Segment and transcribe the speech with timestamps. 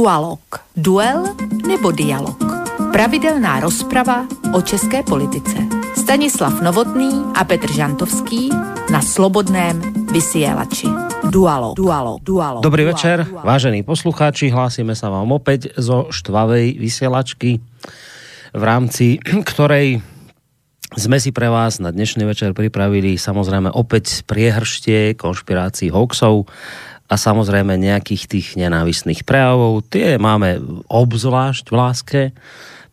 [0.00, 0.40] Dualog.
[0.72, 2.40] Duel nebo dialog.
[2.88, 4.24] Pravidelná rozprava
[4.56, 5.60] o české politice.
[5.92, 8.48] Stanislav Novotný a Petr Žantovský
[8.88, 9.76] na Slobodném
[10.08, 10.88] vysielači.
[11.28, 12.64] Dualo, dualo, dualo.
[12.64, 13.44] Dobrý dualo, večer, dualo.
[13.44, 17.60] vážení poslucháči, hlásime sa vám opäť zo štvavej vysielačky,
[18.56, 19.20] v rámci
[19.52, 20.00] ktorej
[20.96, 26.48] sme si pre vás na dnešný večer pripravili samozrejme opäť priehrštie konšpirácií hoaxov
[27.10, 29.82] a samozrejme nejakých tých nenávistných prejavov.
[29.90, 32.20] Tie máme obzvlášť v láske,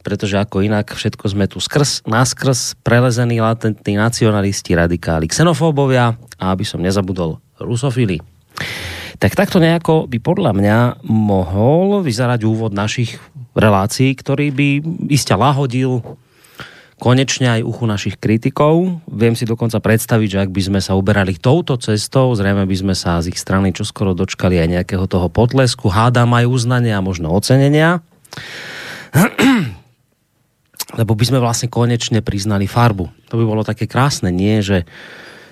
[0.01, 6.65] pretože ako inak všetko sme tu skrz, naskrz prelezení latentní nacionalisti, radikáli, xenofóbovia a aby
[6.65, 8.17] som nezabudol rusofily.
[9.21, 13.21] Tak takto nejako by podľa mňa mohol vyzerať úvod našich
[13.53, 14.67] relácií, ktorý by
[15.13, 16.01] iste lahodil
[16.97, 19.01] konečne aj uchu našich kritikov.
[19.05, 22.95] Viem si dokonca predstaviť, že ak by sme sa uberali touto cestou, zrejme by sme
[22.97, 27.29] sa z ich strany čoskoro dočkali aj nejakého toho potlesku, hádam aj uznania a možno
[27.29, 28.01] ocenenia.
[30.99, 33.05] Lebo by sme vlastne konečne priznali farbu.
[33.29, 34.63] To by bolo také krásne, nie?
[34.65, 34.87] Že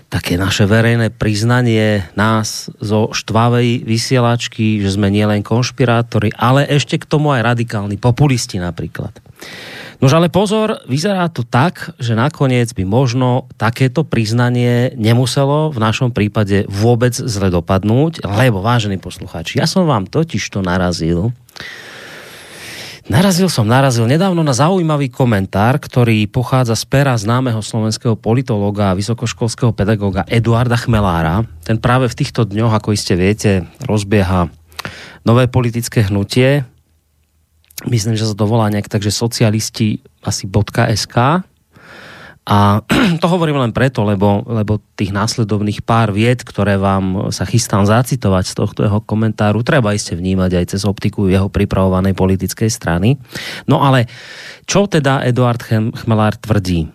[0.09, 7.09] také naše verejné priznanie nás zo štvavej vysielačky, že sme nielen konšpirátori, ale ešte k
[7.09, 9.24] tomu aj radikálni populisti napríklad.
[10.03, 16.11] Nož ale pozor, vyzerá to tak, že nakoniec by možno takéto priznanie nemuselo v našom
[16.11, 21.31] prípade vôbec zle dopadnúť, lebo vážení poslucháči, ja som vám totiž to narazil
[23.05, 28.97] Narazil som, narazil nedávno na zaujímavý komentár, ktorý pochádza z pera známeho slovenského politologa a
[28.97, 31.45] vysokoškolského pedagóga Eduarda Chmelára.
[31.61, 34.49] Ten práve v týchto dňoch, ako iste viete, rozbieha
[35.21, 36.65] nové politické hnutie,
[37.83, 41.43] myslím, že sa to volá nejak takže socialisti asi .sk
[42.45, 42.85] a
[43.21, 48.43] to hovorím len preto, lebo, lebo tých následovných pár vied, ktoré vám sa chystám zacitovať
[48.45, 53.17] z tohto jeho komentáru, treba iste vnímať aj cez optiku jeho pripravovanej politickej strany.
[53.65, 54.05] No ale
[54.69, 56.85] čo teda Eduard Chmelár tvrdí?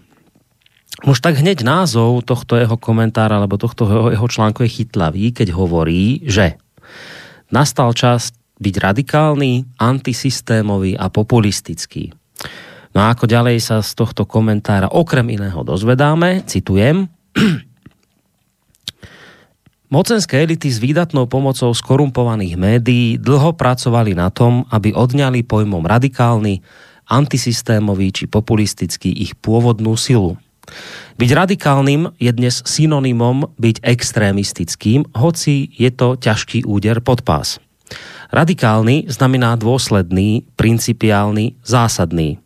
[1.02, 6.22] Už tak hneď názov tohto jeho komentára alebo tohto jeho, článku je chytlavý, keď hovorí,
[6.28, 6.60] že
[7.50, 12.12] nastal čas byť radikálny, antisystémový a populistický.
[12.92, 17.08] No a ako ďalej sa z tohto komentára okrem iného dozvedáme, citujem,
[19.90, 26.62] Mocenské elity s výdatnou pomocou skorumpovaných médií dlho pracovali na tom, aby odňali pojmom radikálny,
[27.10, 30.38] antisystémový či populistický ich pôvodnú silu.
[31.18, 37.58] Byť radikálnym je dnes synonymom byť extrémistickým, hoci je to ťažký úder pod pás.
[38.30, 42.38] Radikálny znamená dôsledný, principiálny, zásadný.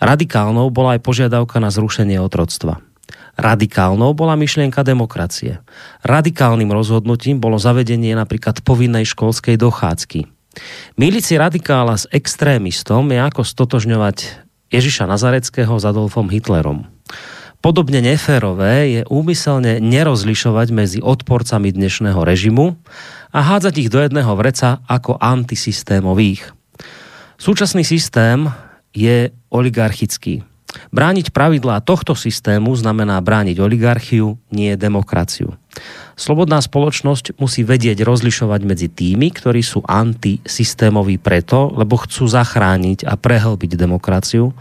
[0.00, 2.80] Radikálnou bola aj požiadavka na zrušenie otroctva.
[3.36, 5.60] Radikálnou bola myšlienka demokracie.
[6.04, 10.28] Radikálnym rozhodnutím bolo zavedenie napríklad povinnej školskej dochádzky.
[10.98, 16.86] Milici radikála s extrémistom je ako stotožňovať Ježiša Nazareckého s Adolfom Hitlerom.
[17.60, 22.80] Podobne neférové je úmyselne nerozlišovať medzi odporcami dnešného režimu
[23.36, 26.56] a hádzať ich do jedného vreca ako antisystémových.
[27.36, 28.48] Súčasný systém
[28.96, 30.40] je oligarchický.
[30.90, 35.58] Brániť pravidlá tohto systému znamená brániť oligarchiu, nie demokraciu.
[36.18, 43.14] Slobodná spoločnosť musí vedieť rozlišovať medzi tými, ktorí sú antisystémoví preto, lebo chcú zachrániť a
[43.14, 44.52] prehlbiť demokraciu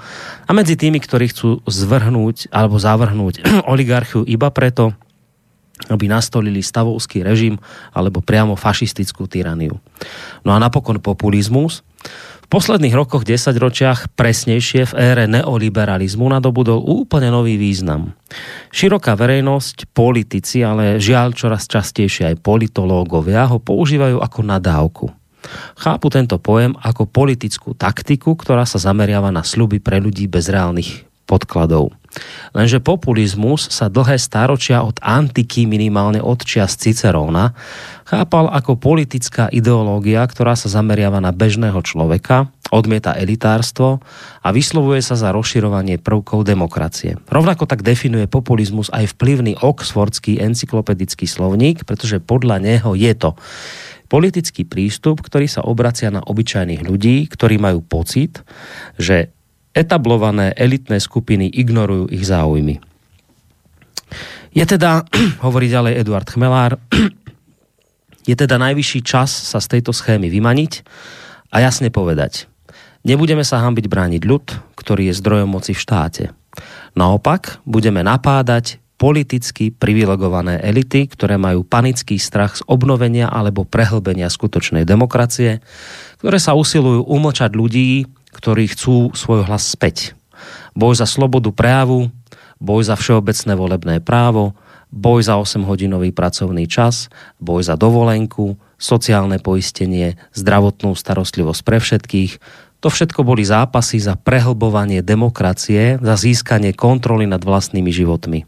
[0.45, 3.41] a medzi tými, ktorí chcú zvrhnúť alebo zavrhnúť
[3.73, 4.93] oligarchiu iba preto,
[5.89, 7.57] aby nastolili stavovský režim
[7.91, 9.79] alebo priamo fašistickú tyraniu.
[10.45, 11.81] No a napokon populizmus,
[12.49, 18.17] posledných rokoch, desaťročiach, presnejšie v ére neoliberalizmu nadobudol úplne nový význam.
[18.73, 25.05] Široká verejnosť, politici, ale žiaľ čoraz častejšie aj politológovia ho používajú ako nadávku.
[25.79, 31.07] Chápu tento pojem ako politickú taktiku, ktorá sa zameriava na sluby pre ľudí bez reálnych
[31.29, 31.98] podkladov.
[32.57, 37.53] Lenže populizmus sa dlhé stáročia od antiky, minimálne od čias Ciceróna,
[38.09, 44.01] chápal ako politická ideológia, ktorá sa zameriava na bežného človeka, odmieta elitárstvo
[44.41, 47.17] a vyslovuje sa za rozširovanie prvkov demokracie.
[47.29, 53.37] Rovnako tak definuje populizmus aj vplyvný oxfordský encyklopedický slovník, pretože podľa neho je to
[54.09, 58.41] politický prístup, ktorý sa obracia na obyčajných ľudí, ktorí majú pocit,
[58.97, 59.29] že
[59.73, 62.81] etablované elitné skupiny ignorujú ich záujmy.
[64.53, 65.05] Je teda,
[65.45, 66.77] hovorí ďalej Eduard Chmelár,
[68.29, 70.85] je teda najvyšší čas sa z tejto schémy vymaniť
[71.53, 72.49] a jasne povedať.
[73.07, 74.45] Nebudeme sa hambiť brániť ľud,
[74.75, 76.23] ktorý je zdrojom moci v štáte.
[76.97, 84.83] Naopak, budeme napádať politicky privilegované elity, ktoré majú panický strach z obnovenia alebo prehlbenia skutočnej
[84.83, 85.63] demokracie,
[86.19, 88.03] ktoré sa usilujú umlčať ľudí,
[88.33, 90.17] ktorí chcú svoj hlas späť.
[90.73, 92.13] Boj za slobodu prejavu,
[92.59, 94.55] boj za všeobecné volebné právo,
[94.89, 102.31] boj za 8-hodinový pracovný čas, boj za dovolenku, sociálne poistenie, zdravotnú starostlivosť pre všetkých,
[102.79, 108.47] to všetko boli zápasy za prehlbovanie demokracie, za získanie kontroly nad vlastnými životmi.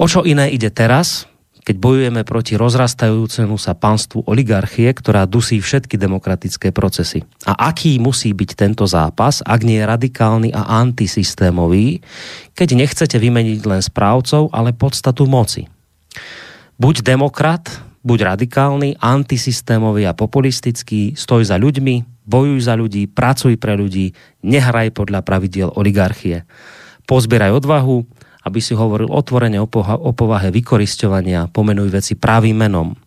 [0.00, 1.28] O čo iné ide teraz,
[1.60, 7.20] keď bojujeme proti rozrastajúcemu sa panstvu oligarchie, ktorá dusí všetky demokratické procesy.
[7.44, 12.00] A aký musí byť tento zápas, ak nie je radikálny a antisystémový,
[12.56, 15.68] keď nechcete vymeniť len správcov, ale podstatu moci.
[16.80, 17.68] Buď demokrat,
[18.00, 24.96] buď radikálny, antisystémový a populistický, stoj za ľuďmi, bojuj za ľudí, pracuj pre ľudí, nehraj
[24.96, 26.48] podľa pravidiel oligarchie.
[27.04, 28.06] Pozbieraj odvahu,
[28.50, 32.98] aby si hovoril otvorene o, o povahe vykoristovania, pomenuj veci pravým menom.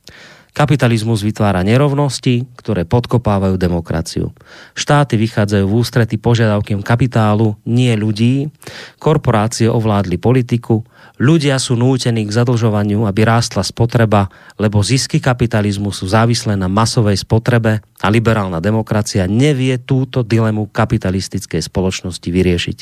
[0.54, 4.32] Kapitalizmus vytvára nerovnosti, ktoré podkopávajú demokraciu.
[4.78, 8.54] Štáty vychádzajú v ústrety požiadavkým kapitálu, nie ľudí.
[9.02, 10.86] Korporácie ovládli politiku,
[11.22, 17.22] Ľudia sú nútení k zadlžovaniu, aby rástla spotreba, lebo zisky kapitalizmu sú závislé na masovej
[17.22, 22.80] spotrebe a liberálna demokracia nevie túto dilemu kapitalistickej spoločnosti vyriešiť.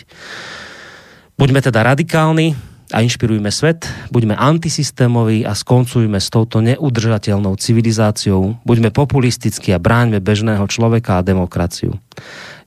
[1.42, 2.54] Buďme teda radikálni
[2.94, 10.22] a inšpirujme svet, buďme antisystémoví a skoncujme s touto neudržateľnou civilizáciou, buďme populistickí a bráňme
[10.22, 11.98] bežného človeka a demokraciu.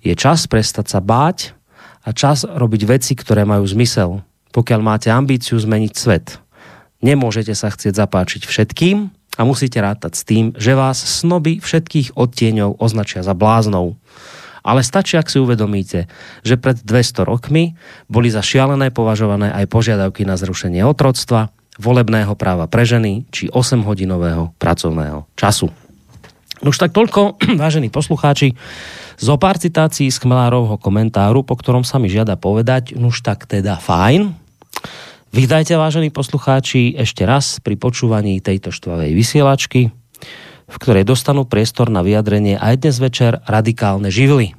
[0.02, 1.54] Je čas prestať sa báť
[2.02, 6.38] a čas robiť veci, ktoré majú zmysel pokiaľ máte ambíciu zmeniť svet.
[7.02, 12.78] Nemôžete sa chcieť zapáčiť všetkým a musíte rátať s tým, že vás snoby všetkých odtieňov
[12.78, 13.98] označia za bláznou.
[14.64, 16.08] Ale stačí, ak si uvedomíte,
[16.40, 17.76] že pred 200 rokmi
[18.08, 24.56] boli za šialené považované aj požiadavky na zrušenie otroctva, volebného práva pre ženy či 8-hodinového
[24.56, 25.68] pracovného času.
[26.64, 28.56] Už tak toľko, vážení poslucháči,
[29.14, 33.78] zo pár citácií z Chmelárovho komentáru, po ktorom sa mi žiada povedať, už tak teda
[33.78, 34.44] fajn,
[35.34, 39.90] Vítajte, vážení poslucháči, ešte raz pri počúvaní tejto štvavej vysielačky,
[40.74, 44.58] v ktorej dostanú priestor na vyjadrenie aj dnes večer radikálne živly.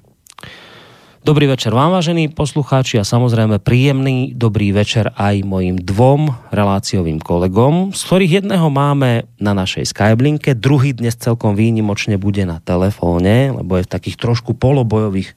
[1.25, 7.91] Dobrý večer vám, vážení poslucháči, a samozrejme príjemný dobrý večer aj mojim dvom reláciovým kolegom,
[7.91, 13.75] z ktorých jedného máme na našej Skyblinke, druhý dnes celkom výnimočne bude na telefóne, lebo
[13.75, 15.33] je v takých trošku polobojových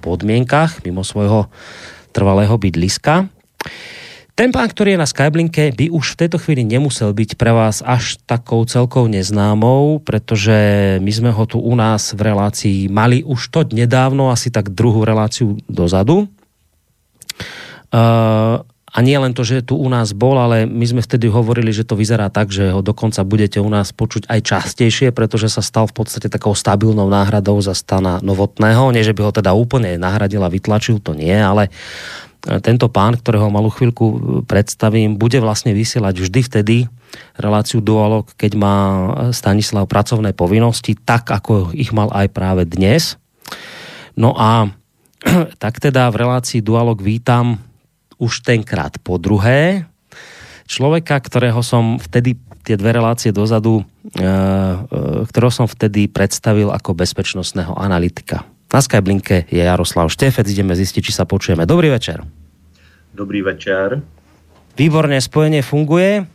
[0.00, 1.50] podmienkach mimo svojho
[2.14, 3.26] trvalého bydliska.
[4.34, 7.86] Ten pán, ktorý je na Skyblinke, by už v tejto chvíli nemusel byť pre vás
[7.86, 13.40] až takou celkou neznámou, pretože my sme ho tu u nás v relácii mali už
[13.54, 16.26] to nedávno, asi tak druhú reláciu dozadu.
[17.94, 21.70] Uh, a nie len to, že tu u nás bol, ale my sme vtedy hovorili,
[21.70, 25.62] že to vyzerá tak, že ho dokonca budete u nás počuť aj častejšie, pretože sa
[25.62, 28.90] stal v podstate takou stabilnou náhradou za stana Novotného.
[28.90, 31.70] Nie, že by ho teda úplne nahradil a vytlačil, to nie, ale
[32.44, 36.76] tento pán, ktorého malú chvíľku e, predstavím, bude vlastne vysielať vždy vtedy
[37.38, 38.76] reláciu Dualog, keď má
[39.30, 43.16] Stanislav pracovné povinnosti, tak ako ich mal aj práve dnes.
[44.18, 44.68] No a
[45.62, 47.56] tak teda v relácii Dualog vítam
[48.20, 49.88] už tenkrát po druhé
[50.68, 53.84] človeka, ktorého som vtedy tie dve relácie dozadu, e,
[54.20, 58.48] e, ktorého som vtedy predstavil ako bezpečnostného analytika.
[58.74, 61.62] Na Skyblinke je Jaroslav Štefec, ideme zistiť, či sa počujeme.
[61.62, 62.26] Dobrý večer.
[63.14, 64.02] Dobrý večer.
[64.74, 66.26] Výborne, spojenie funguje.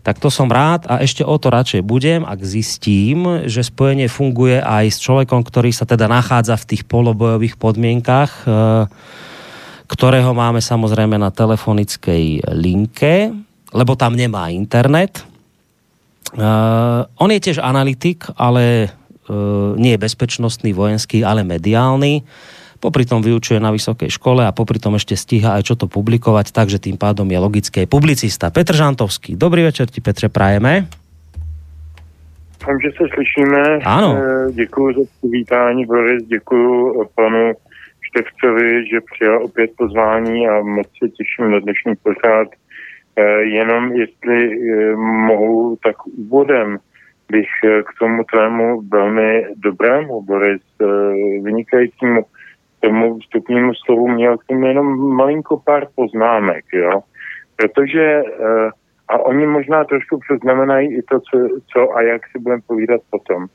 [0.00, 4.64] Tak to som rád a ešte o to radšej budem, ak zistím, že spojenie funguje
[4.64, 8.88] aj s človekom, ktorý sa teda nachádza v tých polobojových podmienkach, eh,
[9.84, 13.28] ktorého máme samozrejme na telefonickej linke,
[13.76, 15.20] lebo tam nemá internet.
[16.34, 18.90] Uh, on je tiež analytik, ale
[19.76, 22.24] nie bezpečnostný, vojenský, ale mediálny.
[22.84, 26.52] Popri tom vyučuje na vysokej škole a popri tom ešte stíha aj čo to publikovať,
[26.52, 28.52] takže tým pádom je logické publicista.
[28.52, 29.40] Petr Žantovský.
[29.40, 30.84] Dobrý večer ti, Petře, prajeme.
[32.68, 33.62] Vím, že se slyšíme.
[33.84, 34.16] Ano.
[34.16, 37.52] Eh, děkuji za přivítání, Boris, děkuji panu
[38.00, 42.48] Števcovi, že přijal opět pozvání a moc se těším na dnešní pořád.
[43.16, 44.38] Eh, jenom jestli
[44.96, 46.78] mohu, tak úvodem
[47.30, 50.84] bych eh, k tomu tvému velmi dobrému, Boris, eh,
[51.42, 52.24] vynikajícímu
[52.80, 57.00] tomu vstupnímu slovu měl k tomu jenom malinko pár poznámek, jo.
[57.56, 58.70] Protože, eh,
[59.08, 61.38] a oni možná trošku přeznamenají i to, co,
[61.72, 63.46] co a jak si budeme povídat potom.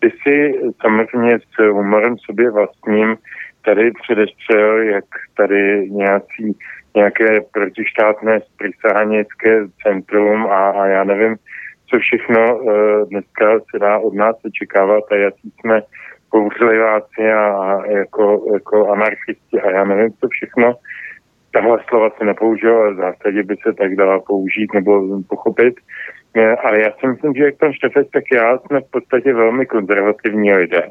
[0.00, 3.16] Ty si samozřejmě s humorem sobě vlastním
[3.64, 5.04] tady předestřel, jak
[5.36, 6.56] tady nějací
[6.96, 11.36] nějaké protištátné sprisahaněcké centrum a, a já nevím,
[11.94, 12.72] co všechno uh,
[13.08, 15.82] dneska se dá od nás očekávat a jaký jsme
[16.32, 20.74] bouřliváci a, a jako, jako anarchisti a já nevím, co všechno.
[21.52, 25.74] Tahle slova se nepoužil, ale v zásadě by se tak dala použít nebo pochopit.
[26.64, 30.52] Ale já si myslím, že jak pan Štefec, tak já jsme v podstatě velmi konzervativní
[30.52, 30.82] lidé.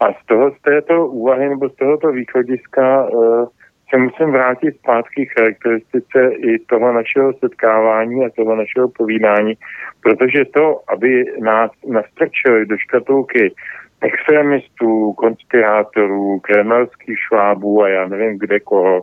[0.00, 3.46] A z toho, z této úvahy nebo z tohoto východiska uh,
[3.90, 9.54] se musím vrátit zpátky charakteristice i toho našeho setkávání a toho našeho povídání,
[10.06, 13.54] protože to, aby nás nastrčili do škatulky
[14.00, 19.02] extremistů, konspirátorů, kremelských švábů a já nevím kde koho,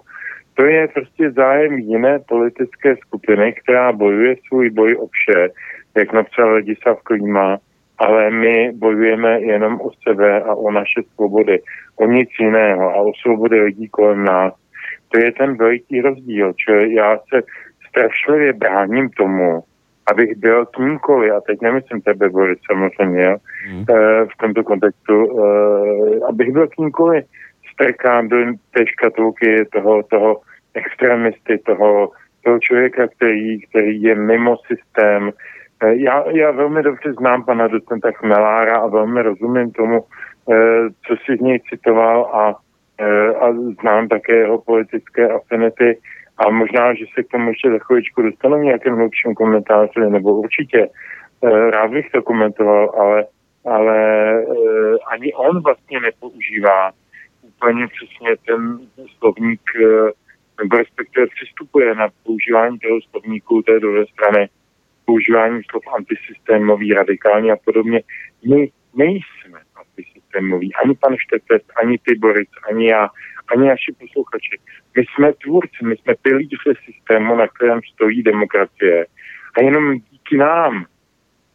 [0.53, 5.49] to je prostě zájem jiné politické skupiny, která bojuje svůj boj o vše,
[5.95, 7.57] jak napsal Ladislav Klíma,
[7.97, 11.59] ale my bojujeme jenom o sebe a o naše svobody,
[11.95, 14.53] o nic jiného a o svobody lidí kolem nás.
[15.09, 17.41] To je ten veliký rozdíl, čili já se
[17.89, 19.63] strašlivě bráním tomu,
[20.11, 23.37] abych byl kýmkoliv, a teď nemyslím tebe, Boris, samozřejmě, jo,
[23.71, 23.85] mm.
[24.33, 27.25] v tomto kontextu, eh, abych byl kýmkoliv
[27.73, 28.37] strkám do
[28.71, 30.41] té škatulky toho, toho
[30.73, 32.11] extremisty, toho,
[32.43, 35.31] toho člověka, který, který je mimo systém.
[35.83, 40.03] Eh, já, já velmi dobře znám pana docenta Chmelára a velmi rozumím tomu,
[41.07, 42.55] co si z něj citoval a,
[43.39, 45.97] a znám také jeho politické afinity
[46.37, 50.35] a možná, že se k tomu ještě za chvíličku dostanu v nějakém hlubším komentáři, nebo
[50.35, 50.87] určitě.
[51.45, 53.25] Eh, rád bych to komentoval, ale,
[53.65, 53.97] ale
[54.41, 56.91] eh, ani on vlastně nepoužívá
[57.41, 58.79] úplně přesně ten
[59.17, 60.11] slovník, eh,
[60.61, 64.49] nebo respektive přistupuje na používání toho slovníku té druhé strany,
[65.05, 68.01] používání slov antisystémový, radikální a podobně.
[68.49, 69.59] My nejsme
[70.33, 70.73] antisystémoví.
[70.83, 73.09] Ani pan Štepec, ani ty Boris, ani já,
[73.55, 74.59] ani naši posluchači.
[74.97, 79.05] My jsme tvůrci, my jsme pilíře systému, na kterém stojí demokracie.
[79.57, 80.85] A jenom díky nám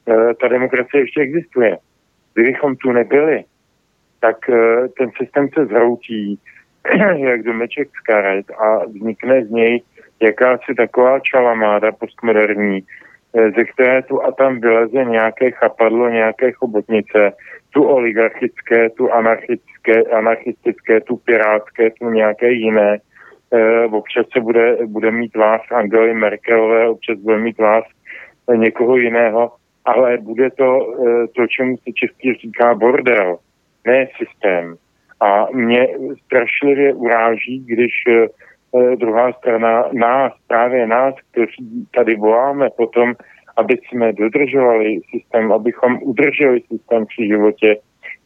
[0.08, 1.78] e, ta demokracie ještě existuje.
[2.34, 3.44] Kdybychom tu nebyli,
[4.20, 6.38] tak e, ten systém se zhroutí,
[7.16, 9.82] jak domeček z karet a vznikne z něj
[10.22, 12.82] jakási taková čalamáda postmoderní,
[13.32, 17.32] ze které tu a tam vyleze nějaké chapadlo, nějaké chobotnice,
[17.70, 22.98] tu oligarchické, tu anarchické, anarchistické, tu pirátské, tu nějaké jiné.
[23.52, 27.84] E, občas se bude, bude mít vás Angely Merkelové, občas bude mít vás
[28.56, 29.52] někoho jiného,
[29.84, 33.36] ale bude to e, to, čemu se český říká bordel,
[33.86, 34.74] ne systém.
[35.20, 35.88] A mě
[36.24, 38.26] strašlivě uráží, když e,
[38.96, 43.14] druhá strana nás, právě nás, kteří tady voláme potom,
[43.56, 47.76] aby jsme dodržovali systém, abychom udrželi systém při životě,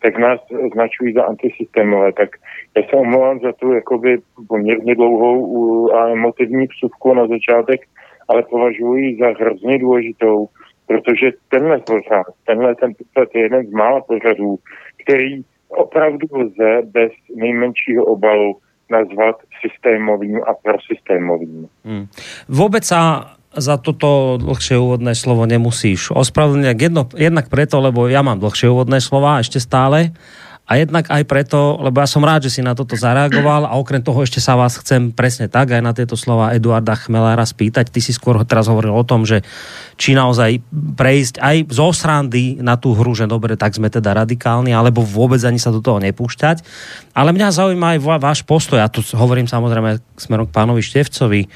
[0.03, 2.13] tak nás označují za antisystémové.
[2.13, 2.29] Tak
[2.77, 4.19] já se omlouvám za tu jakoby
[4.49, 7.81] poměrně dlouhou a emotivní vsuvku na začátek,
[8.29, 10.47] ale považuji za hrozně důležitou,
[10.87, 14.57] protože tenhle pořad, tenhle ten pořad je jeden z mála pořadů,
[15.05, 18.57] který opravdu lze bez nejmenšího obalu
[18.93, 21.65] nazvat systémovým a prosystémovým.
[21.85, 22.05] Hmm.
[22.49, 26.77] Vůbec sa za toto dlhšie úvodné slovo nemusíš ospravedlniť.
[26.77, 30.17] Jedno, jednak preto, lebo ja mám dlhšie úvodné slova ešte stále
[30.63, 33.99] a jednak aj preto, lebo ja som rád, že si na toto zareagoval a okrem
[33.99, 37.91] toho ešte sa vás chcem presne tak aj na tieto slova Eduarda Chmelára spýtať.
[37.91, 39.43] Ty si skôr teraz hovoril o tom, že
[39.99, 44.71] či naozaj prejsť aj zo srandy na tú hru, že dobre, tak sme teda radikálni,
[44.71, 46.63] alebo vôbec ani sa do toho nepúšťať.
[47.11, 51.51] Ale mňa zaujíma aj váš postoj, ja tu hovorím samozrejme smerom k pánovi Števcovi,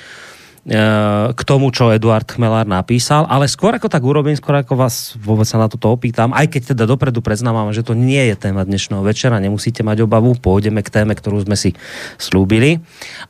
[1.31, 5.47] k tomu, čo Eduard Chmelár napísal, ale skôr ako tak urobím, skôr ako vás vôbec
[5.47, 8.99] sa na toto opýtam, aj keď teda dopredu preznávam, že to nie je téma dnešného
[9.07, 11.79] večera, nemusíte mať obavu, pôjdeme k téme, ktorú sme si
[12.19, 12.83] slúbili,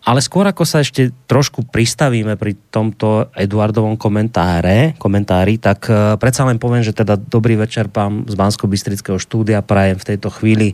[0.09, 6.49] ale skôr ako sa ešte trošku pristavíme pri tomto Eduardovom komentáre, komentári, tak uh, predsa
[6.49, 10.73] len poviem, že teda dobrý večer pán z Bansko-Bystrického štúdia prajem v tejto chvíli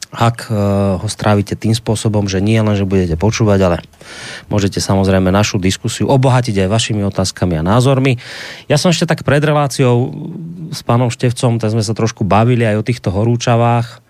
[0.10, 0.50] ak
[0.98, 3.78] ho strávite tým spôsobom, že nie len, že budete počúvať, ale
[4.50, 8.18] môžete samozrejme našu diskusiu obohatiť aj vašimi otázkami a názormi.
[8.66, 10.10] Ja som ešte tak pred reláciou
[10.74, 14.02] s pánom Števcom, tak sme sa trošku bavili aj o týchto horúčavách.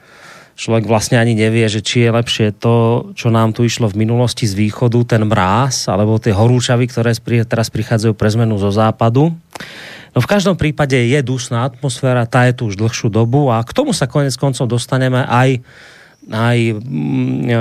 [0.55, 4.47] Človek vlastne ani nevie, že či je lepšie to, čo nám tu išlo v minulosti
[4.47, 7.11] z východu, ten mráz, alebo tie horúčavy, ktoré
[7.43, 9.35] teraz prichádzajú pre zmenu zo západu.
[10.13, 13.71] No v každom prípade je dusná atmosféra, tá je tu už dlhšiu dobu a k
[13.75, 15.61] tomu sa konec koncov dostaneme aj
[16.29, 17.55] aj mm, e,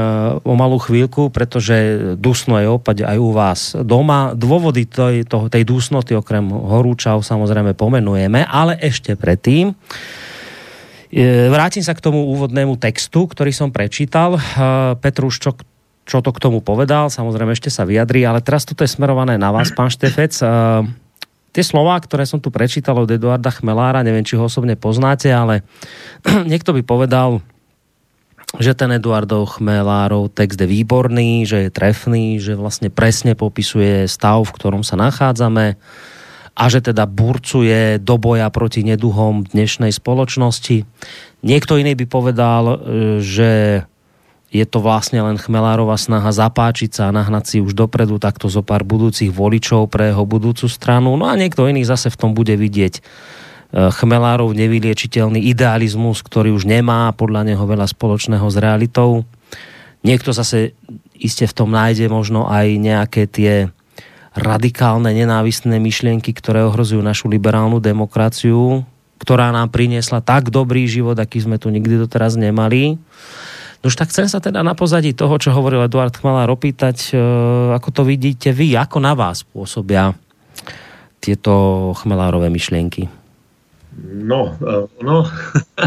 [0.44, 1.74] o malú chvíľku, pretože
[2.20, 4.36] dusno je opäť aj u vás doma.
[4.36, 9.74] Dôvody tej, tej dusnoty okrem horúčav samozrejme pomenujeme, ale ešte predtým e,
[11.48, 14.36] vrátim sa k tomu úvodnému textu, ktorý som prečítal.
[14.36, 14.40] E,
[15.00, 15.56] Petruš, čo,
[16.04, 19.48] čo to k tomu povedal, samozrejme ešte sa vyjadrí, ale teraz toto je smerované na
[19.48, 20.34] vás, pán Štefec
[21.52, 25.64] tie slova, ktoré som tu prečítal od Eduarda Chmelára, neviem, či ho osobne poznáte, ale
[26.50, 27.40] niekto by povedal,
[28.56, 34.40] že ten Eduardov Chmelárov text je výborný, že je trefný, že vlastne presne popisuje stav,
[34.48, 35.76] v ktorom sa nachádzame
[36.58, 40.82] a že teda burcuje do boja proti neduhom dnešnej spoločnosti.
[41.44, 42.76] Niekto iný by povedal, e,
[43.22, 43.50] že
[44.48, 48.64] je to vlastne len Chmelárova snaha zapáčiť sa a nahnať si už dopredu takto zo
[48.64, 51.20] pár budúcich voličov pre jeho budúcu stranu.
[51.20, 53.00] No a niekto iný zase v tom bude vidieť e,
[53.92, 59.28] Chmelárov nevyliečiteľný idealizmus, ktorý už nemá podľa neho veľa spoločného s realitou.
[60.00, 60.72] Niekto zase
[61.12, 63.68] iste v tom nájde možno aj nejaké tie
[64.32, 68.80] radikálne nenávistné myšlienky, ktoré ohrozujú našu liberálnu demokraciu,
[69.20, 72.96] ktorá nám priniesla tak dobrý život, aký sme tu nikdy doteraz nemali
[73.78, 77.18] No už tak chcem sa teda na pozadí toho, čo hovoril Eduard Chmalár, opýtať, e,
[77.78, 80.18] ako to vidíte vy, ako na vás pôsobia
[81.22, 83.06] tieto chmelárové myšlienky?
[84.02, 84.58] No,
[85.02, 85.26] no,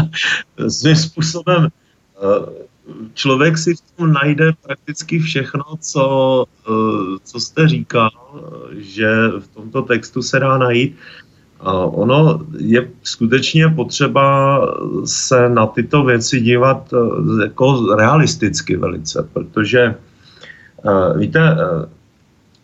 [0.68, 1.70] svým způsobem e,
[3.14, 6.04] člověk si v tom najde prakticky všechno, co,
[7.24, 8.10] co jste říkal,
[8.78, 9.08] že
[9.38, 10.96] v tomto textu se dá najít.
[11.92, 14.60] Ono je skutečně potřeba
[15.04, 19.80] se na tyto věci dívat eh, jako realisticky velice, protože
[20.84, 21.88] eh, víte, eh,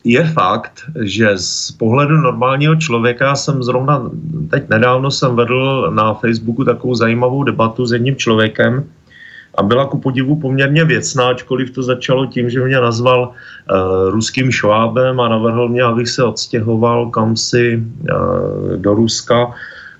[0.05, 4.11] je fakt, že z pohledu normálního člověka, jsem zrovna
[4.51, 8.85] teď nedávno jsem vedl na Facebooku takovou zajímavou debatu s jedním člověkem,
[9.59, 14.51] a byla ku podivu poměrně věcná, ačkoliv to začalo tím, že mě nazval uh, ruským
[14.51, 19.51] švábem a navrhl mě, abych se odstěhoval kamsi uh, do Ruska,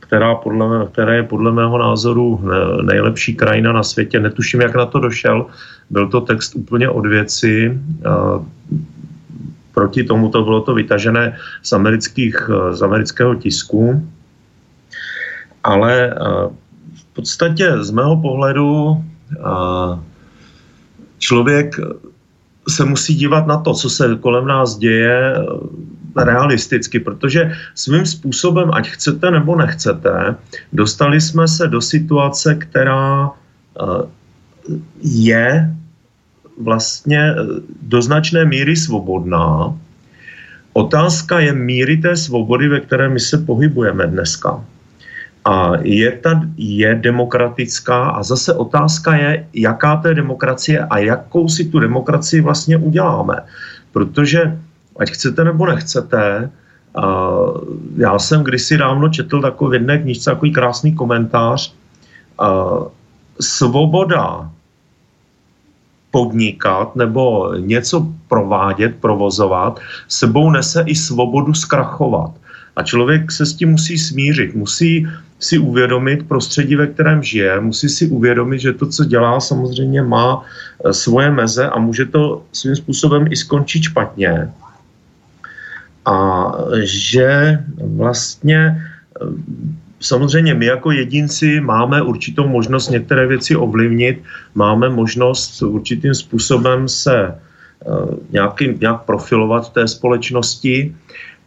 [0.01, 2.41] která, podle, která je podle mého názoru
[2.83, 4.21] nejlepší krajina na světě.
[4.21, 5.47] Netuším, jak na to došel.
[5.91, 7.75] Byl to text úplně od věci.
[8.07, 8.45] Uh,
[9.75, 14.07] proti tomu to bylo to vytažené z, amerických, z amerického tisku.
[15.65, 16.15] Ale
[16.95, 19.03] v podstatě z mého pohledu
[21.19, 21.81] člověk
[22.69, 25.35] se musí dívat na to, co se kolem nás děje
[26.17, 30.37] realisticky, protože svým způsobem, ať chcete nebo nechcete,
[30.73, 34.09] dostali jsme se do situace, která eh,
[35.03, 35.75] je
[36.61, 37.35] vlastně
[37.83, 39.79] do značné míry svobodná.
[40.73, 44.65] Otázka je míry té svobody, ve které my se pohybujeme dneska.
[45.45, 51.49] A je, ta, je demokratická a zase otázka je, jaká to je demokracie a jakou
[51.49, 53.37] si tu demokracii vlastně uděláme.
[53.93, 54.59] Protože,
[54.99, 56.51] ať chcete nebo nechcete,
[56.97, 57.59] uh,
[57.97, 61.75] já jsem kdysi dávno četl takový v jedné knižce takový krásný komentář.
[62.41, 62.87] Uh,
[63.41, 64.51] svoboda
[66.11, 72.31] podnikat nebo něco provádět, provozovat, sebou nese i svobodu zkrachovat.
[72.77, 75.07] A člověk se s tím musí smířit, musí
[75.39, 80.43] si uvědomit prostředí, ve kterém žije, musí si uvědomit, že to, co dělá, samozřejmě má
[80.43, 84.51] eh, svoje meze a může to svým způsobem i skončit špatně.
[86.07, 86.47] A
[86.83, 89.27] že vlastně eh,
[90.01, 94.23] samozřejmě my jako jedinci máme určitou možnost některé věci ovlivnit,
[94.55, 97.37] máme možnost určitým způsobem se eh,
[98.31, 100.95] nějaký, nějak profilovat v té společnosti,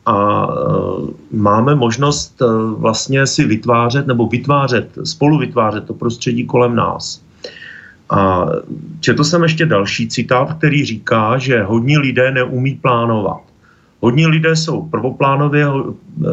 [0.06, 2.46] a e, máme možnost e,
[2.78, 7.22] vlastně si vytvářet nebo vytvářet, spolu vytvářet to prostředí kolem nás.
[8.10, 8.46] A
[9.00, 13.42] četl jsem ještě další citát, který říká, že hodní lidé neumí plánovat.
[14.00, 15.68] Hodní lidé jsou prvoplánově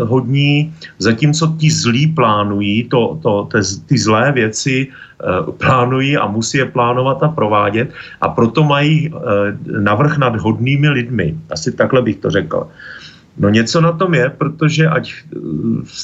[0.05, 6.59] hodní, zatímco ti zlí plánují, to, to, te, ty zlé věci e, plánují a musí
[6.59, 9.13] je plánovat a provádět a proto mají
[9.81, 11.37] navrh nad hodnými lidmi.
[11.51, 12.67] Asi takhle bych to řekl.
[13.39, 15.15] No něco na tom je, protože ať,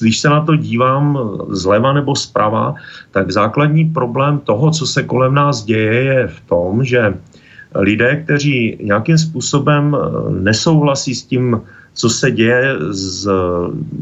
[0.00, 1.18] když se na to dívám
[1.48, 2.74] zleva nebo zprava,
[3.10, 7.14] tak základní problém toho, co se kolem nás děje, je v tom, že
[7.74, 9.96] lidé, kteří nějakým způsobem
[10.30, 11.60] nesouhlasí s tím,
[11.94, 13.30] co se děje, z,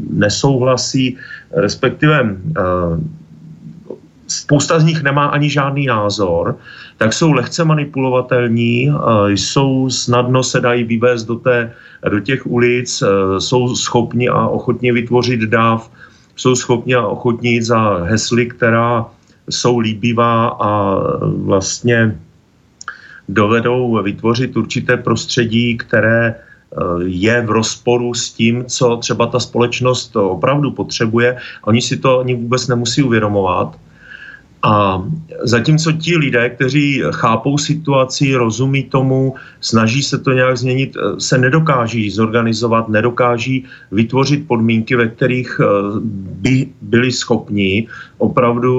[0.09, 1.17] nesouhlasí,
[1.51, 2.37] respektive
[4.27, 6.57] spousta z nich nemá ani žádný názor,
[7.03, 8.91] tak jsou lehce manipulovatelní,
[9.27, 11.73] jsou snadno se dají vyvést do, té,
[12.09, 13.03] do těch ulic,
[13.39, 15.91] jsou schopni a ochotni vytvořit dáv,
[16.35, 19.05] jsou schopni a ochotni jít za hesly, která
[19.49, 22.19] jsou líbivá a vlastně
[23.29, 26.35] dovedou vytvořit určité prostředí, které
[27.05, 31.37] je v rozporu s tím, co třeba ta společnost opravdu potřebuje.
[31.67, 33.75] Oni si to ani vůbec nemusí uvědomovat.
[34.63, 35.03] A
[35.43, 42.09] zatímco ti lidé, kteří chápou situaci, rozumí tomu, snaží se to nějak změnit, se nedokáží
[42.09, 45.65] zorganizovat, nedokáží vytvořit podmínky, ve kterých eh,
[46.15, 48.71] by byli schopni opravdu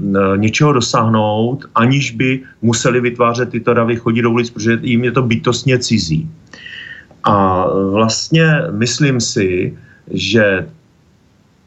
[0.00, 5.12] eh, něčeho dosáhnout, aniž by museli vytvářet tyto davy, chodit do ulic, protože jim je
[5.12, 6.30] to bytostně cizí.
[7.24, 9.76] A vlastně myslím si,
[10.10, 10.66] že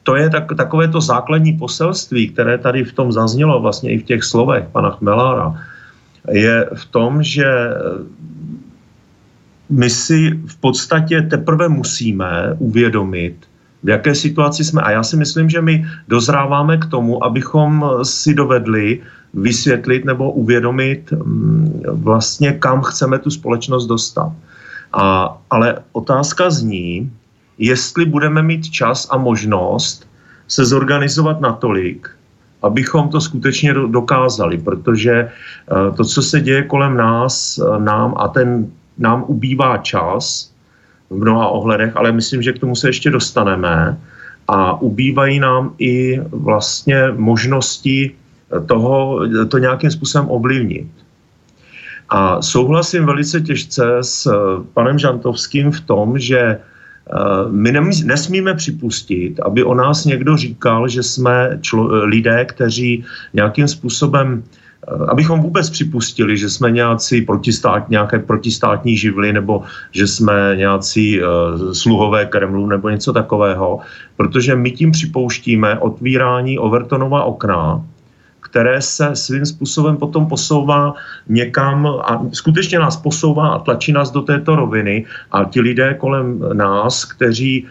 [0.10, 4.04] to je tak, takové to základní poselství, které tady v tom zaznělo vlastně i v
[4.10, 5.54] těch slovech pana Chmelára,
[6.32, 7.46] je v tom, že
[9.70, 13.36] my si v podstatě teprve musíme uvědomit,
[13.84, 14.82] v jaké situaci jsme.
[14.82, 21.14] A já si myslím, že my dozráváme k tomu, abychom si dovedli vysvětlit nebo uvědomit
[21.14, 24.34] mm, vlastně, kam chceme tu společnost dostat.
[24.94, 27.14] A, ale otázka zní,
[27.60, 30.10] jestli budeme mít čas a možnost
[30.48, 32.10] se zorganizovat natolik,
[32.62, 38.28] abychom to skutečně dokázali, protože eh, to, co se děje kolem nás, eh, nám a
[38.28, 40.52] ten nám ubývá čas
[41.10, 43.98] v mnoha ohledech, ale myslím, že k tomu se ještě dostaneme
[44.48, 48.16] a ubývají nám i vlastně možnosti
[48.66, 50.88] toho, to nějakým způsobem ovlivnit.
[52.10, 56.60] A souhlasím velice těžce s eh, panem Žantovským v tom, že eh,
[57.50, 57.72] my
[58.06, 65.06] nesmíme připustit, aby o nás někdo říkal, že jsme člo, lidé, kteří nějakým způsobem, eh,
[65.10, 71.28] abychom vůbec připustili, že jsme nějací protistát, nějaké protistátní živly nebo že jsme nějací uh,
[71.74, 73.80] sluhové Kremlu nebo něco takového,
[74.18, 77.84] protože my tím připouštíme otvírání Overtonova okna,
[78.50, 80.94] které se svým způsobem potom posouvá
[81.30, 86.42] někam a skutečně nás posouvá a tlačí nás do této roviny a ti lidé kolem
[86.54, 87.66] nás, kteří e,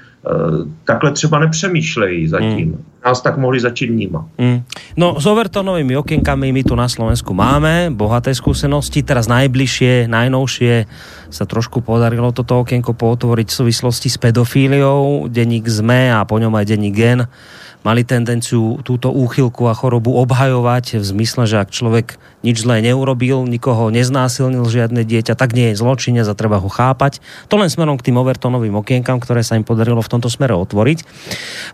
[0.85, 2.69] takhle třeba nepřemýšlejí zatím.
[2.73, 2.85] Hmm.
[3.05, 4.25] Nás tak mohli začít vnímat.
[4.39, 4.63] Hmm.
[4.97, 10.85] No s overtonovými okienkami my tu na Slovensku máme bohaté skúsenosti, teraz najbližšie, najnovšie
[11.31, 16.53] sa trošku podarilo toto okienko pootvoriť v súvislosti s pedofíliou, denník ZME a po ňom
[16.59, 17.21] aj denník GEN
[17.87, 23.47] mali tendenciu túto úchylku a chorobu obhajovať v zmysle, že ak človek nič zlé neurobil,
[23.47, 27.23] nikoho neznásilnil žiadne dieťa, tak nie je zločinec a treba ho chápať.
[27.51, 30.99] To len smerom k tým Overtonovým okienkam, ktoré sa im podarilo v tomto smere otvoriť.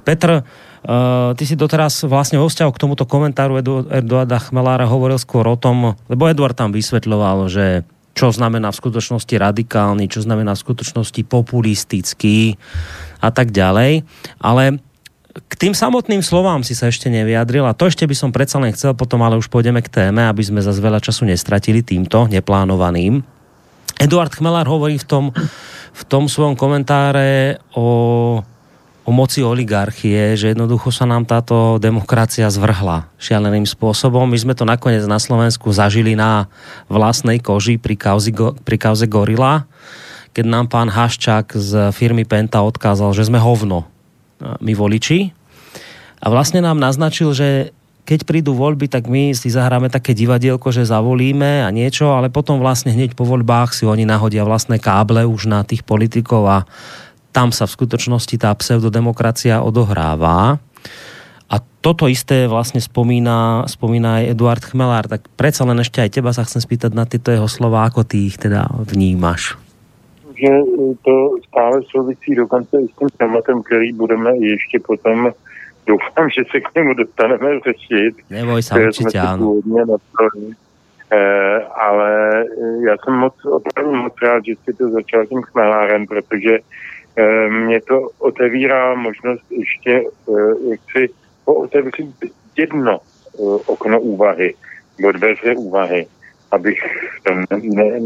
[0.05, 0.45] Petr,
[0.85, 5.49] Uh, ty si doteraz vlastne vo vzťahu k tomuto komentáru Edu, Eduarda Chmelára hovoril skôr
[5.49, 10.61] o tom, lebo Eduard tam vysvetľoval, že čo znamená v skutočnosti radikálny, čo znamená v
[10.61, 12.61] skutočnosti populistický
[13.25, 14.05] a tak ďalej.
[14.45, 14.85] Ale
[15.35, 18.71] k tým samotným slovám si sa ešte nevyjadril a to ešte by som predsa len
[18.71, 23.19] chcel potom, ale už pôjdeme k téme, aby sme za veľa času nestratili týmto neplánovaným.
[23.99, 25.25] Eduard Chmelár hovorí v tom,
[25.95, 28.43] v tom svojom komentáre o,
[29.03, 34.27] o moci oligarchie, že jednoducho sa nám táto demokracia zvrhla šialeným spôsobom.
[34.27, 36.51] My sme to nakoniec na Slovensku zažili na
[36.87, 38.31] vlastnej koži pri kauze,
[38.63, 39.67] pri kauze Gorila,
[40.35, 43.87] keď nám pán Haščák z firmy Penta odkázal, že sme hovno,
[44.41, 45.31] my voliči.
[46.25, 47.49] A vlastne nám naznačil, že
[48.05, 52.61] keď prídu voľby, tak my si zahráme také divadielko, že zavolíme a niečo, ale potom
[52.61, 56.59] vlastne hneď po voľbách si oni nahodia vlastné káble už na tých politikov a
[57.33, 60.61] tam sa v skutočnosti tá pseudodemokracia odohráva.
[61.49, 66.31] A toto isté vlastne spomína, spomína aj Eduard Chmelár, tak predsa len ešte aj teba
[66.37, 69.64] sa chcem spýtať na tieto jeho slova, ako ty ich teda vnímaš
[70.35, 70.49] že
[71.05, 75.33] to stále souvisí dokonce i s tím tématem, který budeme ještě potom,
[75.87, 78.15] doufám, že se k němu dostaneme řešit.
[78.31, 79.61] Neboj se, určitě ano.
[81.11, 86.07] E, ale eh, já jsem moc, opravdu moc rád, že jsi to začal tím chmelárem,
[86.07, 86.59] protože
[87.49, 90.05] mě to otevírá možnost ještě,
[90.71, 91.09] jak si
[91.45, 92.15] otevřít
[92.57, 92.99] jedno
[93.67, 94.55] okno úvahy,
[94.99, 96.07] nebo dveře úvahy,
[96.51, 96.81] abych
[97.23, 97.45] tam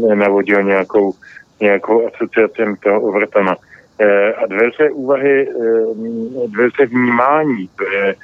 [0.07, 1.13] nenavodil ne, nějakou
[1.61, 3.55] nějakou asociacem toho Overtona.
[4.43, 5.47] A dveře úvahy,
[6.47, 8.15] dveře vnímání, to je,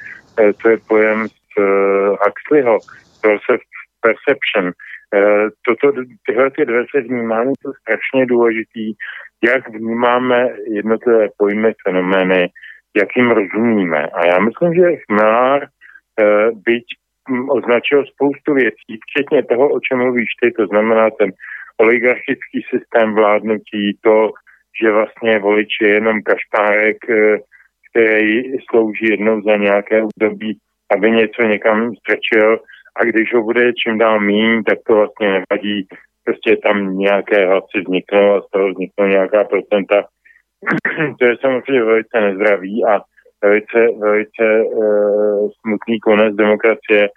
[0.62, 1.60] to je pojem z
[2.26, 2.78] Huxleyho,
[4.00, 4.72] perception.
[5.66, 8.92] Toto, tyhle ty dveře vnímání jsou strašně důležitý,
[9.44, 12.48] jak vnímáme jednotlivé pojmy, fenomény,
[12.96, 14.06] jak jim rozumíme.
[14.06, 15.66] A já myslím, že Chmelár,
[16.66, 16.84] byť
[17.30, 21.30] hm, označil spoustu věcí, včetně toho, o čem mluvíš ty, to znamená ten
[21.76, 24.30] oligarchický systém vládnutí, to,
[24.82, 27.38] že vlastně volič je jenom kašpárek, eh,
[27.90, 30.58] který slouží jednou za nějaké období,
[30.96, 32.58] aby něco někam strčil
[32.96, 35.86] a když ho bude čím dál míň, tak to vlastně nevadí.
[36.24, 40.04] Prostě tam nějaké hlasy vzniknou a z toho vzniknou nějaká procenta.
[41.18, 43.00] to je samozřejmě velice nezdravý a
[43.44, 47.08] velice, velice uh, smutný konec demokracie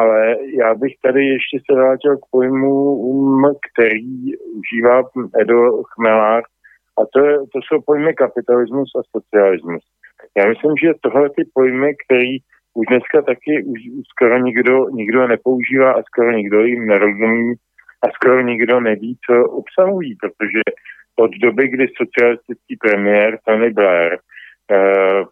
[0.00, 2.72] ale já bych tady ještě se vrátil k pojmu,
[3.68, 5.02] který užívá
[5.40, 6.42] Edo Chmelár,
[6.98, 9.82] a to, je, to jsou pojmy kapitalismus a socialismus.
[10.36, 12.32] Já myslím, že tohle ty pojmy, který
[12.74, 13.80] už dneska taky už
[14.12, 17.54] skoro nikdo, nikdo nepoužívá a skoro nikdo jim nerozumí
[18.04, 20.62] a skoro nikdo neví, co obsahují, protože
[21.18, 24.12] od doby, kdy socialistický premiér Tony Blair
[24.70, 25.22] eh,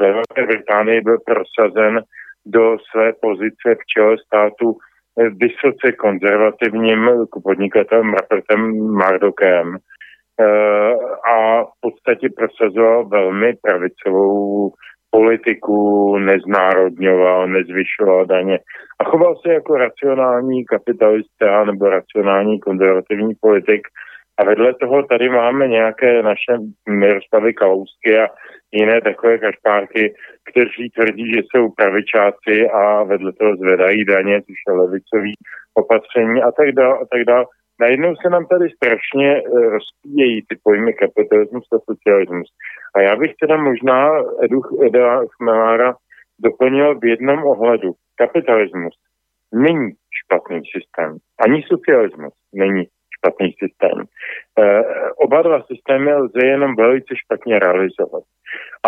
[0.00, 2.00] ve Velké Británii byl prosazen
[2.48, 7.10] do své pozice v čele státu eh, vysoce konzervativním
[7.42, 10.94] podnikatelem Rapertem Mardokem eh,
[11.32, 14.72] a v podstatě prosazoval velmi pravicovou
[15.10, 18.58] politiku, neznárodňoval, nezvyšoval daně
[19.00, 23.88] a choval se jako racionální kapitalista nebo racionální konzervativní politik.
[24.38, 26.52] A vedle toho tady máme nějaké naše
[26.88, 28.26] Miroslavy Kalousky a
[28.72, 30.14] jiné takové kašpárky,
[30.50, 35.34] kteří tvrdí, že jsou pravičáci a vedle toho zvedají daně, což je levicový
[35.74, 37.44] opatření a tak dále a tak dále.
[37.80, 42.48] Najednou se nám tady strašně eh, rozpíjejí ty pojmy kapitalismus a socialismus.
[42.96, 44.10] A já bych teda možná
[44.44, 45.94] Edu Eda Chmelára
[46.40, 47.92] doplnil v jednom ohledu.
[48.16, 48.94] Kapitalismus
[49.54, 49.90] není
[50.24, 51.16] špatný systém.
[51.44, 52.84] Ani socialismus není
[53.18, 54.04] špatný systém.
[54.58, 54.82] E,
[55.16, 58.22] oba dva systémy lze jenom velice špatně realizovat.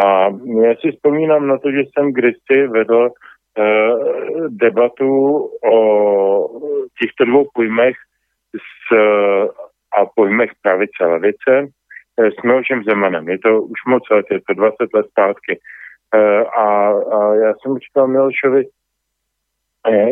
[0.05, 0.29] A
[0.65, 3.11] já si vzpomínám na to, že jsem kdysi vedl e,
[4.49, 5.39] debatu
[5.73, 5.79] o
[7.01, 7.97] těchto dvou pojmech
[8.57, 8.97] s,
[9.99, 11.67] a pojmech pravice a levice
[12.19, 13.29] s Milošem Zemanem.
[13.29, 15.59] Je to už moc let, je to 20 let zpátky.
[16.57, 18.65] A, a já jsem říkal Milošovi,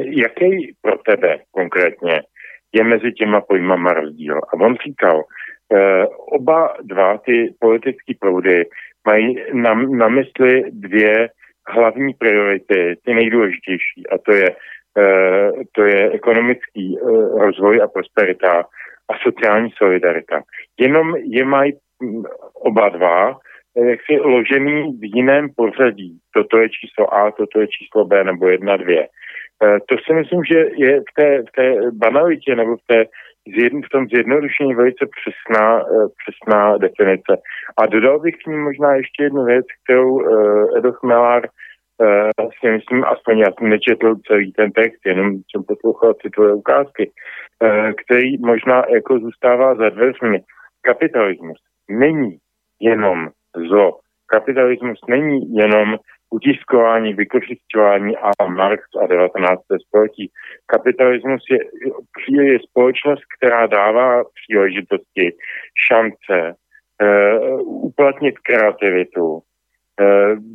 [0.04, 2.22] jaký pro tebe konkrétně
[2.72, 4.38] je mezi těma pojmama rozdíl.
[4.38, 5.22] A on říkal,
[5.74, 8.64] eh, oba dva ty politické proudy
[9.06, 11.28] mají na, na mysli dvě
[11.68, 14.48] hlavní priority, ty nejdůležitější, a to je,
[14.98, 17.04] eh, to je ekonomický eh,
[17.44, 18.64] rozvoj a prosperita
[19.10, 20.42] a sociální solidarita.
[20.80, 22.22] Jenom je mají hm,
[22.54, 23.38] oba dva,
[23.76, 26.18] eh, jaksi ložený v jiném pořadí.
[26.34, 29.06] Toto je číslo A, toto je číslo B nebo 1, 2
[29.88, 33.04] to si myslím, že je v té, v té banalitě nebo v, té,
[33.86, 37.32] v tom zjednodušení velice přesná, eh, přesná definice.
[37.82, 40.20] A dodal bych k ní možná ještě jednu věc, kterou
[40.78, 46.14] Edo Chmelár uh, si myslím, aspoň já jsem nečetl celý ten text, jenom jsem poslouchal
[46.34, 47.10] tvoje ukázky,
[48.04, 50.40] který možná jako zůstává za dveřmi.
[50.82, 51.58] Kapitalismus
[51.90, 52.38] není
[52.80, 53.28] jenom
[53.68, 53.98] zlo.
[54.30, 55.96] Kapitalismus není jenom
[56.30, 59.62] utiskování, vykořišťování a Marx a 19.
[59.86, 60.30] století.
[60.66, 61.58] Kapitalismus je,
[62.42, 65.32] je společnost, která dává příležitosti,
[65.88, 69.42] šance, uh, uplatnit kreativitu, uh,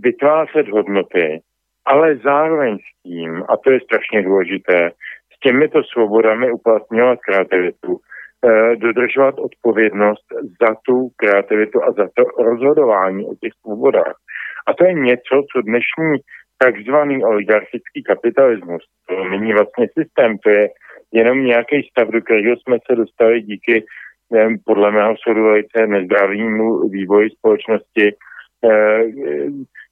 [0.02, 1.42] vytvářet hodnoty,
[1.86, 4.90] ale zároveň s tím, a to je strašně důležité,
[5.36, 8.00] s těmito svobodami uplatňovat kreativitu,
[8.76, 10.26] dodržovat odpovědnost
[10.62, 14.16] za tu kreativitu a za to rozhodování o těch svobodách.
[14.68, 16.12] A to je něco, co dnešní
[16.58, 20.70] takzvaný oligarchický kapitalismus, to není vlastně systém, to je
[21.12, 23.84] jenom nějaký stav, do kterého jsme se dostali díky
[24.66, 28.16] podle mého soudu velice nezdravému vývoji společnosti.
[28.66, 29.04] Eh,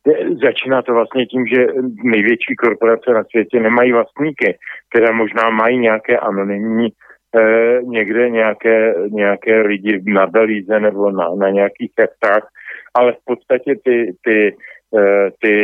[0.08, 1.66] eh, začíná to vlastně tím, že
[2.04, 4.58] největší korporace na světě nemají vlastníky,
[4.90, 6.90] které možná mají nějaké anonymní
[7.36, 12.48] eh, někde nějaké, nějaké lidi na Belíze nebo na, na nějakých jachtách,
[12.94, 14.56] ale v podstatě ty, ty,
[15.00, 15.56] eh, ty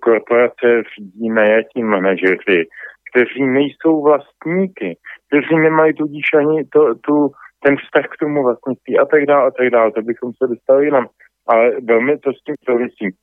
[0.00, 2.64] korporace řídí najatí manažeři,
[3.10, 4.96] kteří nejsou vlastníky,
[5.28, 7.28] kteří nemají tudíž ani to, tu,
[7.64, 9.92] ten vztah k tomu vlastnictví a tak dále a tak dále.
[9.92, 11.06] To bychom se dostali jinam.
[11.46, 13.16] Ale velmi to s tím souvisí.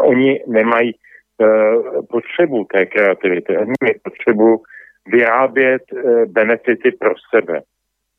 [0.00, 4.62] Oni nemají uh, potřebu té kreativity, oni mají potřebu
[5.06, 7.62] vyrábět uh, benefity pro sebe.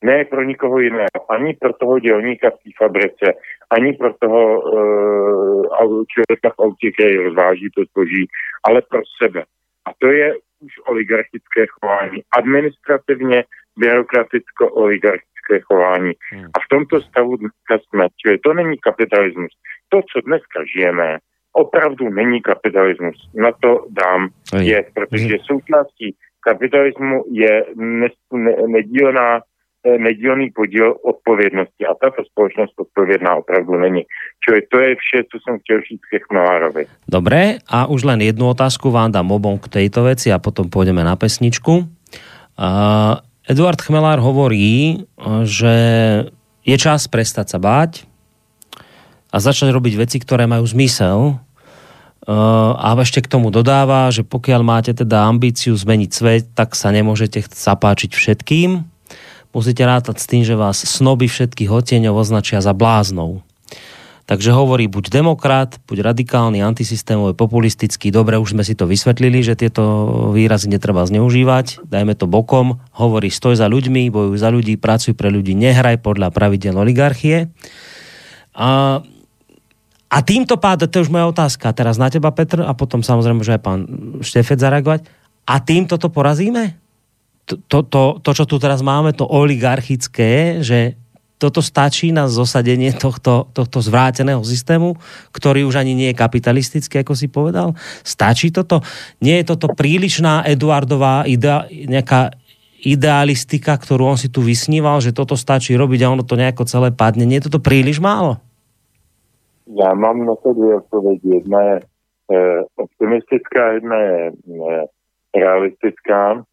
[0.03, 1.19] Ne pro nikoho jiného.
[1.29, 3.33] Ani pro toho dělníka v té fabrice,
[3.69, 8.27] ani pro toho uh, člověka v autě, který rozváží to zboží,
[8.63, 9.43] ale pro sebe.
[9.85, 12.23] A to je už oligarchické chování.
[12.37, 13.43] Administrativně,
[13.79, 16.11] byrokraticko-oligarchické chování.
[16.31, 16.45] Hmm.
[16.45, 18.07] A v tomto stavu dneska jsme.
[18.17, 19.51] Čili to není kapitalismus.
[19.89, 21.17] To, co dneska žijeme,
[21.53, 23.29] opravdu není kapitalismus.
[23.35, 31.83] Na to dám je, protože součástí kapitalismu je ne, ne, nedílná eh, nedílný podíl odpovědnosti
[31.85, 34.03] a tato společnost odpovědná opravdu není.
[34.43, 36.85] Čili to je vše, co jsem chtěl říct ke Chmelárovi.
[37.07, 41.03] Dobré, a už len jednu otázku vám dám obom k tejto veci a potom pôjdeme
[41.03, 41.87] na pesničku.
[42.53, 45.03] Uh, Eduard Chmelár hovorí,
[45.43, 45.75] že
[46.63, 48.07] je čas prestať sa báť
[49.33, 51.43] a začať robiť veci, ktoré majú zmysel
[52.27, 57.43] a ešte k tomu dodáva, že pokiaľ máte teda ambíciu zmeniť svet, tak sa nemôžete
[57.51, 58.83] zapáčiť všetkým.
[59.53, 63.45] Musíte rátať s tým, že vás snoby všetkých otieňov označia za bláznou.
[64.23, 68.07] Takže hovorí buď demokrat, buď radikálny, antisystémový, populistický.
[68.07, 69.83] Dobre, už sme si to vysvetlili, že tieto
[70.31, 71.83] výrazy netreba zneužívať.
[71.83, 72.79] Dajme to bokom.
[72.95, 77.51] Hovorí stoj za ľuďmi, bojuj za ľudí, pracuj pre ľudí, nehraj podľa pravidel oligarchie.
[78.55, 79.03] A
[80.13, 83.41] a týmto pádom, to je už moja otázka teraz na teba, Petr, a potom samozrejme
[83.41, 83.79] že aj pán
[84.21, 85.09] Štefet zareagovať.
[85.49, 86.77] A týmto to porazíme?
[87.49, 90.93] To, to, to, to, čo tu teraz máme, to oligarchické, že
[91.41, 94.95] toto stačí na zosadenie tohto, tohto zvráteného systému,
[95.35, 97.75] ktorý už ani nie je kapitalistický, ako si povedal?
[98.05, 98.79] Stačí toto?
[99.19, 102.31] Nie je toto prílišná Eduardová idea, nejaká
[102.85, 106.95] idealistika, ktorú on si tu vysníval, že toto stačí robiť a ono to nejako celé
[106.95, 107.27] padne.
[107.27, 108.39] Nie je toto príliš málo?
[109.67, 111.35] Já mám na to dvě odpovědi.
[111.35, 111.79] Jedna je
[112.33, 114.85] eh, optimistická, jedna je eh,
[115.39, 116.43] realistická.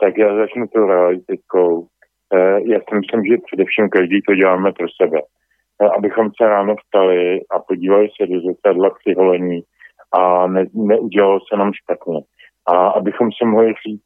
[0.00, 1.86] Tak já začnu tou realistickou.
[2.34, 5.20] Eh, já si myslím, že především každý to děláme pro sebe.
[5.82, 9.60] Eh, abychom se ráno vstali a podívali se do zrcadla při holení
[10.12, 12.20] a ne, neudělalo se nám špatně.
[12.66, 14.02] A abychom si mohli říct,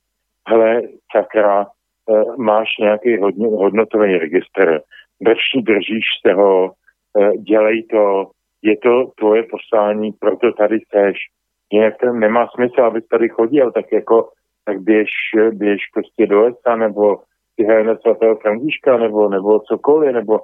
[0.48, 0.82] hele,
[1.16, 1.66] sakra,
[2.10, 4.80] eh, máš nějaký hodně, hodnotový registr,
[5.20, 6.70] drž, držíš se ho,
[7.38, 8.30] dělej to,
[8.64, 11.16] je to tvoje poslání, proto tady seš.
[11.72, 14.28] Jinak to nemá smysl, aby tady chodil, tak jako
[14.64, 15.10] tak běž,
[15.50, 17.16] běž prostě do lesa, nebo
[17.54, 20.40] si hrajeme svatého Františka, nebo, nebo cokoliv, nebo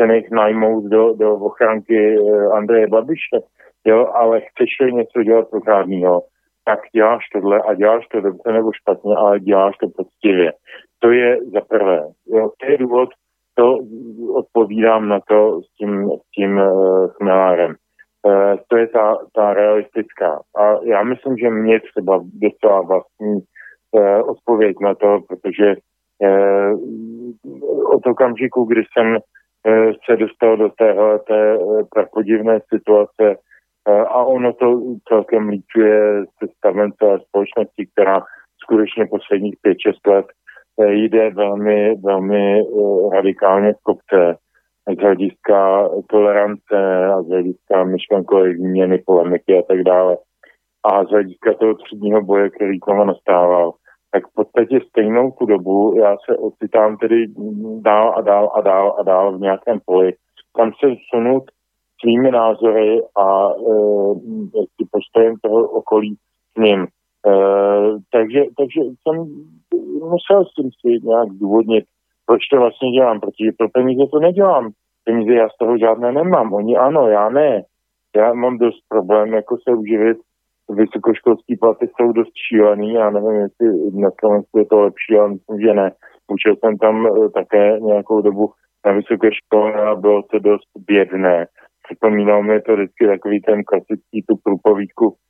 [0.00, 3.38] se nech najmout do, do ochránky eh, Andreje Babiše,
[3.84, 6.22] jo, ale chceš něco dělat pořádného,
[6.64, 10.52] tak děláš tohle a děláš to dobře nebo špatně, ale děláš to poctivě.
[10.98, 12.02] To je za prvé.
[12.26, 13.08] Jo, to je důvod,
[13.60, 13.78] to
[14.34, 16.60] odpovídám na to s tím, s tím
[17.16, 17.74] chmelárem.
[18.26, 20.40] Uh, to je ta, ta realistická.
[20.56, 26.80] A já myslím, že mě třeba docela vlastní uh, odpověď na to, protože uh,
[27.94, 29.18] od okamžiku, kdy jsem
[30.06, 31.58] se dostal do téhle té
[31.94, 33.36] prapodivné situace
[34.08, 38.22] a ono to celkem líčuje se stavem celé společnosti, která
[38.62, 40.26] skutečně posledních 5-6 let
[40.88, 44.36] jde velmi, velmi uh, radikálně v kopce
[44.98, 50.16] z hlediska tolerance a z hlediska myšlenkové výměny, polemiky a tak dále.
[50.84, 53.72] A z hlediska toho třídního boje, který tomu nastával,
[54.10, 57.26] tak v podstatě stejnou tu dobu já se ocitám tedy
[57.80, 60.12] dál a dál a dál a dál v nějakém poli,
[60.56, 61.44] kam se sunout
[62.00, 66.16] svými názory a e, postojem toho okolí
[66.52, 66.86] s ním.
[67.26, 69.16] Uh, takže, takže jsem
[70.00, 71.84] musel s tím si nějak zdůvodnit,
[72.26, 74.70] proč to vlastně dělám, protože pro peníze to nedělám.
[75.04, 77.62] Peníze já z toho žádné nemám, oni ano, já ne.
[78.16, 80.18] Já mám dost problém, jako se uživit.
[80.70, 83.66] Vysokoškolský platy jsou dost šílený, já nevím, jestli
[84.00, 85.92] na Slovensku je to lepší, ale myslím, že ne.
[86.32, 88.50] Učil jsem tam uh, také nějakou dobu
[88.86, 91.46] na vysoké škole a bylo to dost bědné.
[91.84, 95.16] Připomínal mi to vždycky takový ten klasický tu průpovídku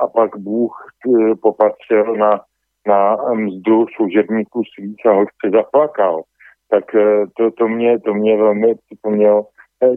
[0.00, 2.40] a pak Bůh eh, popatřil na,
[2.86, 6.22] na mzdu služebníků svých a hořce zaplakal.
[6.70, 9.46] Tak eh, to, to, mě, to mě velmi připomnělo.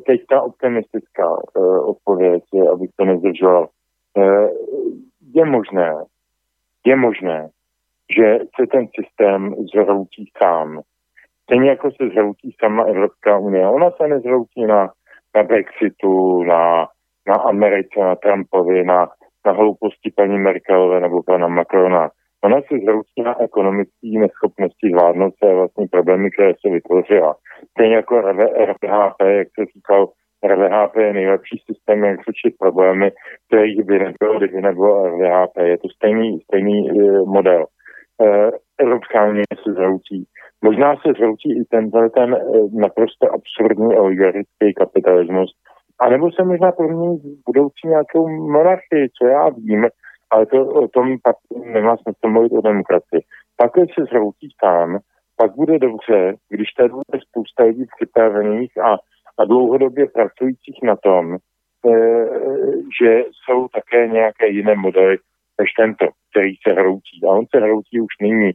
[0.05, 1.37] Teď ta optimistická
[1.85, 3.67] odpověď, abych to nezdržoval.
[5.33, 5.93] Je možné,
[6.85, 7.49] je možné,
[8.17, 10.81] že se ten systém zhroutí sám.
[11.43, 13.67] Stejně jako se zhroutí sama Evropská unie.
[13.67, 14.91] Ona se nezhroutí na,
[15.35, 16.87] na Brexitu, na,
[17.27, 19.07] na Americe, na Trumpovi, na
[19.47, 22.09] na hlouposti paní Merkelové nebo pana Macrona.
[22.43, 27.35] Ona se zhroutí na ekonomické neschopnosti zvládnout své vlastní problémy, které se vytvořila.
[27.71, 30.01] Stejně jako RVHP, jak se říkal,
[30.51, 33.11] RVHP je nejlepší systém, jak řešit problémy,
[33.47, 35.57] kterých by nebylo, kdyby nebylo RVHP.
[35.63, 37.65] Je to stejný, stejný uh, model.
[38.79, 40.25] Evropská unie se zhroucí.
[40.63, 42.37] Možná se zhroucí i ten, ten
[42.73, 45.51] naprosto absurdní oligarchický kapitalismus,
[45.99, 49.87] a nebo se možná promění v budoucí nějakou monarchii, co já vím,
[50.31, 51.35] ale to o tom pak
[51.73, 53.21] nemá smysl mluvit o demokracii.
[53.57, 54.99] Pak, když se zhroutí sám,
[55.37, 58.93] pak bude dobře, když tady bude spousta lidí připravených a,
[59.39, 61.39] a dlouhodobě pracujících na tom, e,
[63.01, 65.17] že jsou také nějaké jiné modely
[65.61, 67.17] než tento, který se hroutí.
[67.27, 68.51] A on se hroutí už nyní.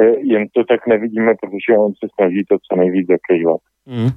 [0.00, 3.60] E, jen to tak nevidíme, protože on se snaží to co nejvíc zakrývat.
[3.86, 4.10] Mm.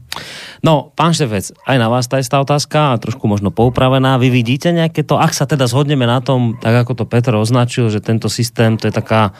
[0.63, 4.15] No, pán Štefec, aj na vás tá istá otázka a trošku možno poupravená.
[4.15, 7.91] Vy vidíte nejaké to, ak sa teda zhodneme na tom, tak ako to Petr označil,
[7.91, 9.35] že tento systém to je taká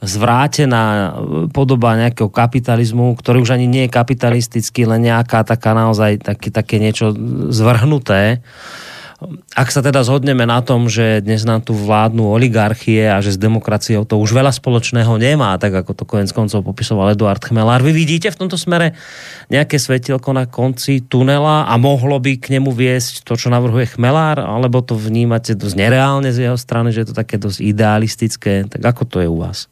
[0.00, 1.12] zvrátená
[1.52, 6.80] podoba nejakého kapitalizmu, ktorý už ani nie je kapitalistický, len nejaká taká naozaj také, také
[6.80, 7.12] niečo
[7.52, 8.40] zvrhnuté
[9.52, 13.38] ak sa teda zhodneme na tom, že dnes nám tu vládnu oligarchie a že s
[13.38, 17.84] demokraciou to už veľa spoločného nemá, tak ako to konec koncov popisoval Eduard Chmelár.
[17.84, 18.96] Vy vidíte v tomto smere
[19.52, 24.40] nejaké svetielko na konci tunela a mohlo by k nemu viesť to, čo navrhuje Chmelár,
[24.40, 28.64] alebo to vnímate dosť nereálne z jeho strany, že je to také dosť idealistické.
[28.72, 29.68] Tak ako to je u vás?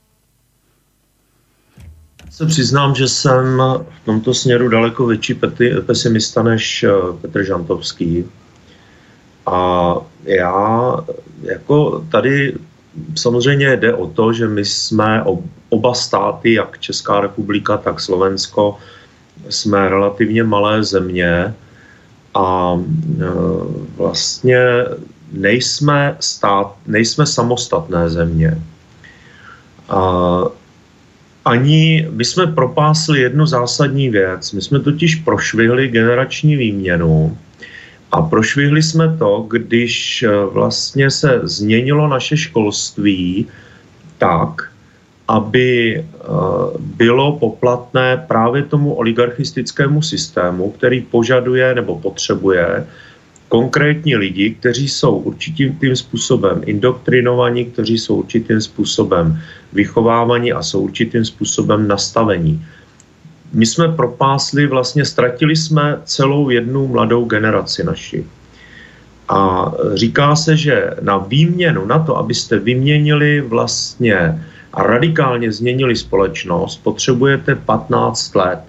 [2.38, 3.58] se přiznám, že jsem
[4.02, 5.40] v tomto směru daleko větší
[5.86, 6.90] pesimista než eh,
[7.20, 8.24] Petr Žantovský.
[9.48, 10.96] A já
[11.42, 12.54] jako tady
[13.14, 15.24] samozřejmě jde o to, že my jsme
[15.68, 18.78] oba státy, jak Česká republika, tak Slovensko,
[19.48, 21.54] jsme relativně malé země
[22.34, 23.24] a e,
[23.96, 24.58] vlastně
[25.32, 28.62] nejsme, stát, nejsme samostatné země.
[29.88, 30.42] A
[31.44, 34.52] ani my jsme propásli jednu zásadní věc.
[34.52, 37.38] My jsme totiž prošvihli generační výměnu
[38.12, 43.46] a prošvihli jsme to, když eh, vlastně se změnilo naše školství
[44.18, 44.72] tak,
[45.28, 46.04] aby eh,
[46.78, 52.86] bylo poplatné právě tomu oligarchistickému systému, který požaduje nebo potřebuje
[53.48, 59.40] konkrétní lidi, kteří jsou určitým tím způsobem indoktrinovaní, kteří jsou určitým způsobem
[59.72, 62.64] vychovávaní a jsou určitým způsobem nastavení
[63.52, 68.24] my jsme propásli, vlastně ztratili jsme celou jednu mladou generaci naši.
[69.28, 76.76] A říká se, že na výměnu, na to, abyste vyměnili vlastně a radikálně změnili společnost,
[76.76, 78.60] potřebujete 15 let,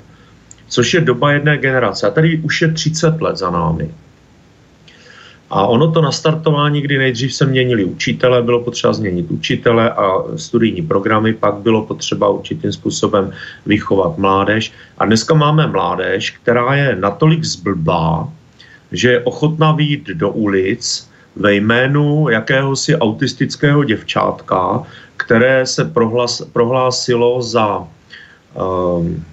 [0.68, 2.08] což je doba jedné generace.
[2.08, 3.92] A tady už je 30 let za námi.
[5.50, 10.82] A ono to nastartování, kdy nejdřív se měnili učitele, bylo potřeba změnit učitele a studijní
[10.82, 13.32] programy, pak bylo potřeba určitým způsobem
[13.66, 14.72] vychovat mládež.
[14.98, 18.30] A dneska máme mládež, která je natolik zblblá,
[18.92, 24.84] že je ochotná výjít do ulic ve jménu jakéhosi autistického děvčátka,
[25.18, 29.26] které se prohlas, prohlásilo za um,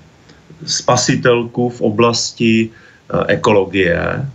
[0.67, 4.27] spasitelku v oblasti uh, ekologie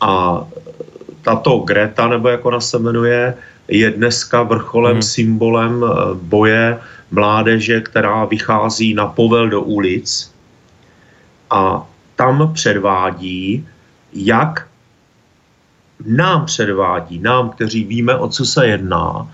[0.00, 0.46] a
[1.26, 3.34] tato Greta, nebo jak ona se jmenuje,
[3.68, 5.02] je dneska vrcholem, hmm.
[5.02, 6.78] symbolem eh, boje
[7.10, 10.06] mládeže, která vychází na povel do ulic
[11.50, 11.82] a
[12.16, 13.66] tam předvádí,
[14.14, 14.66] jak
[16.06, 19.26] nám předvádí, nám, kteří víme, o co se jedná,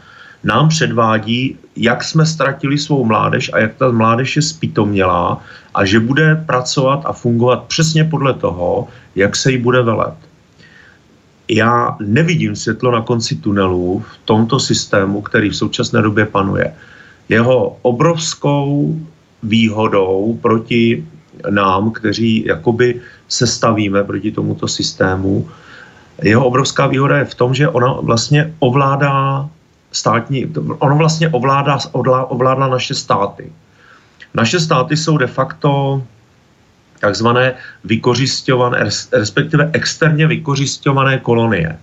[0.45, 6.01] nám předvádí, jak jsme ztratili svou mládež a jak ta mládež je spitomělá a že
[6.01, 10.32] bude pracovat a fungovat přesně podle toho, jak se jí bude velet
[11.49, 16.75] já nevidím světlo na konci tunelu v tomto systému, který v současné době panuje.
[17.29, 18.97] Jeho obrovskou
[19.43, 21.05] výhodou proti
[21.51, 25.49] nám, kteří jakoby se stavíme proti tomuto systému,
[26.23, 29.49] jeho obrovská výhoda je v tom, že ona vlastně ovládá
[29.93, 30.47] státní,
[30.79, 31.79] ono vlastně ovládá,
[32.29, 33.53] ovládá naše státy.
[34.35, 36.03] Naše státy jsou de facto
[37.03, 38.79] takzvané vykořišťované,
[39.13, 41.75] respektive externě vykořišťované kolonie.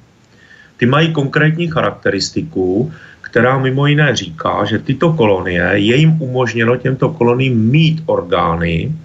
[0.80, 2.88] Ty mají konkrétní charakteristiku,
[3.22, 8.95] která mimo jiné říká, že tyto kolonie, je jim umožněno těmto koloniím mít orgány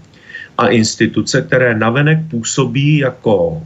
[0.54, 3.62] a instituce, které navenek působí jako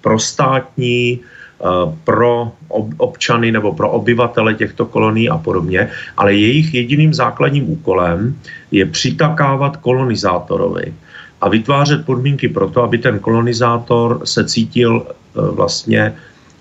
[0.00, 1.66] prostátní, eh,
[2.06, 2.54] pro
[3.02, 8.38] občany nebo pro obyvatele těchto kolonií a podobně, ale jejich jediným základním úkolem
[8.70, 10.94] je přitakávat kolonizátorovi
[11.40, 15.12] a vytvářet podmínky pro to, aby ten kolonizátor se cítil e,
[15.54, 16.14] vlastně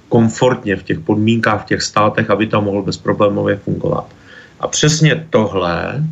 [0.09, 4.05] komfortně v těch podmínkách, v těch státech, aby tam mohl bezproblémově fungovat.
[4.59, 6.03] A přesně tohle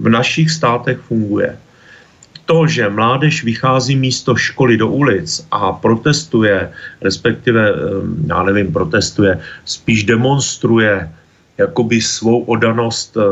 [0.00, 1.56] v našich státech funguje.
[2.46, 6.70] To, že mládež vychází místo školy do ulic a protestuje,
[7.00, 7.74] respektive, e,
[8.26, 11.12] já nevím, protestuje, spíš demonstruje
[11.58, 13.22] jakoby svou odanost eh,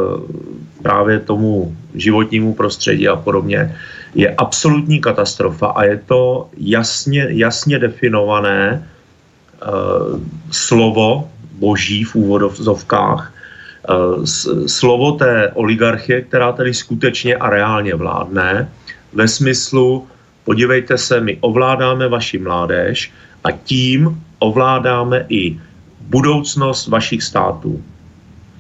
[0.82, 3.76] právě tomu životnímu prostředí a podobně,
[4.14, 10.20] je absolutní katastrofa a je to jasně, jasně definované uh,
[10.50, 14.24] slovo boží v úvodovkách, uh,
[14.66, 18.68] slovo té oligarchie, která tady skutečně a reálně vládne,
[19.12, 20.06] ve smyslu,
[20.44, 23.12] podívejte se, my ovládáme vaši mládež
[23.44, 25.60] a tím ovládáme i
[26.00, 27.82] budoucnost vašich států.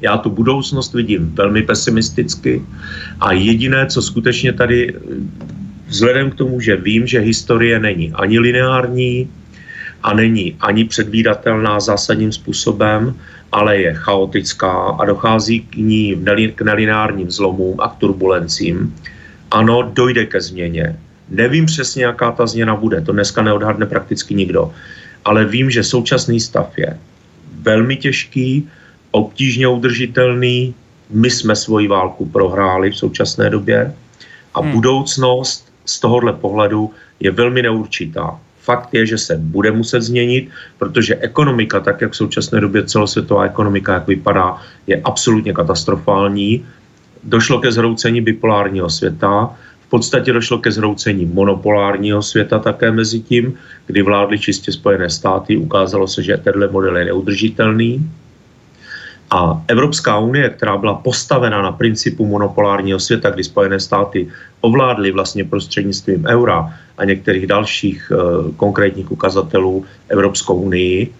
[0.00, 2.62] Já tu budoucnost vidím velmi pesimisticky
[3.20, 4.94] a jediné, co skutečně tady,
[5.88, 9.30] vzhledem k tomu, že vím, že historie není ani lineární
[10.02, 13.14] a není ani předvídatelná zásadním způsobem,
[13.52, 16.16] ale je chaotická a dochází k ní
[16.54, 18.94] k nelineárním zlomům a k turbulencím,
[19.50, 20.96] ano, dojde ke změně.
[21.28, 24.72] Nevím přesně, jaká ta změna bude, to dneska neodhadne prakticky nikdo,
[25.24, 26.98] ale vím, že současný stav je
[27.62, 28.68] velmi těžký,
[29.16, 30.74] obtížně udržitelný.
[31.10, 33.94] My jsme svoji válku prohráli v současné době
[34.54, 34.72] a hmm.
[34.72, 36.90] budoucnost z tohohle pohledu
[37.20, 38.40] je velmi neurčitá.
[38.60, 43.44] Fakt je, že se bude muset změnit, protože ekonomika, tak jak v současné době celosvětová
[43.44, 46.66] ekonomika, jak vypadá, je absolutně katastrofální.
[47.24, 49.54] Došlo ke zhroucení bipolárního světa,
[49.86, 53.54] v podstatě došlo ke zhroucení monopolárního světa také mezi tím,
[53.86, 55.56] kdy vládly čistě Spojené státy.
[55.56, 58.02] Ukázalo se, že tenhle model je neudržitelný.
[59.30, 64.28] A Evropská unie, která byla postavena na principu monopolárního světa, kdy Spojené státy
[64.60, 68.16] ovládly vlastně prostřednictvím eura a některých dalších e,
[68.56, 71.12] konkrétních ukazatelů Evropskou unii,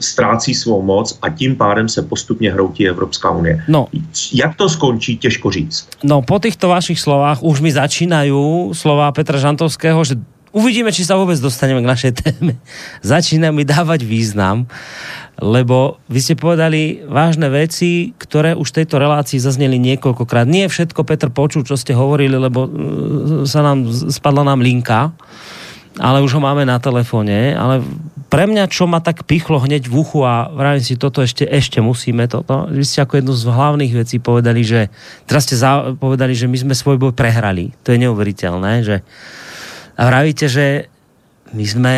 [0.00, 3.64] ztrácí svou moc a tím pádem se postupně hroutí Evropská unie.
[3.68, 3.86] No.
[4.32, 5.88] Jak to skončí, těžko říct.
[6.04, 8.32] No po těchto vašich slovách už mi začínají
[8.72, 10.14] slova Petra Žantovského, že
[10.56, 12.56] uvidíme, či sa vůbec dostaneme k našej téme.
[13.04, 14.64] Začíná mi dávať význam
[15.36, 20.48] lebo vy ste povedali vážne veci, ktoré už v tejto relácii zazneli niekoľkokrát.
[20.48, 22.70] Nie všetko Petr počul, čo ste hovorili, lebo e,
[23.44, 25.12] sa nám, spadla nám linka,
[26.00, 27.84] ale už ho máme na telefóne, ale
[28.32, 31.84] pre mňa, čo ma tak pichlo hneď v uchu a vravím si, toto ešte, ešte
[31.84, 34.88] musíme, toto, vy ste ako jednu z hlavných vecí povedali, že
[35.28, 37.76] teraz ste za, povedali, že my sme svoj boj prehrali.
[37.84, 38.96] To je neuveriteľné, že
[39.96, 40.92] a vravíte, že
[41.56, 41.96] my sme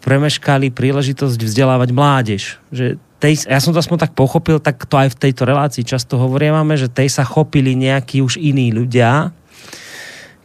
[0.00, 2.42] premeškali príležitosť vzdelávať mládež.
[2.72, 6.16] Že tej, ja som to aspoň tak pochopil, tak to aj v tejto relácii často
[6.16, 9.34] hovoríme, že tej sa chopili nejakí už iní ľudia,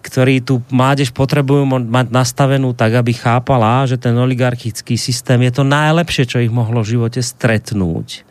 [0.01, 5.63] ktorí tu mládež potrebujú mať nastavenú tak, aby chápala, že ten oligarchický systém je to
[5.63, 8.25] najlepšie, čo ich mohlo v živote stretnúť.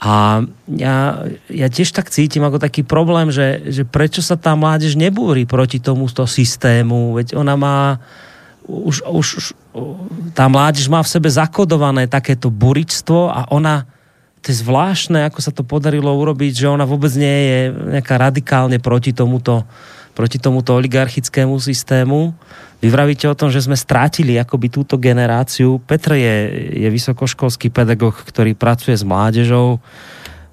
[0.00, 0.48] A
[0.80, 5.44] ja, ja tiež tak cítim ako taký problém, že, že prečo sa tá mládež nebúri
[5.44, 8.00] proti tomuto systému, veď ona má
[8.64, 9.44] už, už, už
[10.32, 13.84] tá mládež má v sebe zakodované takéto buričstvo a ona,
[14.40, 17.58] to je zvláštne, ako sa to podarilo urobiť, že ona vôbec nie je
[18.00, 19.68] nejaká radikálne proti tomuto,
[20.16, 22.32] proti tomuto oligarchickému systému.
[22.80, 25.84] Vy vravíte o tom, že sme strátili akoby túto generáciu.
[25.84, 26.36] Petr je,
[26.80, 29.84] je vysokoškolský pedagog, ktorý pracuje s mládežou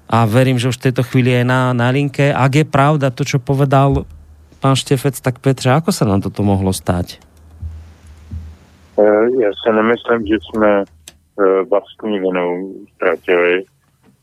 [0.04, 2.28] a verím, že už v tejto chvíli je na, na linke.
[2.28, 4.04] Ak je pravda to, čo povedal
[4.60, 7.16] pán Štefec, tak Petře, ako sa nám toto mohlo stať?
[8.98, 13.64] Eh, já se nemyslím, že jsme eh, vlastní vinou ztratili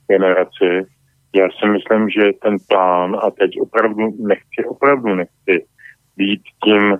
[0.07, 0.85] generaci.
[1.35, 5.65] Já si myslím, že ten plán, a teď opravdu nechci, opravdu nechci
[6.17, 6.97] být tím,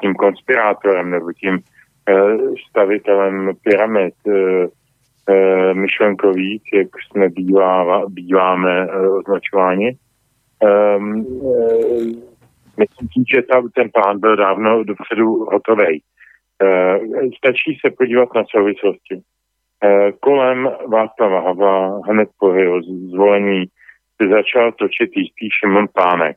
[0.00, 1.58] tím konspirátorem nebo tím
[2.68, 4.14] stavitelem pyramid
[5.72, 9.96] myšlenkových, jak jsme bývá, býváme označováni.
[10.62, 11.24] Ehm,
[12.76, 16.02] myslím, že ta, ten plán byl dávno dopředu hotový.
[16.62, 16.98] Eh,
[17.38, 19.20] stačí se podívat na souvislosti.
[19.84, 23.64] Eh, kolem Václava Havla hned po jeho zvolení
[24.22, 26.36] se začal točit jistý Šimon Pánek.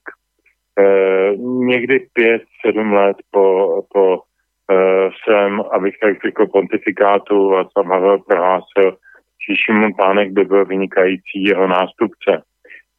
[0.80, 1.32] Eh,
[1.66, 4.22] někdy pět, sedm let po, po
[5.24, 8.98] svém, abych tak řekl, pontifikátu Václav Havel prohlásil,
[9.48, 12.32] že Šimon Pánek by byl vynikající jeho nástupce.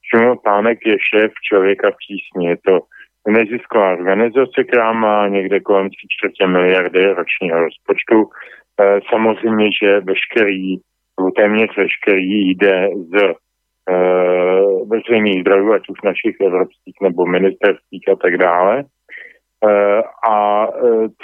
[0.09, 2.81] Šimon Pánek je šéf člověka v tísni, je to
[3.29, 8.17] nezisková organizace, která má někde kolem 3 čtvrtě miliardy ročního rozpočtu.
[8.81, 10.77] E, samozřejmě, že veškerý,
[11.37, 13.35] téměř veškerý jde z
[14.91, 18.85] veřejných zdrojů, ať už našich evropských nebo ministerských a tak dále.
[19.65, 20.71] E, a e,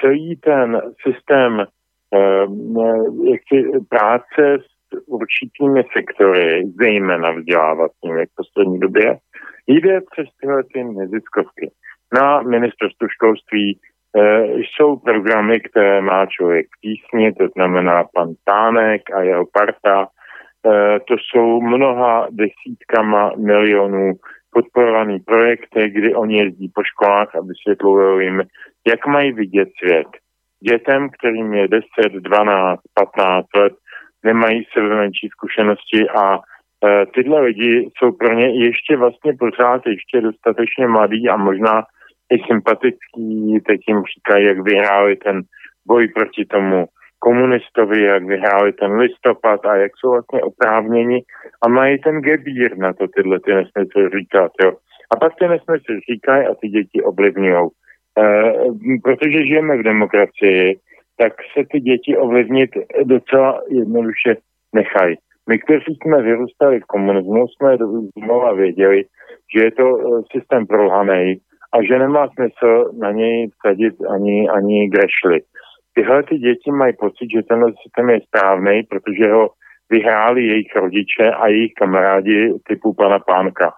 [0.00, 1.66] celý ten systém e,
[3.30, 3.58] jak si,
[3.88, 9.18] práce s určitými sektory, zejména vzdělávatými v poslední době,
[9.66, 11.70] jde přes tyhle ty neziskovky
[12.14, 13.80] na ministerstvu školství
[14.58, 20.08] jsou programy, které má člověk v tísni, to znamená pan Tánek a jeho parta,
[21.08, 24.12] to jsou mnoha desítkama milionů
[24.50, 28.42] podporovaný projekty, kdy oni jezdí po školách a vysvětlují jim,
[28.86, 30.06] jak mají vidět svět.
[30.70, 33.72] Dětem, kterým je 10, 12, 15 let,
[34.24, 40.20] nemají sebe menší zkušenosti a e, tyhle lidi jsou pro ně ještě vlastně pořád ještě
[40.20, 41.82] dostatečně mladí a možná
[42.32, 45.42] i sympatický, teď jim říkají, jak vyhráli ten
[45.86, 46.86] boj proti tomu
[47.26, 51.18] komunistovi, jak vyhráli ten listopad a jak jsou vlastně oprávněni
[51.62, 54.72] a mají ten gebír na to tyhle ty nesmysly říkat, jo.
[55.12, 57.66] A pak ty nesmysly říkají a ty děti ovlivňují.
[57.66, 58.24] E,
[59.04, 60.76] protože žijeme v demokracii,
[61.18, 62.70] tak se ty děti ovlivnit
[63.04, 64.36] docela jednoduše
[64.74, 65.16] nechají.
[65.48, 67.76] My, kteří jsme vyrůstali v komunismu, jsme
[68.24, 69.04] znova věděli,
[69.56, 71.36] že je to eh, systém prolhaný
[71.74, 75.40] a že nemá smysl na něj vsadit ani, ani grešly.
[75.98, 79.48] Tyhle ty děti mají pocit, že tenhle systém je správný, protože ho
[79.90, 83.72] vyhráli jejich rodiče a jejich kamarádi typu pana Pánka.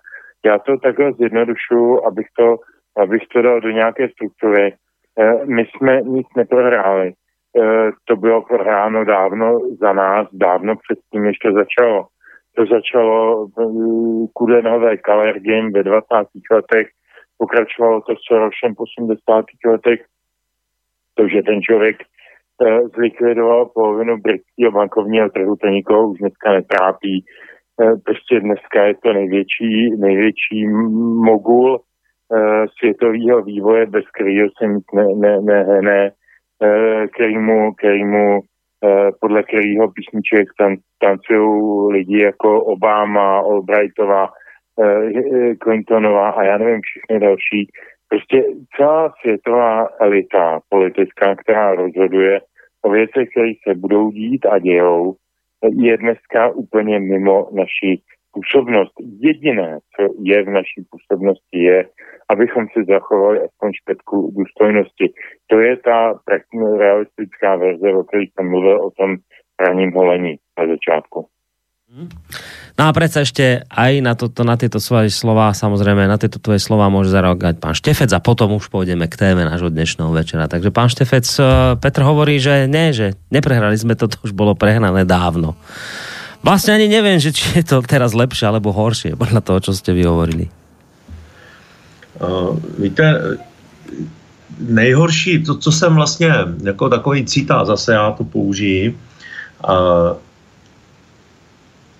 [0.46, 2.56] Já to takhle zjednodušu, abych to,
[2.96, 4.74] abych to dal do nějaké struktury.
[5.20, 7.12] Eh, my jsme nic neprohráli.
[7.12, 12.06] Eh, to bylo prohráno dávno za nás, dávno předtím, než to začalo.
[12.56, 13.62] To začalo eh,
[14.34, 16.06] Kudenové Kalergin ve 20.
[16.50, 16.88] letech,
[17.38, 19.44] pokračovalo to s Sorošem v 80.
[19.66, 20.00] letech,
[21.18, 27.24] to, že ten člověk eh, zlikvidoval polovinu britského bankovního trhu, to nikoho už dneska netrápí.
[27.82, 30.66] Eh, prostě dneska je to největší, největší
[31.30, 36.10] mogul eh, světového vývoje, bez kterého se nic ne, ne, ne, ne
[37.14, 38.40] kterýmu, kterýmu
[39.20, 44.28] podle kterého písniček tam, tancují lidi jako Obama, Albrightová,
[45.62, 47.70] Clintonová a já nevím, všechny další,
[48.08, 48.44] Prostě
[48.76, 52.40] celá světová elita politická, která rozhoduje
[52.82, 55.14] o věcech, které se budou dít a dějou,
[55.78, 58.02] je dneska úplně mimo naší
[58.32, 58.92] působnost.
[59.20, 61.88] Jediné, co je v naší působnosti, je,
[62.28, 65.12] abychom si zachovali aspoň špetku důstojnosti.
[65.46, 66.14] To je ta
[66.78, 69.16] realistická verze, o které jsem mluvil o tom
[69.60, 71.26] raním holení na začátku.
[72.78, 76.62] No a predsa ešte aj na, toto, na tieto svoje slova, samozrejme na tieto tvoje
[76.62, 80.46] slova môže zareagovať pán Štefec a potom už pôjdeme k téme nášho dnešného večera.
[80.46, 84.54] Takže pán Štefec, eh, Petr hovorí, že ne, že neprehrali sme to, to už bolo
[84.54, 85.58] prehnané dávno.
[86.46, 89.90] Vlastne ani neviem, že či je to teraz lepšie alebo horšie, podľa toho, čo ste
[89.90, 90.46] vy hovorili.
[92.22, 93.02] Uh, víte,
[94.58, 96.30] nejhorší, to, co jsem vlastně,
[96.62, 98.94] jako takový citát, zase já to použiji,
[99.66, 100.18] uh,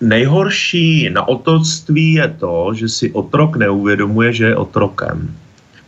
[0.01, 5.35] nejhorší na otroctví je to, že si otrok neuvědomuje, že je otrokem.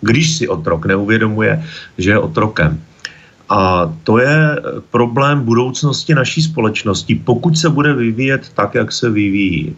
[0.00, 1.64] Když si otrok neuvědomuje,
[1.98, 2.80] že je otrokem.
[3.48, 4.38] A to je
[4.90, 9.76] problém budoucnosti naší společnosti, pokud se bude vyvíjet tak, jak se vyvíjí.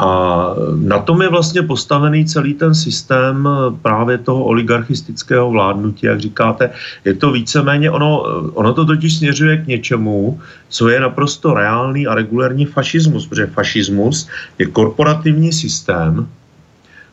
[0.00, 3.48] A na tom je vlastně postavený celý ten systém
[3.82, 6.70] právě toho oligarchistického vládnutí, jak říkáte.
[7.04, 8.20] Je to víceméně, ono,
[8.54, 14.28] ono to totiž směřuje k něčemu, co je naprosto reálný a regulární fašismus, protože fašismus
[14.58, 16.28] je korporativní systém,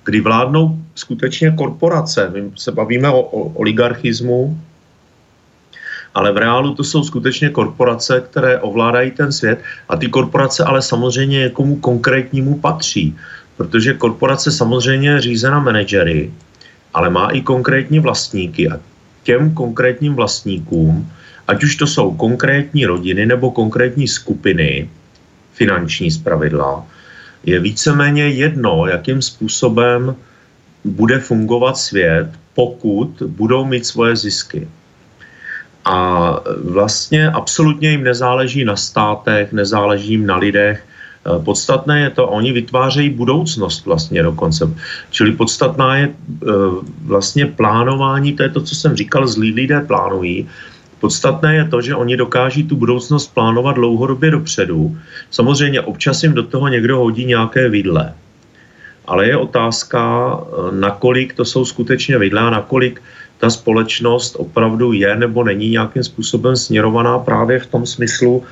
[0.05, 2.29] kdy vládnou skutečně korporace.
[2.33, 4.57] My se bavíme o, o oligarchismu,
[6.17, 10.81] ale v reálu to jsou skutečně korporace, které ovládají ten svět a ty korporace ale
[10.81, 13.15] samozřejmě někomu konkrétnímu patří,
[13.57, 16.33] protože korporace samozřejmě je řízena manažery,
[16.93, 18.79] ale má i konkrétní vlastníky a
[19.23, 21.05] těm konkrétním vlastníkům,
[21.47, 24.89] ať už to jsou konkrétní rodiny nebo konkrétní skupiny,
[25.53, 26.85] finanční zpravidla,
[27.45, 30.15] je víceméně jedno, jakým způsobem
[30.85, 34.67] bude fungovat svět, pokud budou mít svoje zisky.
[35.87, 40.83] A vlastně absolutně jim nezáleží na státech, nezáleží jim na lidech.
[40.83, 44.69] E, podstatné je to, oni vytvářejí budoucnost vlastně dokonce.
[45.11, 46.11] Čili podstatná je e,
[47.05, 50.49] vlastně plánování, to je to, co jsem říkal, zlí lidé plánují.
[50.99, 54.97] Podstatné je to, že oni dokáží tu budoucnost plánovat dlouhodobě dopředu.
[55.31, 58.13] Samozřejmě občas jim do toho někdo hodí nějaké vidle.
[59.07, 63.01] Ale je otázka, e, nakolik to jsou skutečně vidle a nakolik
[63.37, 68.43] ta společnost opravdu je nebo není nějakým způsobem směrovaná právě v tom smyslu,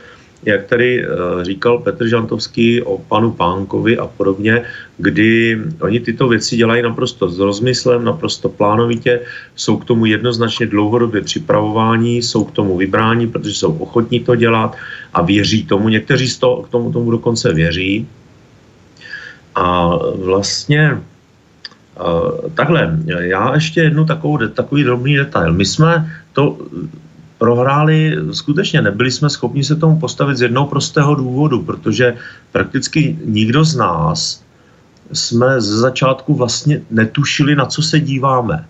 [0.46, 1.08] jak tady eh,
[1.42, 4.64] říkal Petr Žantovský o panu Pánkovi a podobně,
[4.98, 9.20] kdy oni tyto věci dělají naprosto s rozmyslem, naprosto plánovitě,
[9.56, 14.76] jsou k tomu jednoznačně dlouhodobě připravování, jsou k tomu vybrání, protože jsou ochotní to dělat
[15.14, 15.90] a věří tomu.
[15.90, 18.08] Někteří z toho, k tomu, tomu dokonce věří.
[19.56, 21.02] A vlastně
[22.54, 25.54] takhle, já ještě jednu takovou, takový drobný detail.
[25.54, 26.58] My jsme to,
[27.38, 32.16] prohráli, skutečně nebyli jsme schopni se tomu postavit z jednoho prostého důvodu, protože
[32.52, 34.44] prakticky nikdo z nás
[35.14, 38.66] jsme ze začátku vlastně netušili, na co se díváme.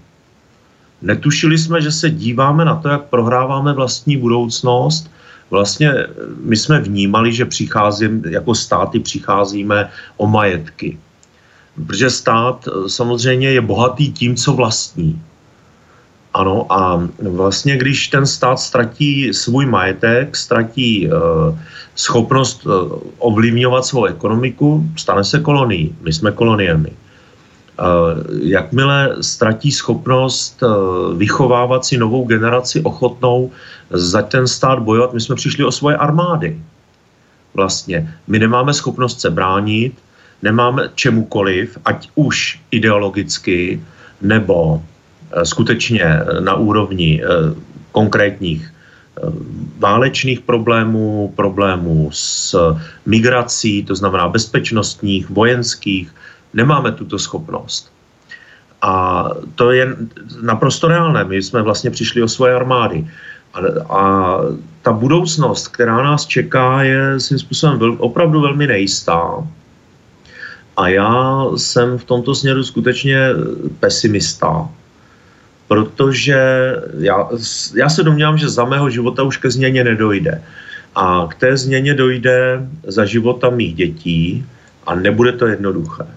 [1.01, 5.11] Netušili jsme, že se díváme na to, jak prohráváme vlastní budoucnost.
[5.49, 5.93] Vlastně
[6.43, 10.97] my jsme vnímali, že přicházím, jako státy přicházíme o majetky.
[11.75, 15.21] Protože stát samozřejmě je bohatý tím, co vlastní.
[16.33, 21.13] Ano, a vlastně, když ten stát ztratí svůj majetek, ztratí uh,
[21.95, 22.71] schopnost uh,
[23.17, 25.95] ovlivňovat svou ekonomiku, stane se kolonií.
[26.01, 26.91] My jsme koloniemi.
[26.91, 33.51] Uh, jakmile ztratí schopnost uh, vychovávat si novou generaci ochotnou
[33.89, 36.59] za ten stát bojovat, my jsme přišli o svoje armády.
[37.53, 38.13] Vlastně.
[38.27, 39.93] My nemáme schopnost se bránit,
[40.45, 43.81] nemáme čemukoliv, ať už ideologicky,
[44.21, 44.81] nebo
[45.35, 47.27] Eh, skutečně eh, na úrovni eh,
[47.91, 48.71] konkrétních
[49.79, 52.55] válečných problémů, problémů s
[53.05, 56.11] migrací, to znamená bezpečnostních, vojenských,
[56.53, 57.91] nemáme tuto schopnost.
[58.81, 59.23] A
[59.55, 59.95] to je
[60.41, 61.23] naprosto reálné.
[61.23, 63.07] My jsme vlastně přišli o svoje armády.
[63.53, 63.59] A,
[63.95, 64.39] a
[64.81, 69.47] ta budoucnost, která nás čeká, je svým způsobem vel, opravdu velmi nejistá.
[70.77, 73.17] A já jsem v tomto směru skutečně
[73.79, 74.69] pesimista
[75.67, 76.37] protože
[76.97, 77.29] já,
[77.75, 80.41] já se domnívám, že za mého života už ke změně nedojde.
[80.95, 84.45] A k té změně dojde za života mých dětí
[84.87, 86.07] a nebude to jednoduché.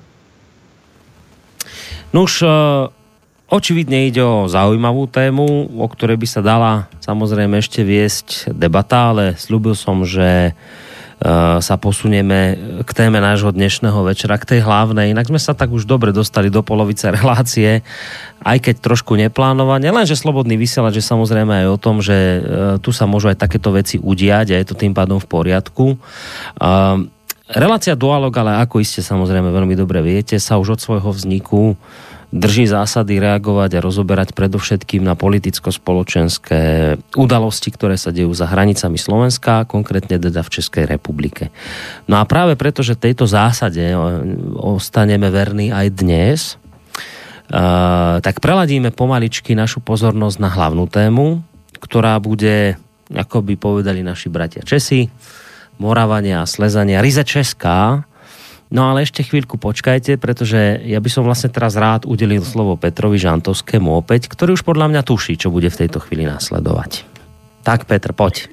[2.09, 2.89] No už uh,
[3.53, 9.37] očividne ide o zaujímavú tému, o ktorej by sa dala samozrejme ešte viesť debata, ale
[9.37, 10.88] slúbil som, že Eh,
[11.59, 12.55] sa posunieme
[12.87, 15.11] k téme nášho dnešného večera, k tej hlavnej.
[15.11, 17.83] Inak sme sa tak už dobre dostali do polovice relácie,
[18.39, 19.91] aj keď trošku neplánovane.
[19.91, 22.41] Lenže Slobodný vysielač je samozrejme aj o tom, že eh,
[22.79, 25.99] tu sa môžu aj takéto veci udiať a je to tým pádom v poriadku.
[25.99, 26.97] Eh,
[27.51, 31.75] relácia Dualog, ale ako iste samozrejme veľmi dobre viete, sa už od svojho vzniku
[32.29, 39.65] drží zásady reagovať a rozoberať predovšetkým na politicko-spoločenské udalosti, ktoré sa dejú za hranicami Slovenska,
[39.65, 41.49] konkrétne teda v Českej republike.
[42.05, 43.97] No a práve preto, že tejto zásade e,
[44.61, 46.41] ostaneme verní aj dnes,
[47.49, 51.41] Uh, tak preladíme pomaličky našu pozornosť na hlavnú tému,
[51.81, 52.77] ktorá bude,
[53.09, 55.09] ako by povedali naši bratia Česi,
[55.81, 58.05] Moravania a Slezania, ryze česká,
[58.69, 63.17] No ale ešte chvíľku počkajte, pretože ja by som vlastne teraz rád udelil slovo Petrovi
[63.17, 67.09] Žantovskému opäť, ktorý už podľa mňa tuší, čo bude v tejto chvíli následovať.
[67.65, 68.53] Tak Petr, poď.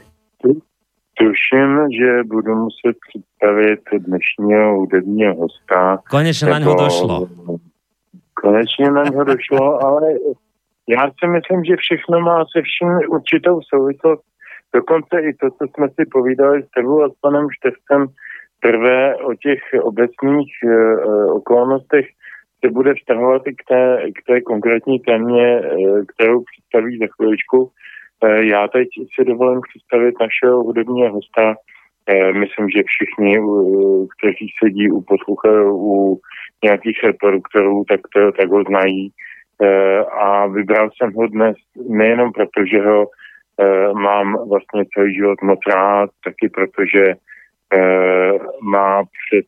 [1.16, 6.00] Tuším, že budu muset představit dnešního hudebního hosta.
[6.10, 7.28] Konečně na něho došlo.
[8.34, 10.08] Konečně na něho došlo, ale
[10.90, 14.24] já si myslím, že všechno má se vším určitou souvislost.
[14.74, 18.08] Dokonce i to, co jsme si povídali s tebou a s panem Števcem,
[18.66, 22.06] prvé o těch obecných uh, okolnostech
[22.66, 23.82] se bude vztahovat i k té,
[24.18, 27.70] k té konkrétní témě, uh, kterou představí za chviličku.
[28.40, 31.56] Já teď si dovolím představit našeho hudebního hosta.
[32.34, 33.34] Myslím, že všichni,
[34.14, 36.20] kteří sedí u posluchačů, u
[36.64, 39.10] nějakých reproduktorů, tak, to, tak ho znají.
[40.20, 41.56] A vybral jsem ho dnes
[41.90, 43.06] nejenom proto, že ho
[43.94, 47.16] mám vlastně celý život moc rád, taky protože Eh,
[48.62, 49.46] má před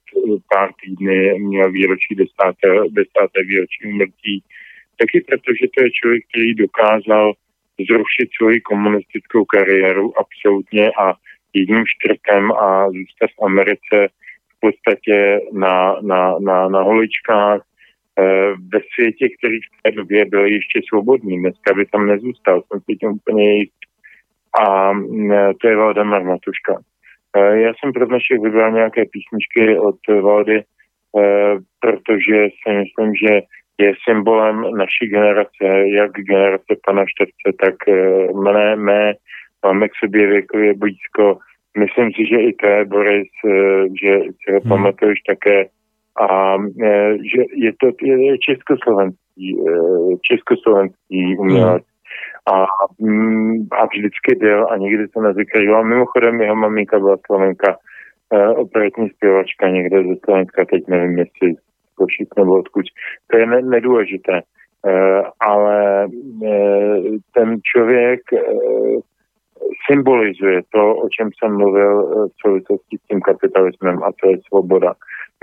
[0.53, 4.43] pár týdny měl výročí desáté, desáté výročí umrtí.
[4.99, 7.33] Taky protože to je člověk, který dokázal
[7.89, 11.13] zrušit svoji komunistickou kariéru absolutně a
[11.53, 14.07] jedním štrtem a zůstat v Americe
[14.57, 17.61] v podstatě na, na, na, na holičkách
[18.19, 18.23] eh,
[18.73, 21.39] ve světě, který v té době byl ještě svobodný.
[21.39, 23.73] Dneska by tam nezůstal, jsem si tím úplně jist.
[24.61, 26.81] A mm, to je Valdemar Matuška.
[27.37, 33.41] Eh, já jsem pro dnešek vybral nějaké písničky od Valdy, eh, protože si myslím, že
[33.77, 35.65] je symbolem naší generace,
[35.95, 39.13] jak generace pana Števce, tak eh, mne, mé,
[39.65, 41.37] máme k sobě věkově blízko.
[41.77, 43.29] Myslím si, že i to Boris,
[44.01, 44.69] že si ho hmm.
[44.69, 45.65] pamatuješ také.
[46.29, 46.57] A
[47.33, 49.57] že je to je československý,
[50.21, 51.83] československý umělec.
[52.47, 52.65] A,
[52.99, 55.83] mm, a vždycky byl a nikdy to nevykrýval.
[55.83, 57.77] Mimochodem jeho maminka byla Slovenka,
[58.33, 61.55] e, operetní zpěvačka někde ze Slovenska, teď nevím, jestli
[61.95, 62.85] Košic nebo odkud.
[63.31, 64.41] To je ne, nedůležité.
[64.87, 66.07] E, ale e,
[67.33, 68.41] ten člověk e,
[69.91, 74.93] symbolizuje to, o čem jsem mluvil v souvislosti s tím kapitalismem a to je svoboda.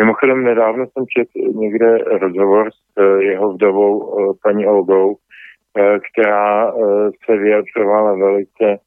[0.01, 5.17] Mimochodem nedávno jsem četl někde rozhovor s jeho vdovou paní Olgou,
[6.12, 6.75] která eh,
[7.25, 8.79] se vyjadřovala velice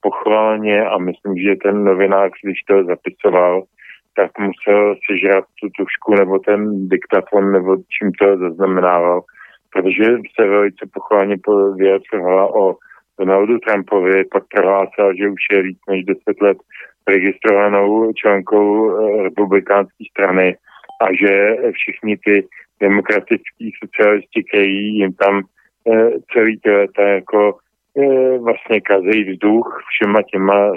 [0.00, 3.62] pochválně a myslím, že ten novinář, když to zapisoval,
[4.16, 9.20] tak musel sežrat tu tušku nebo ten diktafon nebo čím to zaznamenával,
[9.72, 10.04] protože
[10.40, 11.36] se velice pochválně
[11.76, 12.74] vyjadřovala o
[13.18, 16.58] Donaldu Trumpovi, pak prohlásil, že už je víc než 10 let
[17.08, 20.56] registrovanou členkou eh, republikánské strany
[21.02, 22.46] a že všichni ty
[22.80, 25.42] demokratický socialisti, kteří jim tam eh,
[26.32, 27.58] celý ty leta jako
[27.98, 30.72] eh, vlastně kazejí vzduch všema těma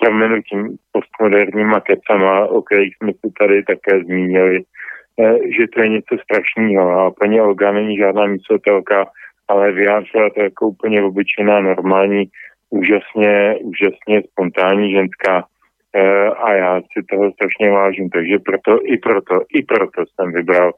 [0.00, 4.58] proměnutím postmoderníma kecama, o kterých jsme se tady také zmínili,
[5.58, 6.90] že to je něco strašného.
[6.90, 9.06] A paní Olga není žádná mysletelka,
[9.48, 12.24] ale vyjádřila to jako úplně obyčejná, normální,
[12.70, 15.44] úžasně, úžasně spontánní ženská
[15.94, 20.72] e, a já si toho strašně vážím, takže proto, i proto, i proto jsem vybral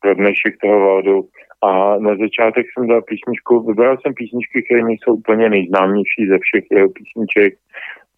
[0.00, 1.28] pro dnešek toho Valdu
[1.62, 6.64] a na začátek jsem dal písničku, vybral jsem písničky, které nejsou úplně nejznámější ze všech
[6.70, 7.54] jeho písniček,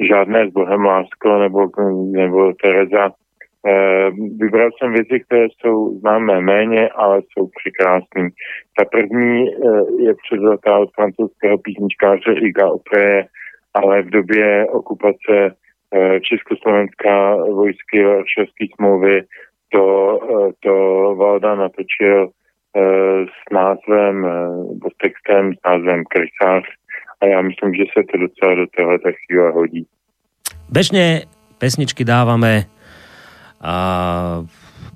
[0.00, 1.60] žádné s Bohem lásko nebo,
[2.12, 3.10] nebo Tereza,
[3.66, 4.10] Eh,
[4.40, 8.28] vybral jsem věci, které jsou známé méně, ale jsou překrásné.
[8.78, 13.26] Ta první eh, je převzatá od francouzského písničkáře Iga Opreje,
[13.74, 15.34] ale v době okupace
[15.94, 19.22] eh, Československá vojsky Varšavské smlouvy
[19.72, 20.18] to,
[20.60, 20.74] to
[21.18, 22.28] Valda natočil
[23.26, 24.16] s názvem,
[24.78, 26.64] s textem s názvem Krysář
[27.20, 29.86] a já myslím, že se to docela do téhle chvíle hodí.
[30.68, 31.22] Bežně
[31.58, 32.64] pesničky dáváme
[33.60, 33.74] a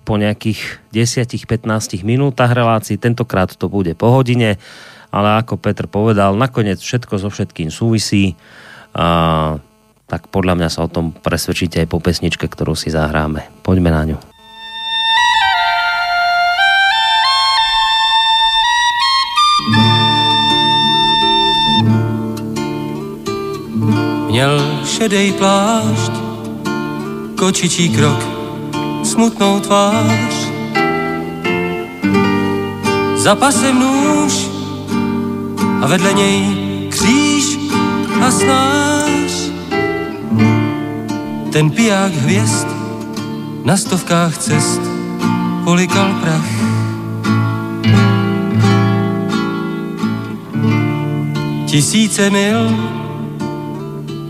[0.04, 4.56] po nejakých 10-15 minútach relácií, tentokrát to bude po hodine,
[5.12, 8.36] ale ako Petr povedal, nakoniec všetko so všetkým súvisí
[8.92, 9.56] a
[10.04, 13.48] tak podľa mňa sa o tom presvedčíte aj po pesničke, ktorú si zahráme.
[13.64, 14.33] Poďme na ňu.
[24.34, 26.12] Měl šedej plášť,
[27.38, 28.18] kočičí krok,
[29.02, 30.34] smutnou tvář.
[33.14, 34.48] Za pasem nůž
[35.82, 36.42] a vedle něj
[36.90, 37.58] kříž
[38.26, 39.32] a snář.
[41.52, 42.66] Ten piják hvězd
[43.64, 44.80] na stovkách cest
[45.64, 46.50] polikal prach.
[51.66, 52.93] Tisíce mil,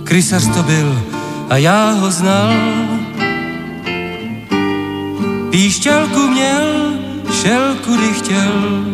[0.04, 1.02] krysař to byl
[1.50, 2.52] a já ho znal
[5.54, 6.92] Píšťalku měl,
[7.42, 8.84] šel kudy chtěl,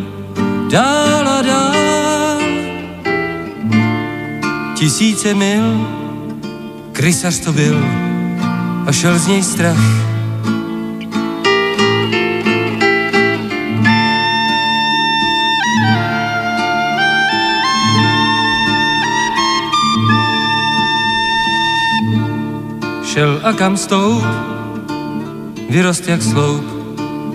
[0.70, 2.40] dál a dál.
[4.74, 5.88] Tisíce mil,
[6.92, 7.84] krysař to byl
[8.86, 10.09] a šel z něj strach.
[23.11, 24.22] Šel a kam stoup,
[25.70, 26.62] vyrost jak sloup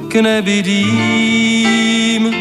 [0.07, 2.31] k nebydým.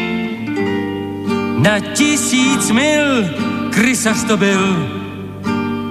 [1.59, 3.27] Na tisíc mil
[3.69, 4.87] krysař to byl,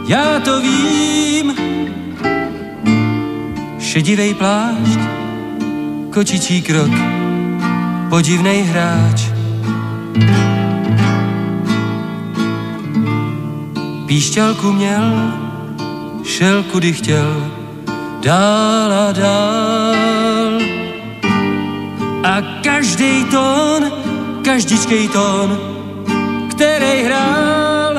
[0.09, 1.55] já to vím.
[3.78, 5.01] Šedivej plášť,
[6.16, 6.90] kočičí krok,
[8.09, 9.28] podivnej hráč.
[14.09, 15.43] Píšťalku měl,
[16.25, 17.51] šel kudy chtěl,
[18.22, 20.59] dál a dál.
[22.25, 23.93] A každý tón,
[24.45, 25.59] každičkej tón,
[26.51, 27.95] který hrál,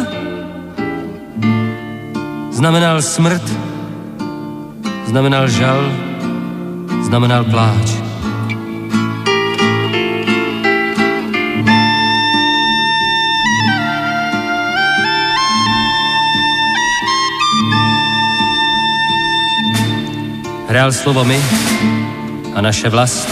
[2.51, 3.43] znamenal smrt,
[5.05, 5.91] znamenal žal,
[7.05, 8.04] znamenal pláč.
[20.75, 21.39] Hrál slovo my
[22.55, 23.29] a naše vlast,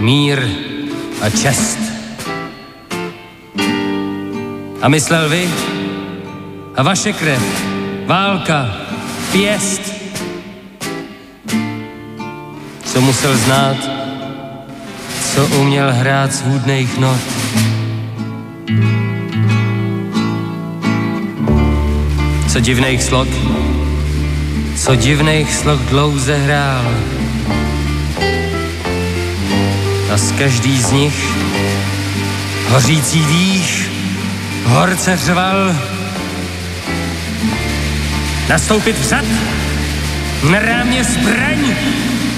[0.00, 0.40] mír
[1.20, 1.78] a čest.
[4.82, 5.48] A myslel vy
[6.76, 7.42] a vaše krev,
[8.06, 8.72] válka,
[9.32, 9.92] pěst.
[12.84, 13.76] Co musel znát,
[15.34, 17.20] co uměl hrát z hůdných not.
[22.48, 23.28] Co divných slok,
[24.86, 26.94] co divných sloh dlouze hrál.
[30.14, 31.18] A z každý z nich
[32.68, 33.90] hořící dých
[34.64, 35.76] horce řval.
[38.48, 39.24] Nastoupit vzad,
[40.50, 41.74] na rámě zbraň,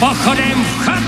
[0.00, 1.04] pochodem vchod.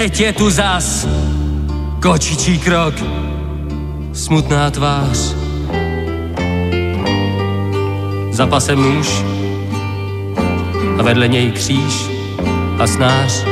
[0.00, 1.06] Teď je tu zas.
[2.02, 2.94] Kočičí krok,
[4.12, 5.36] smutná tvář.
[8.32, 9.24] Za pasem nůž
[10.98, 12.08] a vedle něj kříž
[12.78, 13.44] a snář.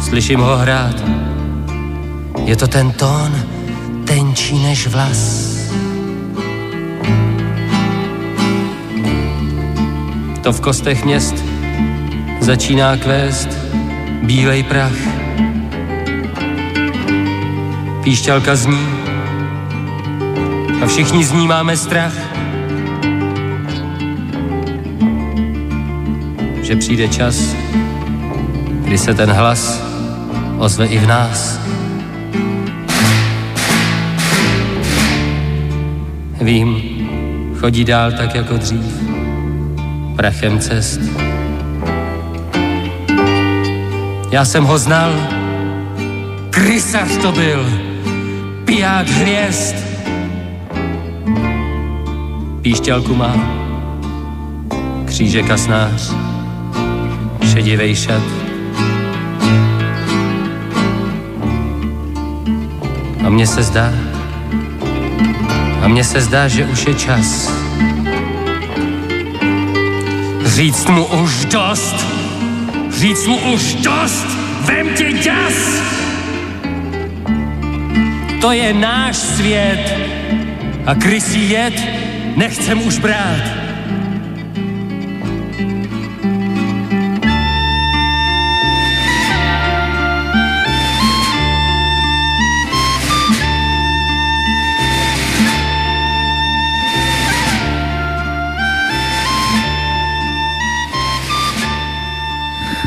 [0.00, 0.96] Slyším ho hrát,
[2.44, 3.32] je to ten tón,
[4.04, 5.54] tenčí než vlas.
[10.42, 11.34] To v kostech měst
[12.40, 13.63] začíná kvést
[14.24, 14.96] bílej prach.
[18.04, 18.86] Píšťalka zní
[20.82, 22.12] a všichni z ní máme strach.
[26.62, 27.56] Že přijde čas,
[28.84, 29.82] kdy se ten hlas
[30.58, 31.60] ozve i v nás.
[36.40, 36.82] Vím,
[37.60, 38.94] chodí dál tak jako dřív,
[40.16, 41.23] prachem cest.
[44.34, 45.12] Já jsem ho znal,
[46.50, 47.66] krysař to byl,
[48.64, 49.76] piják hvězd.
[52.62, 53.34] Píšťalku má,
[55.04, 56.14] křížek a snář,
[57.52, 58.22] šedivej šat.
[63.26, 63.92] A mně se zdá,
[65.82, 67.52] a mně se zdá, že už je čas
[70.54, 72.23] říct mu už dost,
[72.94, 74.26] říct mu už dost,
[74.60, 75.82] vem tě děs!
[78.40, 79.98] To je náš svět
[80.86, 81.74] a krysí jed
[82.36, 83.63] nechcem už brát.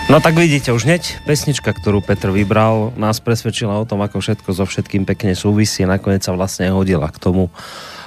[0.07, 4.55] No tak vidíte, už hneď pesnička, ktorú Petr vybral, nás presvedčila o tom, ako všetko
[4.55, 5.83] so všetkým pekne súvisí.
[5.83, 7.51] Nakoniec sa vlastne hodila k tomu,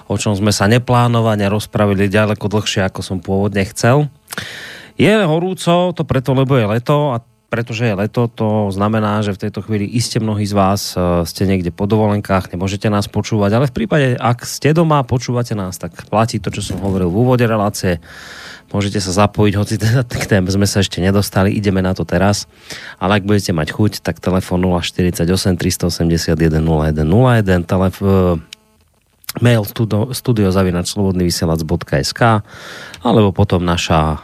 [0.09, 4.09] o čom sme sa neplánovane rozpravili ďaleko dlhšie, ako som pôvodne chcel.
[4.97, 7.21] Je horúco, to preto, lebo je leto a
[7.53, 11.51] pretože je leto, to znamená, že v tejto chvíli iste mnohí z vás e, ste
[11.51, 15.99] niekde po dovolenkách, nemôžete nás počúvať, ale v prípade, ak ste doma, počúvate nás, tak
[16.07, 17.99] platí to, čo som hovoril v úvode relácie
[18.71, 22.47] Môžete sa zapojiť, hoci teda k téme sme sa ešte nedostali, ideme na to teraz.
[23.03, 27.99] Ale ak budete mať chuť, tak telefon 048 381 0101, telef,
[29.39, 32.21] mail studio, studiozavinačslobodnyvysielac.sk
[33.07, 34.19] alebo potom naša uh,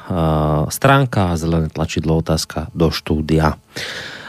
[0.67, 3.55] stránka zelené tlačidlo otázka do štúdia.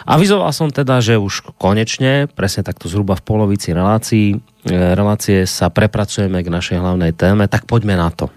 [0.07, 6.39] Avizoval som teda, že už konečne, presne takto zhruba v polovici relácií, relácie sa prepracujeme
[6.39, 8.31] k našej hlavnej téme, tak poďme na to.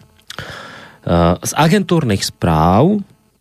[1.01, 3.01] Eh, z agentúrnych správ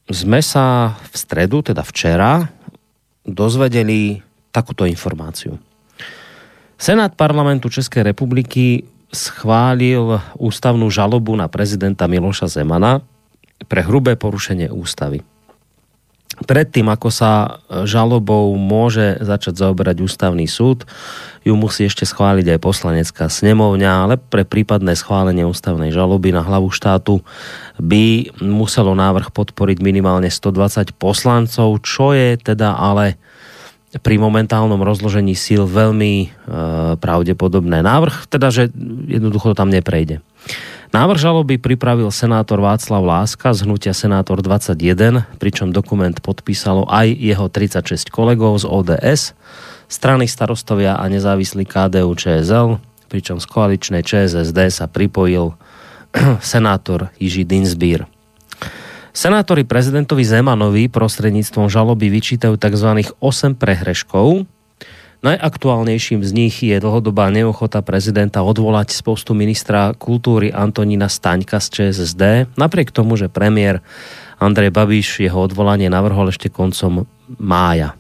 [0.10, 2.48] sme sa v stredu, teda včera,
[3.28, 5.60] dozvedeli takúto informáciu.
[6.80, 13.04] Senát parlamentu Českej republiky schválil ústavnú žalobu na prezidenta Miloša Zemana
[13.68, 15.22] pre hrubé porušenie ústavy
[16.46, 20.88] predtým, ako sa žalobou môže začať zaoberať ústavný súd,
[21.44, 26.70] ju musí ešte schváliť aj poslanecká snemovňa, ale pre prípadné schválenie ústavnej žaloby na hlavu
[26.70, 27.24] štátu
[27.80, 33.16] by muselo návrh podporiť minimálne 120 poslancov, čo je teda ale
[33.90, 36.28] pri momentálnom rozložení síl veľmi e,
[37.02, 37.82] pravdepodobné.
[37.82, 38.70] Návrh teda, že
[39.10, 40.22] jednoducho to tam neprejde.
[40.90, 47.46] Návrh žaloby pripravil senátor Václav Láska z hnutia Senátor 21, pričom dokument podpísalo aj jeho
[47.46, 49.38] 36 kolegov z ODS,
[49.86, 55.54] strany starostovia a nezávislý KDU ČSL, pričom z koaličnej ČSSD sa pripojil
[56.42, 58.10] senátor Jiří Dinsbír.
[59.14, 63.14] Senátori prezidentovi Zemanovi prostredníctvom žaloby vyčítajú tzv.
[63.22, 64.50] 8 prehreškov,
[65.20, 71.92] Najaktuálnejším z nich je dlhodobá neochota prezidenta odvolať z postu ministra kultúry Antonína Staňka z
[71.92, 73.84] ČSSD, napriek tomu, že premiér
[74.40, 77.04] Andrej Babiš jeho odvolanie navrhol ešte koncom
[77.36, 78.00] mája.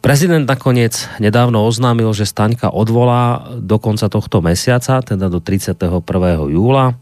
[0.00, 6.00] Prezident nakoniec nedávno oznámil, že Staňka odvolá do konca tohto mesiaca, teda do 31.
[6.48, 6.96] júla.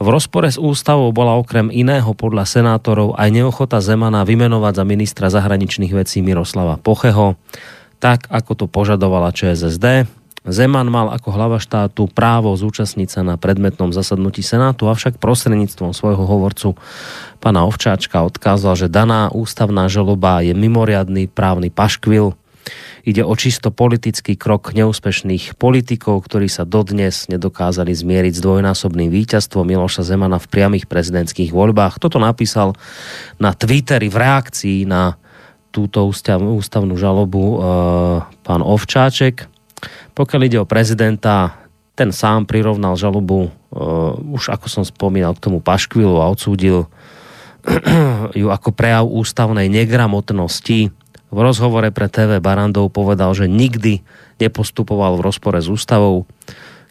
[0.00, 5.28] V rozpore s ústavou bola okrem iného podľa senátorov aj neochota Zemana vymenovať za ministra
[5.28, 7.36] zahraničných vecí Miroslava Pocheho,
[8.00, 10.08] tak ako to požadovala ČSSD.
[10.48, 16.24] Zeman mal ako hlava štátu právo zúčastniť sa na predmetnom zasadnutí Senátu, avšak prostredníctvom svojho
[16.24, 16.80] hovorcu
[17.44, 22.32] pana Ovčáčka odkázal, že daná ústavná žaloba je mimoriadný právny paškvil.
[23.00, 29.64] Ide o čisto politický krok neúspešných politikov, ktorí sa dodnes nedokázali zmieriť s dvojnásobným víťazstvom
[29.64, 31.96] Miloša Zemana v priamých prezidentských voľbách.
[31.96, 32.76] Toto napísal
[33.40, 35.16] na Twitteri v reakcii na
[35.70, 37.58] túto ústavnú žalobu e,
[38.42, 39.46] pán Ovčáček.
[40.12, 41.56] Pokiaľ ide o prezidenta,
[41.94, 43.50] ten sám prirovnal žalobu, e,
[44.34, 46.90] už ako som spomínal, k tomu Paškvilu a odsúdil
[48.40, 50.90] ju ako prejav ústavnej negramotnosti
[51.30, 54.02] v rozhovore pre TV Barandov povedal, že nikdy
[54.42, 56.26] nepostupoval v rozpore s ústavou.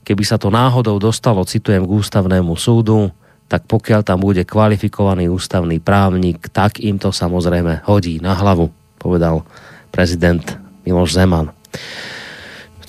[0.07, 3.11] Keby sa to náhodou dostalo, citujem, k ústavnému súdu,
[3.51, 8.71] tak pokiaľ tam bude kvalifikovaný ústavný právnik, tak im to samozrejme hodí na hlavu,
[9.01, 9.43] povedal
[9.91, 10.45] prezident
[10.85, 11.51] Miloš Zeman.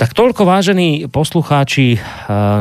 [0.01, 2.01] Tak toľko vážení poslucháči eh,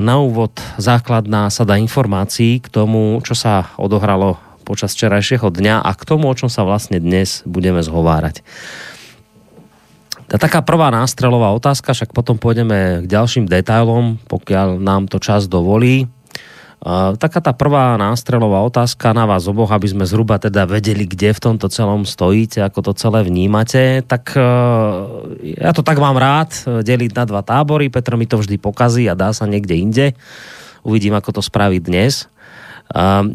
[0.03, 6.05] na úvod základná sada informácií k tomu, čo sa odohralo počas včerajšieho dňa a k
[6.05, 8.45] tomu, o čom sa vlastne dnes budeme zhovárať.
[10.29, 15.49] Tá taká prvá nástrelová otázka, však potom pôjdeme k ďalším detailom, pokiaľ nám to čas
[15.49, 16.05] dovolí.
[17.19, 21.43] Taká tá prvá nástrelová otázka na vás oboch, aby sme zhruba teda vedeli, kde v
[21.43, 26.55] tomto celom stojíte, ako to celé vnímate, tak uh, ja to tak mám rád,
[26.85, 30.05] deliť na dva tábory, Petr mi to vždy pokazí a dá sa niekde inde.
[30.85, 32.31] Uvidím, ako to spraví dnes.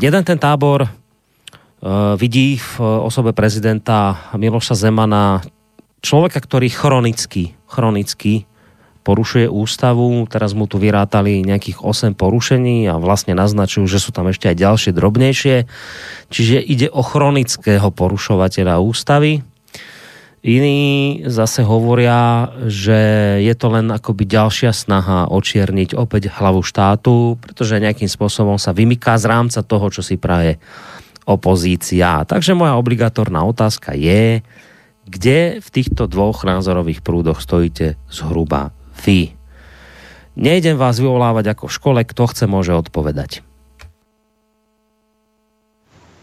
[0.01, 0.89] Jeden ten tábor
[2.17, 5.45] vidí v osobe prezidenta Miloša Zemana
[6.01, 8.49] človeka, ktorý chronicky, chronicky
[9.05, 14.33] porušuje ústavu, teraz mu tu vyrátali nejakých 8 porušení a vlastne naznačujú, že sú tam
[14.33, 15.57] ešte aj ďalšie drobnejšie.
[16.33, 19.45] Čiže ide o chronického porušovateľa ústavy.
[20.45, 22.97] Iní zase hovoria, že
[23.45, 29.21] je to len akoby ďalšia snaha očierniť opäť hlavu štátu, pretože nejakým spôsobom sa vymyká
[29.21, 30.57] z rámca toho, čo si praje
[31.25, 32.25] opozícia.
[32.25, 34.45] Takže moja obligatorná otázka je,
[35.05, 38.73] kde v týchto dvoch názorových prúdoch stojíte zhruba
[39.05, 39.37] vy.
[40.35, 43.45] Nejdem vás vyvolávať ako v škole, kto chce, môže odpovedať.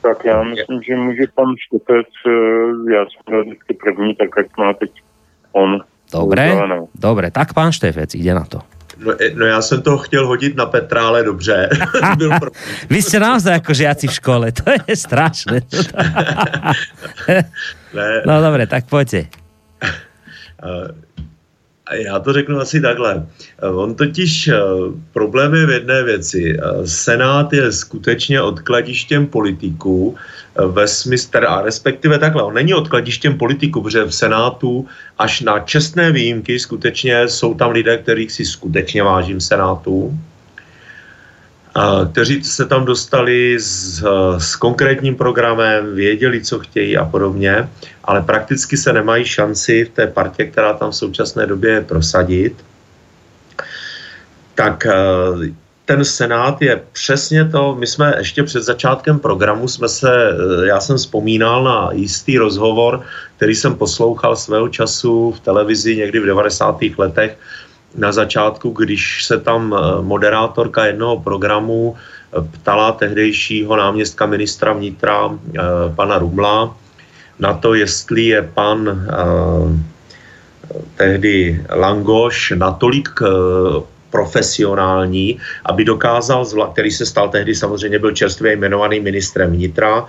[0.02, 4.58] Tak já myslím, že může pan Štepec, eh, já jsem byl vždycky první, tak jak
[4.58, 4.92] má teď
[5.52, 5.80] on.
[6.12, 6.52] Dobre,
[6.96, 8.60] dobre, tak pán Štefec, ide na to.
[9.02, 11.70] No, e, no já jsem to chtěl hodit na Petra, ale dobře.
[12.18, 12.32] Byl.
[12.90, 15.62] Vy jste naozaj jako žiaci v škole, to je strašné.
[17.94, 18.22] ne.
[18.26, 19.26] No dobré, tak pojďte.
[21.94, 23.28] Já to řeknu asi takhle.
[23.62, 24.58] On totiž eh,
[25.14, 26.58] problém je v jedné věci.
[26.58, 33.38] Eh, Senát je skutečně odkladištěm politiků, eh, ve smyslu, a respektive takhle, on není odkladištěm
[33.38, 34.88] politiků, protože v Senátu
[35.18, 40.18] až na čestné výjimky skutečně jsou tam lidé, kterých si skutečně vážím Senátu,
[42.12, 44.04] kteří se tam dostali s,
[44.38, 47.70] s konkrétním programem, věděli, co chtějí a podobně,
[48.04, 52.56] ale prakticky se nemají šanci v té partě, která tam v současné době je prosadit.
[54.56, 54.92] Tak eh,
[55.86, 60.80] ten Senát je přesně to, my jsme ještě před začátkem programu jsme se, eh, já
[60.80, 63.02] jsem vzpomínal na jistý rozhovor,
[63.38, 66.96] který jsem poslouchal svého času v televizi někdy v 90.
[66.98, 67.38] letech,
[67.96, 75.30] na začátku, když se tam eh, moderátorka jednoho programu eh, ptala tehdejšího náměstka ministra vnitra
[75.30, 75.60] eh,
[75.96, 76.76] pana Rumla
[77.40, 79.10] na to, jestli je pan
[80.96, 83.10] tehdy Langoš natolik
[84.10, 90.06] profesionální, aby dokázal, který se stal tehdy samozřejmě byl čerstvě jmenovaný ministrem vnitra,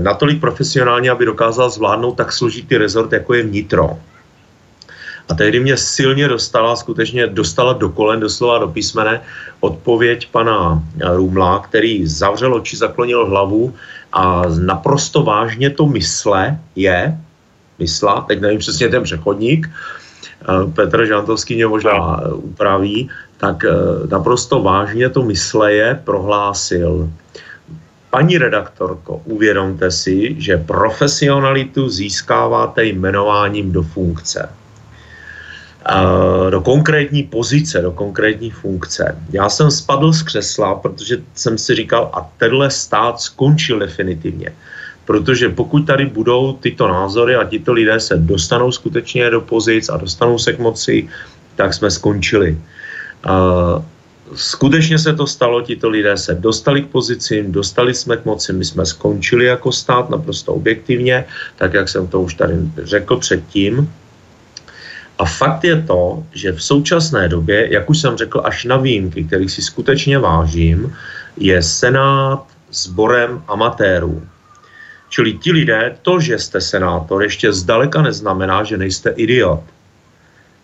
[0.00, 3.98] natolik profesionální, aby dokázal zvládnout tak složitý rezort, jako je vnitro.
[5.28, 9.20] A tehdy mě silně dostala, skutečně dostala do kolen, doslova do písmene,
[9.60, 10.82] odpověď pana
[11.14, 13.74] Rumla, který zavřel oči, zaklonil hlavu
[14.12, 17.18] a naprosto vážně to mysle je,
[17.78, 23.70] mysla, teď nevím přesně ten přechodník, eh, Petr Žantovský mě možná upraví, tak eh,
[24.10, 27.10] naprosto vážně to mysle je prohlásil.
[28.10, 34.48] Paní redaktorko, uvědomte si, že profesionalitu získáváte jmenováním do funkce
[36.50, 39.16] do konkrétní pozice, do konkrétní funkce.
[39.32, 44.52] Já jsem spadl z křesla, protože jsem si říkal, a tenhle stát skončil definitivně.
[45.04, 49.96] Protože pokud tady budou tyto názory a tito lidé se dostanou skutečně do pozic a
[49.96, 51.08] dostanou se k moci,
[51.56, 52.58] tak jsme skončili.
[54.34, 58.64] Skutečně se to stalo, tito lidé se dostali k pozicím, dostali jsme k moci, my
[58.64, 61.24] jsme skončili jako stát naprosto objektivně,
[61.56, 62.54] tak jak jsem to už tady
[62.84, 63.90] řekl předtím.
[65.20, 69.24] A fakt je to, že v současné době, jak už jsem řekl, až na výjimky,
[69.24, 70.96] kterých si skutečně vážím,
[71.36, 72.40] je Senát
[72.72, 74.24] sborem amatérů.
[75.08, 79.60] Čili ti lidé, to, že jste senátor, ještě zdaleka neznamená, že nejste idiot.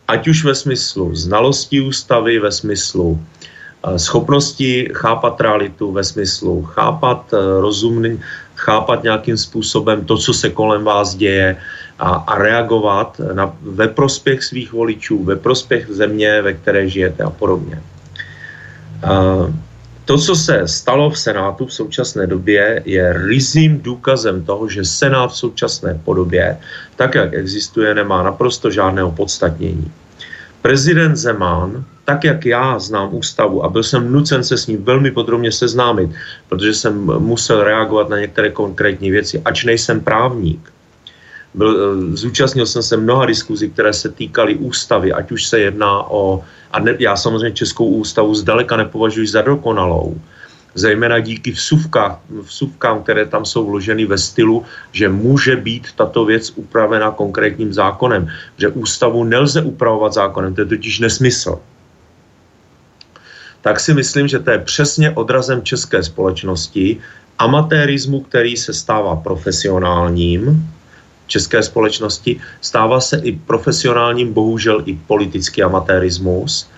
[0.09, 7.27] ať už ve smyslu znalosti ústavy, ve smyslu eh, schopnosti chápat realitu, ve smyslu chápat
[7.35, 8.23] eh, rozumný,
[8.55, 11.57] chápat nějakým způsobem to, co se kolem vás děje
[11.99, 17.31] a, a reagovat na, ve prospěch svých voličů, ve prospěch země, ve které žijete a
[17.31, 17.83] podobně.
[19.05, 19.51] Uh,
[20.05, 25.33] to, co se stalo v Senátu v současné době, je rizím důkazem toho, že Senát
[25.33, 26.59] v současné podobě,
[26.97, 29.93] tak jak existuje, nemá naprosto žádného podstatnění.
[30.63, 35.11] Prezident Zeman, tak jak já znám ústavu a byl jsem nucen se s ním velmi
[35.11, 36.11] podrobně seznámit,
[36.49, 40.73] protože jsem musel reagovat na některé konkrétní věci, ač nejsem právník,
[41.57, 46.11] byl, eh, zúčastnil jsem se mnoha diskuzí, které se týkaly ústavy, ať už se jedná
[46.11, 50.21] o, a ne, já samozřejmě Českou ústavu zdaleka nepovažuji za dokonalou,
[50.75, 56.53] zejména díky vsuvkách, vsuvkám, které tam jsou vloženy ve stylu, že může být tato věc
[56.57, 58.29] upravena konkrétním zákonem,
[58.61, 61.59] že ústavu nelze upravovat zákonem, to je totiž nesmysl.
[63.65, 67.01] Tak si myslím, že to je přesně odrazem české společnosti,
[67.39, 70.69] amatérismu, který se stává profesionálním,
[71.27, 76.69] české společnosti, stává se i profesionálním, bohužel i politický amatérismus.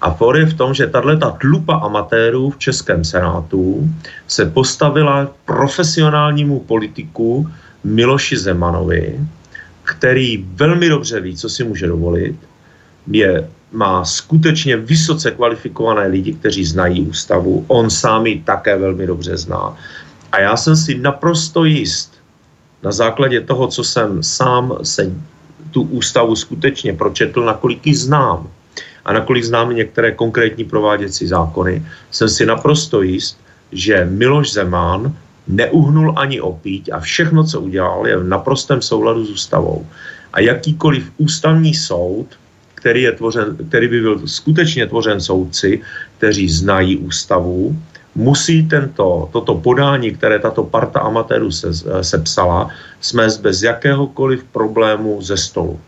[0.00, 3.88] A for je v tom, že tato tlupa amatérů v Českém senátu
[4.26, 7.50] se postavila profesionálnímu politiku
[7.84, 9.20] Miloši Zemanovi,
[9.82, 12.36] který velmi dobře ví, co si může dovolit,
[13.06, 19.36] je, má skutečně vysoce kvalifikované lidi, kteří znají ústavu, on sám ji také velmi dobře
[19.36, 19.76] zná.
[20.32, 22.17] A já jsem si naprosto jist,
[22.82, 25.12] na základě toho, co jsem sám se
[25.70, 28.48] tu ústavu skutečně pročetl, nakolik ji znám
[29.04, 33.38] a nakolik znám některé konkrétní prováděcí zákony, jsem si naprosto jist,
[33.72, 35.14] že Miloš Zeman
[35.48, 39.86] neuhnul ani opít a všechno, co udělal, je v naprostém souladu s ústavou.
[40.32, 42.26] A jakýkoliv ústavní soud,
[42.74, 45.80] který, je tvořen, který by byl skutečně tvořen soudci,
[46.18, 47.76] kteří znají ústavu,
[48.18, 51.70] musí tento, toto podání, které tato parta amatérů se,
[52.02, 52.68] sepsala,
[53.00, 55.78] smést bez jakéhokoliv problému ze stolu.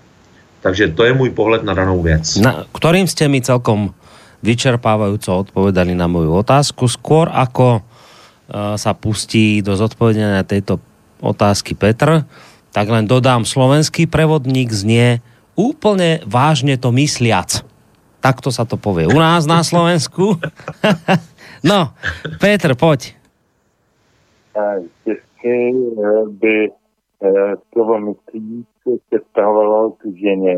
[0.63, 2.37] Takže to je můj pohled na danou věc.
[2.39, 3.97] Na, ktorým ste mi celkom
[4.45, 6.85] vyčerpávajúco odpovedali na moju otázku.
[6.89, 10.81] Skôr ako uh, sa pustí do zodpovedenia tejto
[11.21, 12.29] otázky Petr,
[12.71, 15.25] tak len dodám, slovenský prevodník znie
[15.57, 17.65] úplne vážne to mysliac.
[18.21, 20.37] Takto sa to povie u nás na Slovensku.
[21.65, 21.89] No,
[22.41, 23.17] Petr, pojď.
[25.07, 26.71] Jestli eh, by
[27.23, 28.67] eh, slovo myslíc
[29.09, 30.57] se vztahovalo k ženě,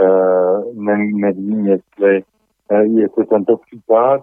[0.00, 2.24] eh, ne, nevím, jestli
[2.84, 4.22] je to tento případ.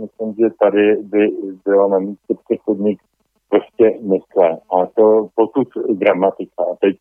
[0.00, 1.28] Myslím, že tady by
[1.64, 3.00] bylo na místě přechodník
[3.48, 4.50] prostě mysle.
[4.50, 6.62] A to pokud gramatika.
[6.72, 6.96] A teď,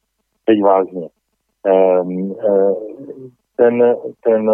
[0.45, 1.07] teď vážně.
[1.65, 2.35] Ehm,
[3.55, 4.51] ten, ten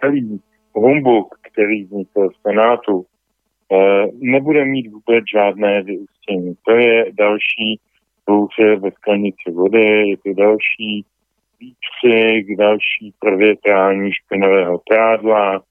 [0.00, 0.40] celý
[0.74, 3.06] humbuk, který vznikl v Senátu,
[4.12, 6.54] nebude mít vůbec žádné vyústění.
[6.66, 7.80] To je další
[8.26, 11.04] bouře ve sklenici vody, je to další
[11.60, 15.62] výkřik, další provětrání špinového prádla,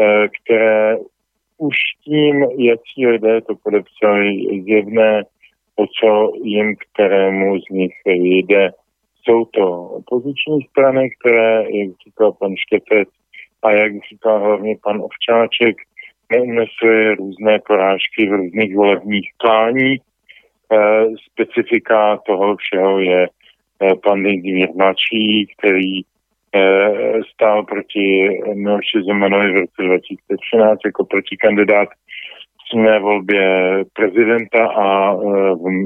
[0.00, 0.96] eh, které
[1.58, 5.24] už tím, jak si lidé to podepsali, zjevné,
[5.76, 8.70] o co jim kterému z nich jde.
[9.22, 13.08] Jsou to opoziční strany, které, jak říkal pan Štěpec
[13.62, 15.76] a jak říkal hlavně pan Ovčáček,
[16.30, 20.00] neunesly různé porážky v různých volebních kláních.
[20.72, 23.28] E, specifika toho všeho je e,
[24.04, 26.04] pan Lidmír mladší, který e,
[27.34, 33.44] stál proti Miloši Zemanovi v roce 2013 jako protikandidát v přímé volbě
[33.92, 35.10] prezidenta a,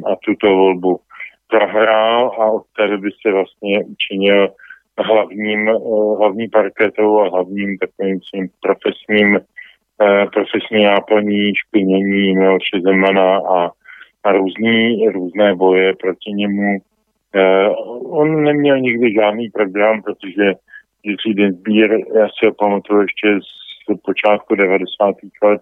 [0.06, 1.00] a tuto volbu
[1.48, 4.48] prohrál a od té doby se vlastně učinil
[4.98, 5.66] hlavním,
[6.18, 9.40] hlavní parketou a hlavním takovým svým profesním Eh,
[10.32, 13.70] profesní náplní, špinění Miloše Zemana a,
[14.24, 16.78] a různý, různé boje proti němu.
[17.34, 17.68] Eh,
[18.10, 20.52] on neměl nikdy žádný program, protože
[21.02, 25.14] Jiří Dinsbír, já si ho pamatuju ještě z počátku 90.
[25.42, 25.60] let,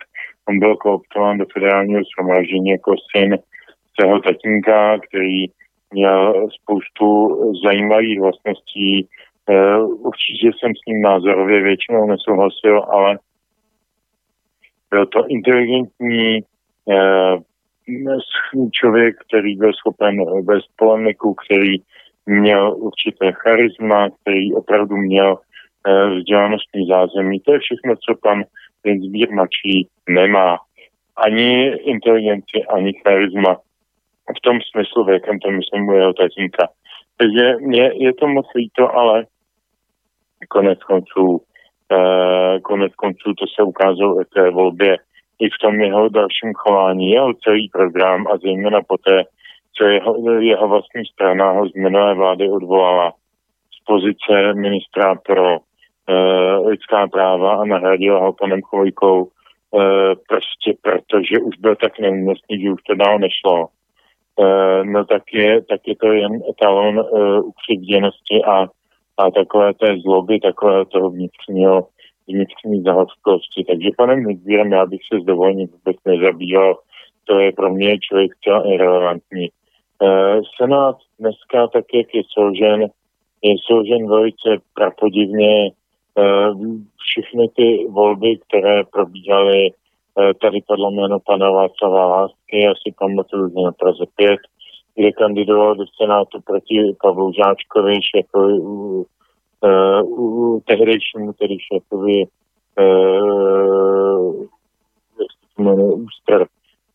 [0.48, 3.38] on byl kooptován do federálního shromáždění jako syn
[3.94, 5.46] svého tatínka, který
[5.92, 9.08] měl spoustu zajímavých vlastností.
[9.50, 13.18] Eh, určitě jsem s ním názorově většinou nesouhlasil, ale
[14.92, 16.38] byl to inteligentní
[16.90, 17.36] eh,
[18.72, 20.14] člověk, který byl schopen
[20.44, 21.76] vést polemiku, který
[22.26, 27.40] měl určité charisma, který opravdu měl eh, vzdělanostní zázemí.
[27.40, 28.42] To je všechno, co pan
[28.84, 30.58] Jensbír mladší nemá.
[31.16, 33.56] Ani inteligenci, ani charisma.
[34.36, 36.68] V tom smyslu, v jakém to myslím u jeho tatínka.
[37.18, 39.26] Takže mě je to moc líto, ale
[40.48, 41.40] Konec konců,
[42.62, 44.96] konec konců to se ukázalo v té volbě
[45.40, 49.24] i v tom jeho dalším chování, jeho celý program a zejména poté,
[49.76, 53.12] co jeho, jeho vlastní strana ho z minulé vlády odvolala
[53.76, 59.82] z pozice ministra pro uh, lidská práva a nahradila ho panem Chvojkou uh,
[60.28, 63.66] prostě protože už byl tak neúmocný, že už to dál nešlo.
[64.36, 68.66] Uh, no tak je, tak je to jen etalon uh, ukřivděnosti a,
[69.18, 71.86] a takové té zloby, takové toho vnitřního
[72.28, 73.64] vnitřní zahodkosti.
[73.64, 76.78] Takže panem Nedvírem já bych se s dovolením vůbec nezabýval.
[77.24, 79.48] To je pro mě člověk celá irrelevantní.
[80.02, 82.80] Uh, Senát dneska, tak jak je složen,
[83.42, 85.70] je složen velice prapodivně.
[86.14, 86.76] Uh,
[87.08, 93.48] všechny ty volby, které probíhaly, uh, tady padlo jméno pana Václava Lásky, já si pamatuju,
[93.48, 94.38] že na Praze 5,
[94.94, 99.04] kde kandidoval do Senátu proti Pavlu Žáčkovi, šéfovi uh,
[99.62, 102.24] uh, tehdejšímu tedy šéfovi
[102.78, 104.44] uh,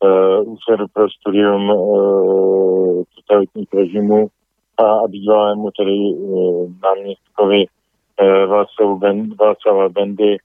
[0.03, 4.27] uh, pro studium uh, totalitních režimů
[4.77, 7.65] a, a bývalému tedy uh, náměstkovi
[8.47, 10.37] Václavu ben, Václava Bendy,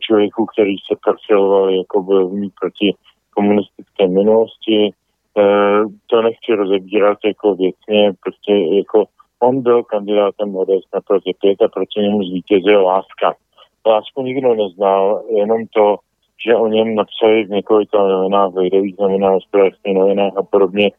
[0.00, 2.94] člověku, který se profiloval jako bojovník proti
[3.34, 4.90] komunistické minulosti.
[5.36, 9.04] Uh, to nechci rozebírat jako věcně, prostě jako
[9.38, 13.34] On byl kandidátem ODS na Praze 5 a proti němu zvítězil Láska.
[13.86, 15.96] Lásku nikdo neznal, jenom to,
[16.46, 20.90] že o něm napsali v několika novinách, v lidových novinách, hospodářských novinách a podobně,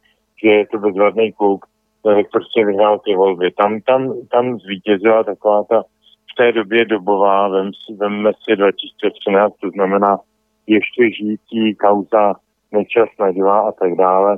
[0.44, 1.66] že je to bezvadný kluk,
[2.04, 3.52] tak prostě vyhrál ty volby.
[3.52, 5.84] Tam, tam, tam zvítězila taková ta
[6.32, 10.20] v té době dobová, vem si, vemme si 2013, to znamená
[10.68, 12.34] ještě žijící kauza
[12.72, 14.38] nečas nadělá a tak dále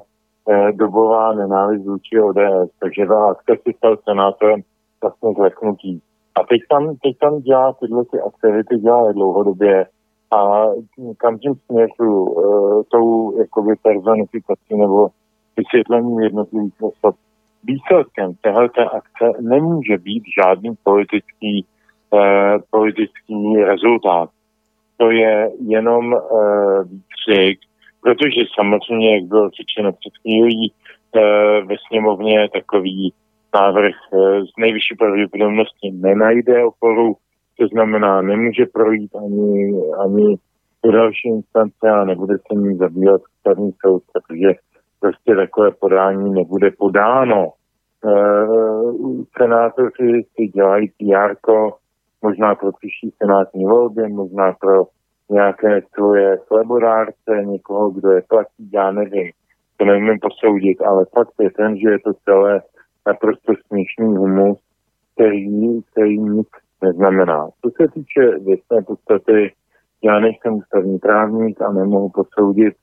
[0.49, 4.61] eh, dobová nenávist vůči ODS, takže Láska si stal senátorem
[5.01, 6.01] vlastně kleknutí.
[6.35, 9.85] A teď tam, teď tam dělá tyhle ty aktivity, dělá dlouhodobě
[10.31, 10.65] a
[11.17, 15.07] kam tím směřu uh, tou jakoby personifikací nebo
[15.57, 17.15] vysvětlením jednotlivých osob.
[17.63, 21.65] Výsledkem téhleté akce nemůže být žádný politický,
[22.09, 22.19] uh,
[22.69, 24.29] politický rezultát.
[24.97, 27.59] To je jenom uh, výkřik
[28.01, 30.73] protože samozřejmě, jak bylo řečeno před chvílí,
[31.15, 33.13] eh, ve sněmovně takový
[33.55, 37.15] návrh eh, z nejvyšší pravděpodobnosti nenajde oporu,
[37.59, 39.73] to znamená, nemůže projít ani,
[40.05, 40.37] ani
[40.85, 44.53] do další instance a nebude se ní zabývat ústavní soud, protože
[44.99, 47.47] prostě takové podání nebude podáno.
[47.47, 48.11] E,
[49.37, 51.35] senátoři si dělají PR,
[52.21, 54.83] možná pro příští senátní volby, možná pro
[55.29, 59.31] nějaké svoje slebodárce, někoho, kdo je platí, já nevím.
[59.77, 62.61] To nevím posoudit, ale fakt je ten, že je to celé
[63.07, 64.59] naprosto směšný humus,
[65.13, 66.47] který, který nic
[66.83, 67.49] neznamená.
[67.61, 69.53] Co se týče věcné podstaty,
[70.03, 72.73] já nejsem ústavní právník a nemohu posoudit,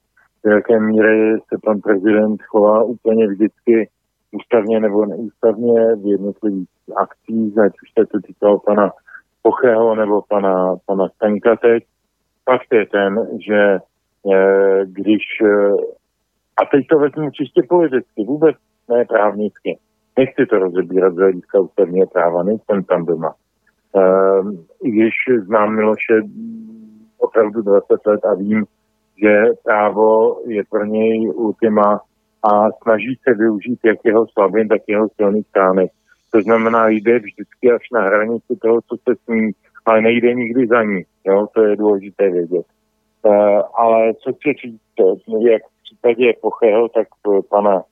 [0.45, 3.89] v jaké míry se pan prezident chová úplně vždycky
[4.33, 8.91] ústavně nebo neústavně v jednotlivých akcích, ať už se to týkalo pana
[9.43, 11.85] Pocheho nebo pana, pana Stanka teď.
[12.51, 13.79] Fakt je ten, že
[14.33, 15.73] eh, když, eh,
[16.57, 18.57] a teď to vezmu čistě politicky, vůbec
[18.89, 19.79] ne právnicky,
[20.19, 23.35] nechci to rozebírat z hlediska ústavního práva, nejsem tam doma.
[23.93, 25.15] Um, I když
[25.45, 26.21] znám Miloše
[27.19, 28.65] opravdu 20 let a vím,
[29.23, 32.01] že právo je pro něj ultima
[32.43, 35.91] a snaží se využít jak jeho slabin, tak jeho silných stránek.
[36.31, 39.53] To znamená, jde vždycky až na hranici toho, co se smí
[39.87, 41.03] ale nejde nikdy za ní.
[41.25, 41.47] Jo?
[41.55, 42.67] To je důležité vědět.
[43.23, 44.81] Uh, ale co chci říct,
[45.41, 47.09] jak v případě Pocheho, tak
[47.51, 47.83] pana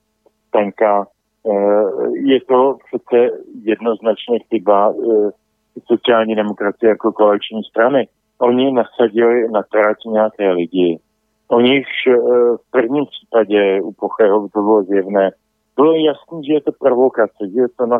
[0.47, 1.07] Stanka,
[1.43, 5.29] uh, je to přece jednoznačně chyba uh,
[5.87, 8.07] sociální demokracie jako koaliční strany.
[8.39, 10.99] Oni nasadili na trať nějaké lidi.
[11.47, 11.87] O nich
[12.55, 15.31] v prvním případě u Pocheho to bylo zjevné.
[15.75, 17.99] Bylo jasné, že je to provokace, že je to na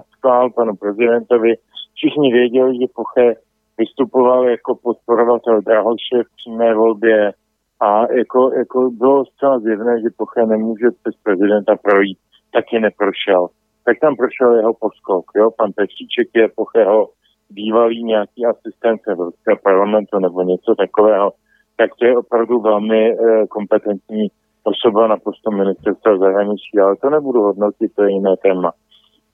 [0.55, 1.53] panu prezidentovi.
[1.95, 3.35] Všichni věděli, že Poche
[3.77, 7.33] vystupoval jako podporovatel Drahoše v přímé volbě
[7.79, 12.17] a jako, jako bylo zcela zjevné, že Poche nemůže přes prezidenta projít,
[12.53, 13.47] taky neprošel.
[13.85, 17.09] Tak tam prošel jeho poskok, jo, pan Petříček je Pocheho
[17.49, 21.31] bývalý nějaký asistent Evropského parlamentu nebo něco takového,
[21.77, 24.27] tak to je opravdu velmi eh, kompetentní
[24.63, 28.71] osoba na postu ministerstva zahraničí, ale to nebudu hodnotit, to je jiné téma.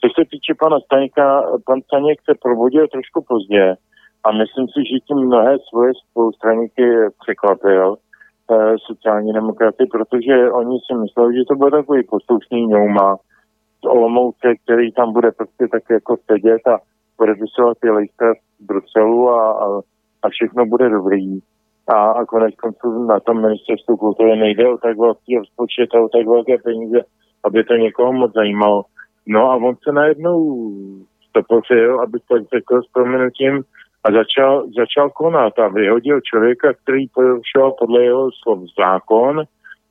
[0.02, 3.76] Co se týče pana Staňka, pan Staněk se probudil trošku pozdě,
[4.24, 6.86] a myslím si, že tím mnohé svoje spolustraníky
[7.22, 13.18] překvapil eh, sociální demokraty, protože oni si mysleli, že to bude takový poslušný ňouma
[13.84, 16.80] z Olomouce, který tam bude prostě tak jako sedět a
[17.18, 19.82] podepisovat ty lejstra z Bruselu a, a,
[20.24, 21.40] a všechno bude dobrý.
[21.88, 26.10] A, a konec konců na tom ministerstvu kultury nejde o tak velký rozpočet a o
[26.10, 27.00] tak velké peníze,
[27.44, 28.84] aby to někoho moc zajímalo.
[29.28, 30.38] No a on se najednou
[31.30, 33.64] stopořil, aby to řekl s proměnutím,
[34.04, 39.44] a začal, začal konat a vyhodil člověka, který porušoval podle jeho slov zákon,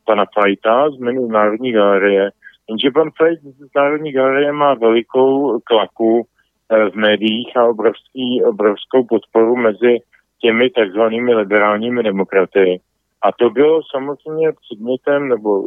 [0.07, 2.31] pana Fajta z Národní galerie.
[2.69, 6.27] Jenže pan Fajt z Národní galerie má velikou klaku
[6.71, 9.99] eh, v médiích a obrovský, obrovskou podporu mezi
[10.41, 12.81] těmi takzvanými liberálními demokraty.
[13.23, 15.67] A to bylo samozřejmě předmětem nebo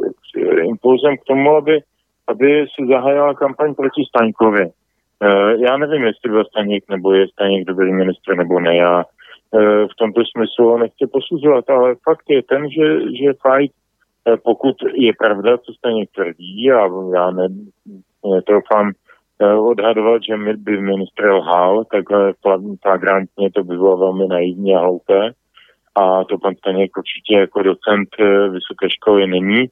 [0.62, 1.80] impulzem k tomu, aby,
[2.26, 4.70] aby se zahájila kampaň proti Staňkovi.
[5.24, 8.76] Uh, já nevím, jestli byl Staněk nebo je Staněk dobrý ministr nebo ne.
[8.76, 13.74] Já uh, v tomto smyslu nechci posuzovat, ale fakt je ten, že, že fight,
[14.28, 17.48] uh, pokud je pravda, co Staněk tvrdí, a já ne,
[18.34, 18.92] netroufám
[19.58, 22.32] odhadovat, že by ministr lhal, takhle
[22.82, 25.30] flagrantně to by bylo velmi naivní a hloupé.
[25.94, 28.08] A to pan Staněk určitě jako docent
[28.50, 29.66] vysoké školy není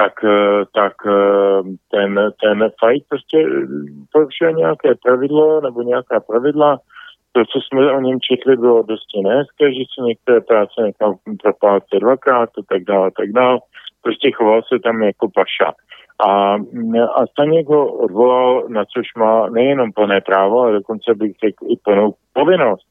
[0.00, 2.10] tak, eh, tak eh, ten,
[2.42, 3.38] ten fight prostě
[4.12, 6.78] porušuje nějaké pravidlo nebo nějaká pravidla.
[7.32, 11.84] To, co jsme o něm četli, bylo dosti nehezké, že se některé práce nechal propálit
[12.00, 13.58] dvakrát a tak dále, tak dále.
[14.02, 15.72] Prostě choval se tam jako paša.
[16.28, 16.54] A,
[17.14, 21.76] a Staněk ho odvolal, na což má nejenom plné právo, ale dokonce bych řekl i
[21.84, 22.86] plnou povinnost,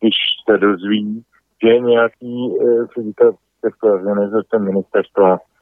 [0.00, 0.14] když
[0.50, 1.22] se dozví,
[1.62, 3.34] že nějaký e, ředitel
[3.82, 5.53] organizace ministerstva Eh,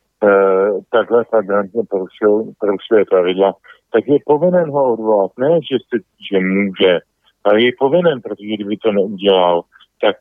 [0.90, 3.54] takhle flagrantně porušil, porušuje pravidla,
[3.92, 5.30] tak je povinen ho odvolat.
[5.38, 6.98] Ne, že, se, že může,
[7.44, 9.62] ale je povinen, protože kdyby to neudělal,
[10.00, 10.16] tak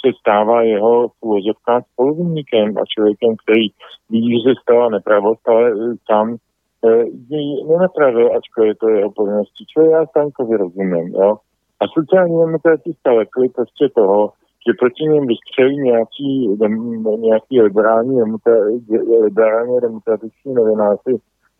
[0.00, 1.12] se stává jeho v
[1.92, 3.66] spoluvinníkem a člověkem, který
[4.10, 5.72] ví, že se stala nepravost, ale
[6.08, 6.36] tam
[6.86, 9.66] eh, ji nenapravil, ačkoliv je to jeho povinností.
[9.66, 11.36] Čo já Stankovi rozumím, jo.
[11.80, 14.32] A sociální demokrati se lekli prostě toho,
[14.66, 16.58] že proti něm vystřelí nějaký,
[17.18, 18.20] nějaký liberální,
[19.22, 21.12] liberálně demokratiční novináři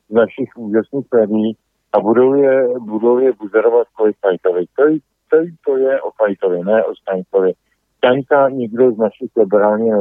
[0.08, 1.56] z našich úžasných médií
[1.92, 4.64] a budou je, budou je buzerovat kvůli Fajtovi.
[4.76, 5.00] Celý,
[5.30, 7.52] celý to je o Fajtovi, ne o Staňkovi.
[7.96, 9.92] Staňka nikdo z našich liberálně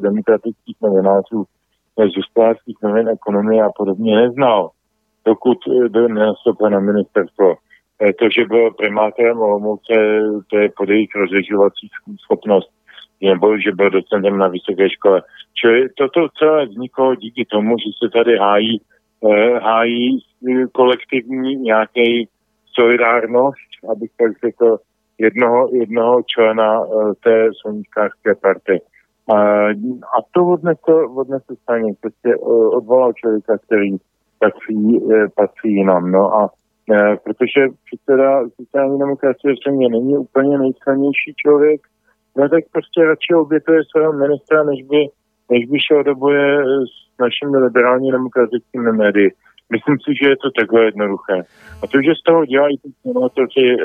[0.00, 1.44] demokratických novinářů
[2.12, 4.70] z hospodářských novin, ekonomie a podobně neznal,
[5.24, 5.58] dokud
[6.08, 7.73] nenastoupil na ministerstvo Eh,
[8.12, 9.94] to, že byl primátorem Olomouce,
[10.50, 11.88] to je pod jejich rozlišovací
[12.24, 12.70] schopnost,
[13.22, 15.22] nebo že byl docentem na vysoké škole.
[15.60, 18.80] Čili toto celé vzniklo díky tomu, že se tady hájí,
[19.30, 20.18] eh, hájí
[20.72, 22.28] kolektivní nějaký
[22.74, 24.78] solidárnost, abych tak řekl,
[25.18, 28.80] jednoho, jednoho člena eh, té sluníčkářské party.
[29.34, 29.68] A,
[30.16, 32.36] a to odnesl, odnesl staně, prostě
[32.76, 33.96] odvolal člověka, který
[34.38, 35.00] patří,
[35.36, 36.10] patří jinam.
[36.10, 36.50] No a
[37.24, 41.80] protože předseda sociální demokracie země není úplně nejsilnější člověk,
[42.36, 45.00] no tak prostě radši obětuje svého ministra, než by,
[45.50, 49.30] než by šel do boje s našimi liberálně demokratickými médii.
[49.70, 51.36] Myslím si, že je to takhle jednoduché.
[51.82, 53.76] A to, že z toho dělají ty senátoři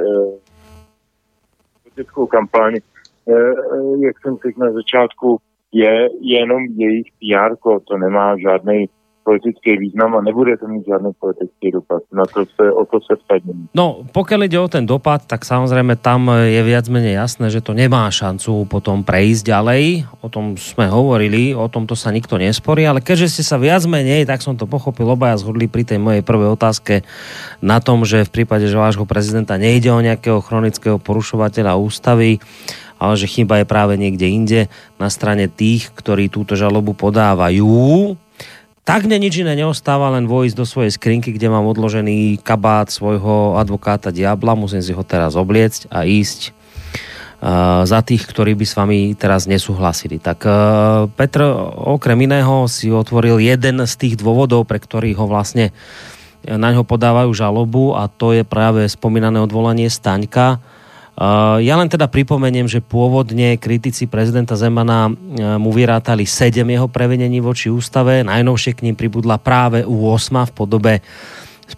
[1.84, 5.38] politickou eh, kampaň, eh, eh, jak jsem řekl na začátku,
[5.72, 7.56] je jenom jejich PR,
[7.88, 8.86] to nemá žádný
[9.30, 12.02] politický význam a nebude to mít žádný politický dopad.
[12.10, 13.70] Na to se, o to se vsadím.
[13.78, 17.78] No, pokiaľ ide o ten dopad, tak samozrejme tam je viac menej jasné, že to
[17.78, 19.84] nemá šancu potom prejsť ďalej.
[20.26, 24.26] O tom sme hovorili, o tomto sa nikto nesporí, ale keďže ste sa viac menej,
[24.26, 27.06] tak som to pochopil, obaja zhodli pri tej mojej prvej otázke
[27.62, 32.42] na tom, že v prípade, že vášho prezidenta nejde o nejakého chronického porušovateľa ústavy,
[32.98, 34.62] ale že chyba je práve niekde inde
[34.98, 38.18] na strane tých, ktorí túto žalobu podávajú
[38.90, 43.54] tak mne nič iné neostáva, len vojsť do svojej skrinky, kde mám odložený kabát svojho
[43.62, 48.74] advokáta Diabla, musím si ho teraz obliecť a ísť uh, za tých, ktorí by s
[48.74, 50.18] vami teraz nesúhlasili.
[50.18, 50.54] Tak uh,
[51.14, 51.46] Petr
[51.86, 55.70] okrem iného si otvoril jeden z tých dôvodov, pre ktorých ho vlastne
[56.42, 60.58] na ňo podávajú žalobu a to je práve spomínané odvolanie Staňka,
[61.60, 65.14] ja len teda pripomeniem, že pôvodne kritici prezidenta Zemana uh,
[65.60, 68.24] mu vyrátali sedem jeho previnení voči ústave.
[68.24, 70.94] Najnovšie k ním pribudla práve U8 v podobe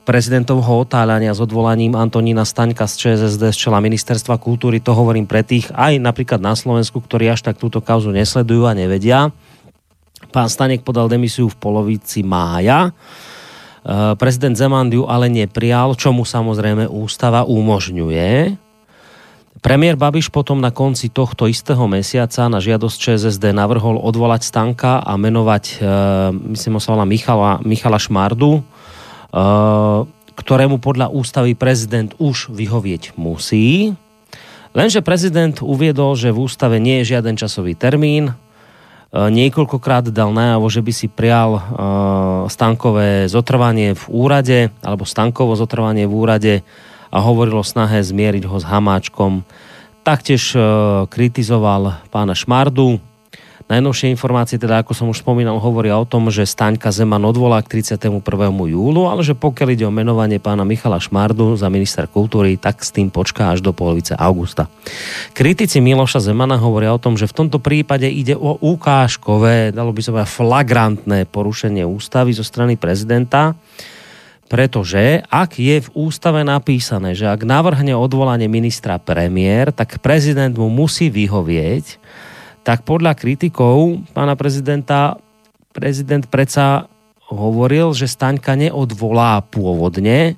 [0.06, 4.78] prezidentovho otáľania s odvolaním Antonína Staňka z ČSSD z čela ministerstva kultúry.
[4.80, 8.78] To hovorím pre tých aj napríklad na Slovensku, ktorí až tak túto kauzu nesledujú a
[8.78, 9.34] nevedia.
[10.30, 12.94] Pán Stanek podal demisiu v polovici mája.
[13.82, 18.70] Uh, prezident Zeman ju ale neprijal, čo mu samozrejme ústava umožňuje
[19.60, 25.20] Premiér Babiš potom na konci tohto istého mesiaca na žiadosť ČSSD navrhol odvolať Stanka a
[25.20, 25.74] menovať, e,
[26.56, 28.62] myslím, sa volá Michala, Michala Šmardu, e,
[30.40, 33.92] ktorému podľa ústavy prezident už vyhovieť musí.
[34.72, 38.32] Lenže prezident uviedol, že v ústave nie je žiaden časový termín,
[39.12, 41.60] niekoľkokrát dal najavo, že by si prial
[42.48, 46.54] stankové zotrvanie v úrade alebo stankovo zotrvanie v úrade
[47.12, 49.44] a hovoril o snahe zmieriť ho s Hamáčkom.
[50.02, 50.58] Taktiež
[51.12, 52.98] kritizoval pána Šmardu,
[53.72, 57.80] Najnovšie informácie, teda ako som už spomínal, hovoria o tom, že Staňka Zeman odvolá k
[57.80, 58.20] 31.
[58.52, 62.92] júlu, ale že pokiaľ ide o menovanie pána Michala Šmardu za minister kultúry, tak s
[62.92, 64.68] tým počká až do polovice augusta.
[65.32, 70.02] Kritici Miloša Zemana hovoria o tom, že v tomto prípade ide o ukážkové, dalo by
[70.04, 73.56] sa povedať flagrantné porušenie ústavy zo strany prezidenta,
[74.52, 80.68] pretože ak je v ústave napísané, že ak navrhne odvolanie ministra premiér, tak prezident mu
[80.68, 82.04] musí vyhovieť
[82.62, 85.18] tak podľa kritikov pána prezidenta
[85.74, 86.92] prezident predsa
[87.32, 90.36] hovoril, že Staňka neodvolá pôvodne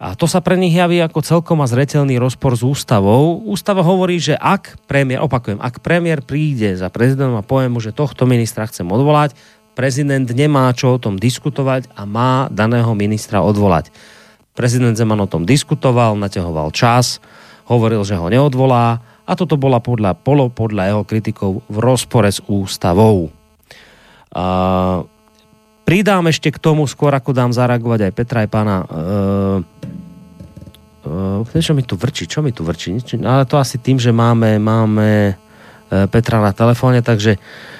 [0.00, 3.44] a to sa pre nich javí ako celkom a zretelný rozpor s ústavou.
[3.44, 7.92] Ústava hovorí, že ak premiér, opakujem, ak premiér príde za prezidentom a povie mu, že
[7.92, 9.36] tohto ministra chcem odvolať,
[9.74, 13.90] prezident nemá čo o tom diskutovať a má daného ministra odvolať.
[14.52, 17.22] Prezident Zeman o tom diskutoval, naťahoval čas,
[17.70, 22.42] hovoril, že ho neodvolá a toto bola podľa, polo podľa jeho kritikov v rozpore s
[22.50, 23.30] ústavou.
[24.34, 24.44] A
[25.86, 29.58] pridám ešte k tomu, skôr ako dám zareagovať aj Petra, aj pána uh,
[31.46, 34.58] uh, čo mi tu vrčí, čo mi tu vrčí, ale to asi tým, že máme,
[34.58, 35.38] máme
[35.90, 37.79] Petra na telefóne, takže Eh,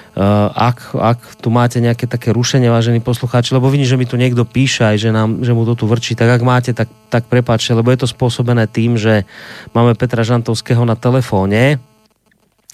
[0.51, 4.43] ak, ak tu máte nejaké také rušenie, vážení poslucháči, lebo vidím, že mi tu niekto
[4.43, 7.71] píše aj, že, nám, že mu to tu vrčí, tak ak máte, tak, tak prepáčte,
[7.71, 9.23] lebo je to spôsobené tým, že
[9.71, 11.79] máme Petra Žantovského na telefóne,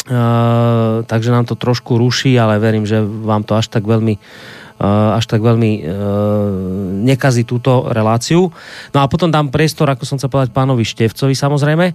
[0.08, 4.16] Uh, takže nám to trošku ruší, ale verím, že vám to až tak veľmi
[4.78, 5.88] až tak veľmi uh,
[7.02, 8.54] nekazí túto reláciu.
[8.94, 11.86] No a potom dám priestor, ako som chcel povedať pánovi Števcovi samozrejme.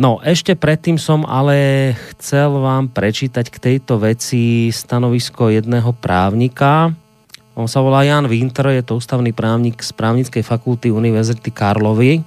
[0.00, 6.96] No ešte predtým som ale chcel vám prečítať k tejto veci stanovisko jedného právnika.
[7.60, 12.24] On sa volá Jan Winter, je to ústavný právnik z právnickej fakulty Univerzity Karlovy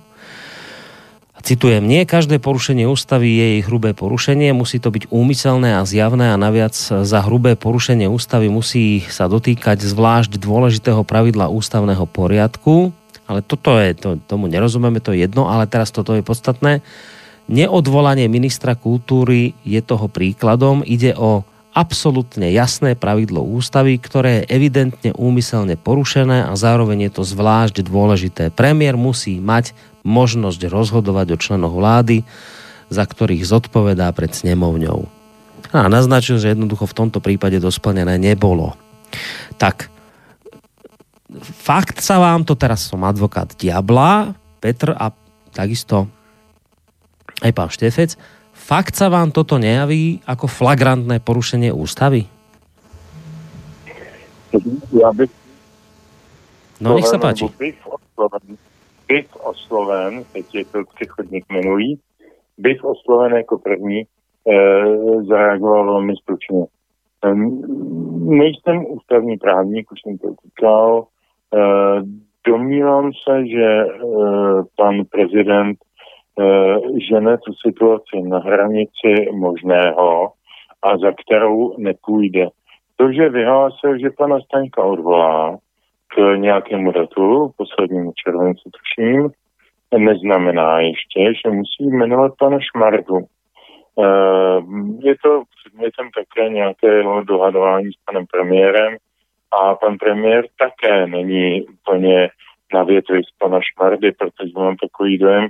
[1.43, 6.31] Citujem, nie každé porušenie ústavy je jej hrubé porušenie, musí to byť úmyselné a zjavné
[6.31, 12.95] a naviac za hrubé porušenie ústavy musí sa dotýkať zvlášť dôležitého pravidla ústavného poriadku,
[13.27, 16.79] ale toto je, to, tomu nerozumieme, to je jedno, ale teraz toto je podstatné.
[17.51, 21.43] Neodvolanie ministra kultúry je toho príkladom, ide o
[21.75, 28.43] absolútne jasné pravidlo ústavy, ktoré je evidentne úmyselne porušené a zároveň je to zvlášť dôležité.
[28.53, 32.27] Premiér musí mať možnosť rozhodovať o členoch vlády,
[32.91, 35.07] za ktorých zodpovedá pred snemovňou.
[35.73, 38.77] A naznačil, že jednoducho v tomto prípade to splnené nebolo.
[39.57, 39.89] Tak,
[41.41, 45.09] fakt sa vám to, teraz som advokát Diabla, Petr a
[45.49, 46.05] takisto
[47.41, 48.15] aj pán Štefec,
[48.53, 52.29] fakt sa vám toto nejaví ako flagrantné porušenie ústavy?
[54.93, 55.31] Já bych...
[56.77, 57.49] No, nech sa páči
[59.13, 61.99] bych osloven, teď je to přechodník minulý,
[62.57, 64.05] bych osloven jako první e,
[65.23, 66.63] zareagoval velmi stručně.
[67.25, 67.35] E,
[68.41, 71.03] nejsem ústavní právník, už jsem to říkal.
[71.03, 71.59] E,
[72.47, 73.87] domnívám se, že e,
[74.77, 75.77] pan prezident
[77.09, 80.31] žene tu situaci na hranici možného
[80.81, 82.47] a za kterou nepůjde.
[82.95, 85.57] To, že vyhlásil, že pana Staňka odvolá,
[86.15, 89.29] k nějakému datu, poslednímu červenci tuším,
[89.97, 93.17] neznamená ještě, že musí jmenovat pana Šmardu.
[93.17, 94.61] Eh,
[94.99, 98.97] je to předmětem také nějakého dohadování s panem premiérem
[99.51, 102.29] a pan premiér také není úplně
[102.73, 105.47] na větvi z pana Šmardy, protože mám takový dojem,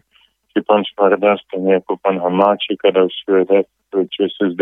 [0.55, 3.61] že pan Šmarda, stejně jako pan Hamáček a další lidé
[3.93, 4.61] ČSSD,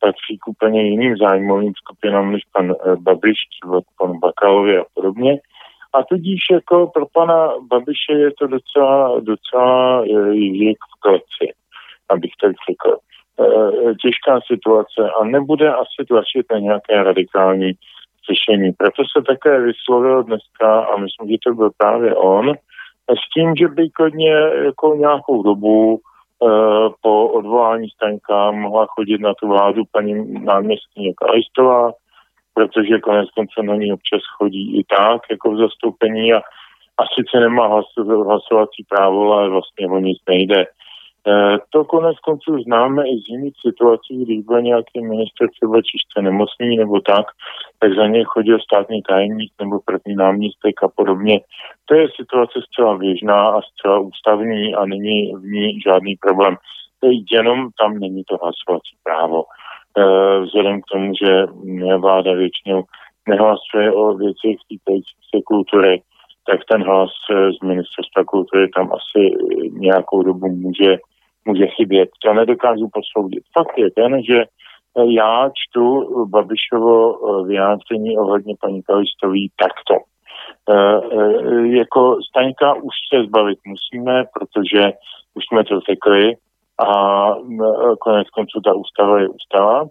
[0.00, 3.38] patří k úplně jiným zájmovým skupinám než pan eh, Babiš,
[3.98, 5.40] pan Bakalovi a podobně.
[5.92, 11.54] A tudíž jako pro pana Babiše je to docela, docela jik eh, v kleci,
[12.08, 12.98] abych tak řekl.
[13.40, 17.72] Eh, těžká situace a nebude asi tlačit na nějaké radikální
[18.30, 18.72] řešení.
[18.72, 22.54] Proto se také vyslovil dneska, a myslím, že to byl právě on,
[23.10, 24.32] s tím, že by klidně
[24.64, 26.00] jako nějakou dobu
[27.02, 31.92] po odvolání Staňka mohla chodit na tu vládu paní náměstkyně Kalistová,
[32.54, 36.38] protože konec konců na ní občas chodí i tak, jako v zastoupení a,
[36.98, 37.66] a sice nemá
[38.26, 40.66] hlasovací právo, ale vlastně o nic nejde.
[41.30, 46.22] E, to konec konců známe i z jiných situací, když byl nějaký minister třeba čiště
[46.22, 47.26] nemocný nebo tak,
[47.78, 51.40] tak za něj chodil státní tajemník nebo první náměstek a podobně.
[51.84, 56.56] To je situace zcela běžná a zcela ústavní a není v ní žádný problém.
[57.00, 59.44] To je jenom tam není to hlasovací právo.
[59.44, 59.50] E,
[60.40, 61.46] vzhledem k tomu, že
[61.96, 62.82] vláda většinou
[63.28, 66.02] nehlasuje o věcech týkajících se kultury,
[66.46, 69.20] tak ten hlas z ministerstva kultury tam asi
[69.70, 70.98] nějakou dobu může,
[71.44, 72.08] může chybět.
[72.24, 73.44] To nedokážu posoudit.
[73.58, 74.44] Fakt je ten, že
[75.10, 75.84] já čtu
[76.26, 79.94] Babišovo eh, vyjádření ohledně paní Kalistový takto.
[80.68, 84.92] E, e, jako Staňka už se zbavit musíme, protože
[85.34, 86.34] už jsme to řekli
[86.78, 87.34] a
[88.00, 89.86] konec konců ta ústava je ústava e,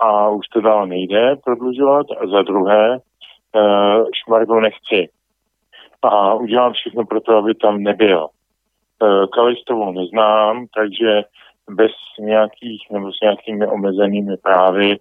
[0.00, 2.98] a už to dál nejde prodlužovat a za druhé
[4.14, 5.08] Šmargo nechci
[6.02, 8.28] a udělám všechno pro to, aby tam nebyl.
[9.32, 11.22] Kalistovou neznám, takže
[11.70, 14.96] bez nějakých nebo s nějakými omezenými právy,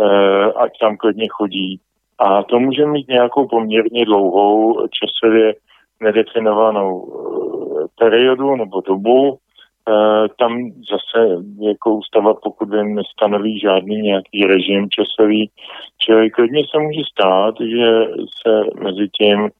[0.00, 1.80] eh, ať tam klidně chodí.
[2.18, 5.54] A to může mít nějakou poměrně dlouhou časově
[6.00, 9.38] nedefinovanou eh, periodu nebo dobu.
[9.88, 15.50] Eh, tam zase jako ústava, pokud vím, nestanoví žádný nějaký režim časový,
[15.98, 18.06] čili klidně se může stát, že
[18.42, 19.50] se mezi tím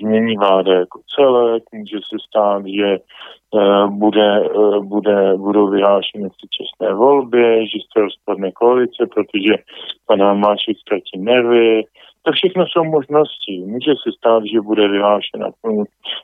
[0.00, 2.98] změní vláda jako celek, může se stát, že
[3.54, 9.54] Eh, bude, eh, bude, budou vyhlášeny předčasné volby, že se rozpadne koalice, protože
[10.06, 11.84] pan Hamáček ztratí nervy.
[12.22, 13.64] To všechno jsou možnosti.
[13.66, 15.46] Může se stát, že bude vyhlášena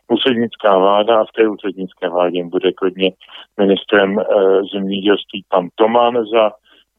[0.08, 3.12] úřednická vláda a v té úřednické vládě bude klidně
[3.60, 4.24] ministrem e,
[4.72, 6.50] zemědělství pan Toman za,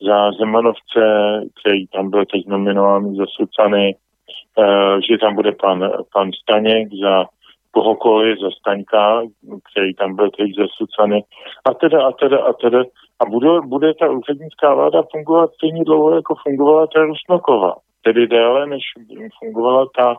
[0.07, 1.03] za Zemanovce,
[1.59, 3.95] který tam byl teď nominován za Sucany,
[5.09, 7.25] že tam bude pan, pan Staněk za
[7.71, 9.21] kohokoliv ze Staňka,
[9.71, 11.23] který tam byl teď ze Sucany
[11.65, 12.83] a teda a teda a teda.
[13.21, 17.73] A bude, bude ta úřednická vláda fungovat stejně dlouho, jako fungovala ta Rusnokova.
[18.01, 18.83] Tedy déle, než
[19.39, 20.15] fungovala ta,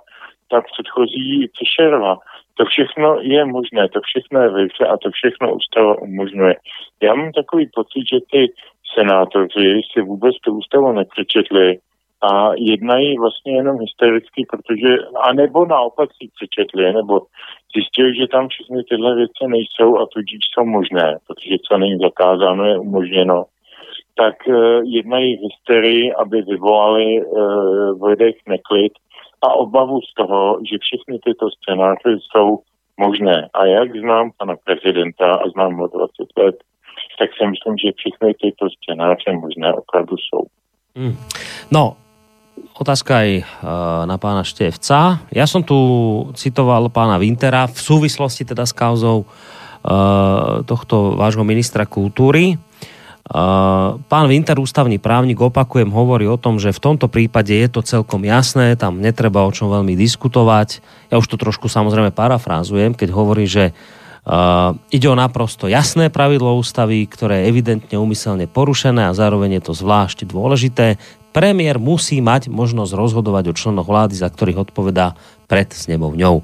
[0.51, 2.17] ta předchozí Fischerova.
[2.55, 6.55] To všechno je možné, to všechno je vyše a to všechno ústava umožňuje.
[7.03, 8.53] Já mám takový pocit, že ty
[8.95, 11.79] senátoři si vůbec tu ústavu nepřečetli
[12.25, 14.91] a jednají vlastně jenom hystericky, protože,
[15.31, 17.21] anebo naopak si přečetli, nebo
[17.75, 22.65] zjistili, že tam všechny tyhle věci nejsou a tudíž jsou možné, protože co není zakázáno,
[22.65, 23.45] je umožněno,
[24.17, 28.93] tak uh, jednají hysterii, aby vyvolali uh, v lidech neklid
[29.43, 32.59] a obavu z toho, že všechny tyto scénáře jsou
[32.97, 33.49] možné.
[33.55, 36.57] A jak znám pana prezidenta a znám ho 20 let,
[37.19, 40.43] tak si myslím, že všechny tyto scénáře možné opravdu jsou.
[40.97, 41.17] Hmm.
[41.73, 41.97] No,
[42.75, 43.45] otázka aj eh,
[44.07, 45.23] na pána Števca.
[45.31, 45.79] Ja som tu
[46.35, 49.29] citoval pána Wintera v súvislosti teda s kauzou eh,
[50.67, 52.59] tohto vášho ministra kultúry.
[53.25, 57.81] Eh, pán Winter, ústavný právnik, opakujem, hovorí o tom, že v tomto prípade je to
[57.81, 60.83] celkom jasné, tam netreba o čom veľmi diskutovať.
[61.09, 63.73] Ja už to trošku samozrejme parafrázujem, keď hovorí, že
[64.25, 69.69] Uh, ide o naprosto jasné pravidlo ústavy, ktoré je evidentne umyselne porušené a zároveň je
[69.69, 70.97] to zvlášť dôležité.
[71.35, 75.19] Premiér musí mať možnosť rozhodovať o členoch vlády, za ktorých odpovedá
[75.51, 76.39] pred snemovňou.
[76.39, 76.43] E,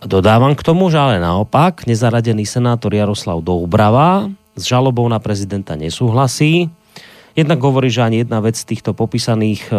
[0.00, 6.72] dodávam k tomu, že ale naopak nezaradený senátor Jaroslav Doubrava s žalobou na prezidenta nesúhlasí.
[7.32, 9.76] Jednak hovorí, že ani jedna vec z týchto popísaných e,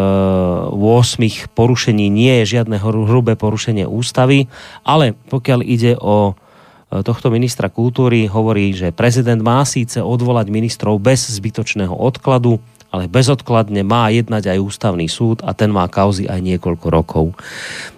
[0.73, 4.45] 8 porušení nie je žiadne hrubé porušenie ústavy,
[4.85, 10.97] ale pokiaľ ide o e, tohto ministra kultúry, hovorí, že prezident má síce odvolať ministrov
[10.97, 12.61] bez zbytočného odkladu,
[12.93, 17.25] ale bezodkladne má jednať aj ústavný súd a ten má kauzy aj niekoľko rokov.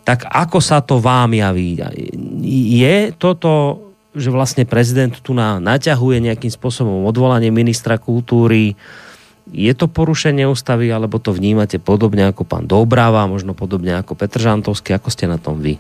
[0.08, 1.76] Tak ako sa to vám javí?
[2.72, 3.84] Je toto,
[4.16, 8.80] že vlastne prezident tu na, naťahuje nejakým spôsobom odvolanie ministra kultúry,
[9.52, 14.42] je to porušenie ústavy, alebo to vnímate podobne ako pán Dobráva, možno podobne ako Petr
[14.42, 15.78] Žantovský, ako ste na tom vy?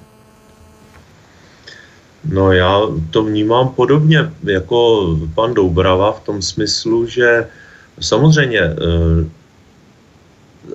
[2.25, 7.47] No já to vnímám podobně jako pan Doubrava v tom smyslu, že
[7.99, 9.29] Samozřejmě, eh,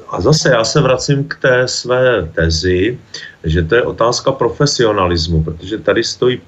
[0.09, 2.99] a zase já se vracím k té své tezi,
[3.45, 6.41] že to je otázka profesionalismu, protože tady stojí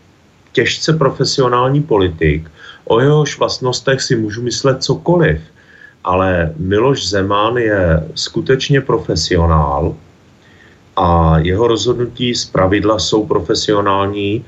[0.52, 2.50] těžce profesionální politik,
[2.84, 5.40] o jehož vlastnostech si můžu myslet cokoliv,
[6.04, 9.94] ale Miloš Zeman je skutečně profesionál
[10.96, 14.44] a jeho rozhodnutí z pravidla jsou profesionální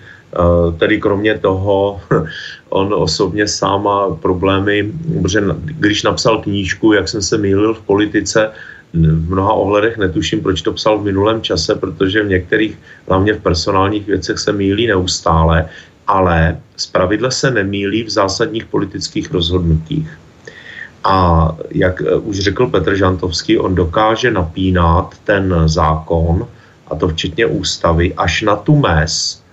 [0.79, 2.01] tedy kromě toho,
[2.69, 4.93] on osobně sám má problémy,
[5.23, 8.51] protože když napsal knížku, jak jsem se mýlil v politice,
[8.95, 12.79] v mnoha ohledech netuším, proč to psal v minulém čase, protože v některých,
[13.09, 15.69] hlavně v personálních věcech se mílí neustále,
[16.07, 20.19] ale zpravidle se nemýlí v zásadních politických rozhodnutích.
[21.05, 26.49] A jak už řekl Petr Žantovský, on dokáže napínat ten zákon,
[26.89, 29.44] a to včetně ústavy, až na tu mez,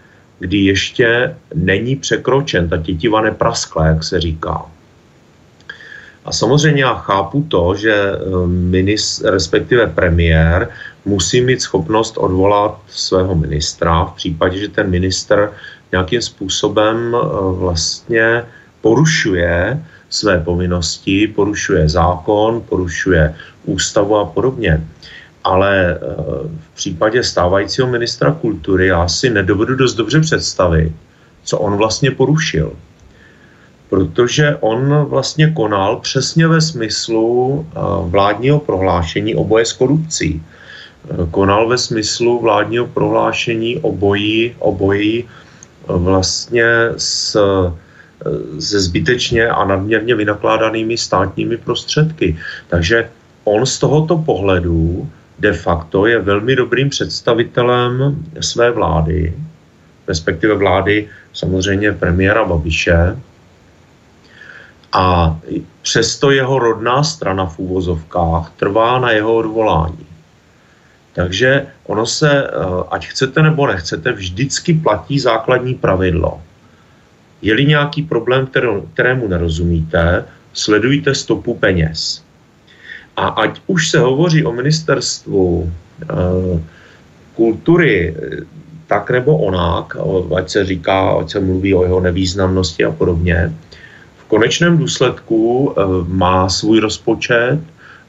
[0.42, 4.66] kdy ještě není překročen, ta tětiva nepraskla, jak se říká.
[6.26, 10.70] A samozřejmě já chápu to, že eh, minis, respektive premiér
[11.06, 15.54] musí mít schopnost odvolat svého ministra v případě, že ten minister
[15.92, 17.20] nějakým způsobem eh,
[17.62, 18.44] vlastně
[18.82, 19.78] porušuje
[20.10, 23.36] své povinnosti, porušuje zákon, porušuje
[23.66, 24.82] ústavu a podobně.
[25.44, 25.98] Ale eh,
[26.74, 30.94] v případě stávajícího ministra kultury já si nedovedu dost dobře představit,
[31.44, 32.74] co on vlastně porušil
[33.92, 40.40] protože on vlastně konal přesně ve smyslu eh, vládního prohlášení o boje s korupcí.
[40.40, 45.28] Eh, konal ve smyslu vládního prohlášení o boji, o boji eh,
[45.86, 46.66] vlastně
[46.96, 47.36] s,
[48.60, 52.38] se zbytečně a nadměrně vynakládanými státními prostředky.
[52.70, 53.10] Takže
[53.44, 55.10] on z tohoto pohledu
[55.42, 59.34] de facto je velmi dobrým představitelem své vlády,
[60.08, 63.18] respektive vlády samozřejmě premiéra Babiše,
[64.94, 65.40] a
[65.82, 70.06] přesto jeho rodná strana v úvozovkách trvá na jeho odvolání.
[71.14, 72.50] Takže ono se, eh,
[72.92, 76.42] ať chcete nebo nechcete, vždycky platí základní pravidlo.
[77.42, 78.48] Je-li nějaký problém,
[78.94, 82.24] kterému nerozumíte, sledujte stopu peněz.
[83.16, 86.06] A ať už se hovoří o ministerstvu e,
[87.36, 88.16] kultury
[88.88, 89.98] tak nebo onak,
[90.38, 93.54] ať se říká, ať se mluví o jeho nevýznamnosti a podobně,
[94.32, 97.60] konečném důsledku eh, má svůj rozpočet,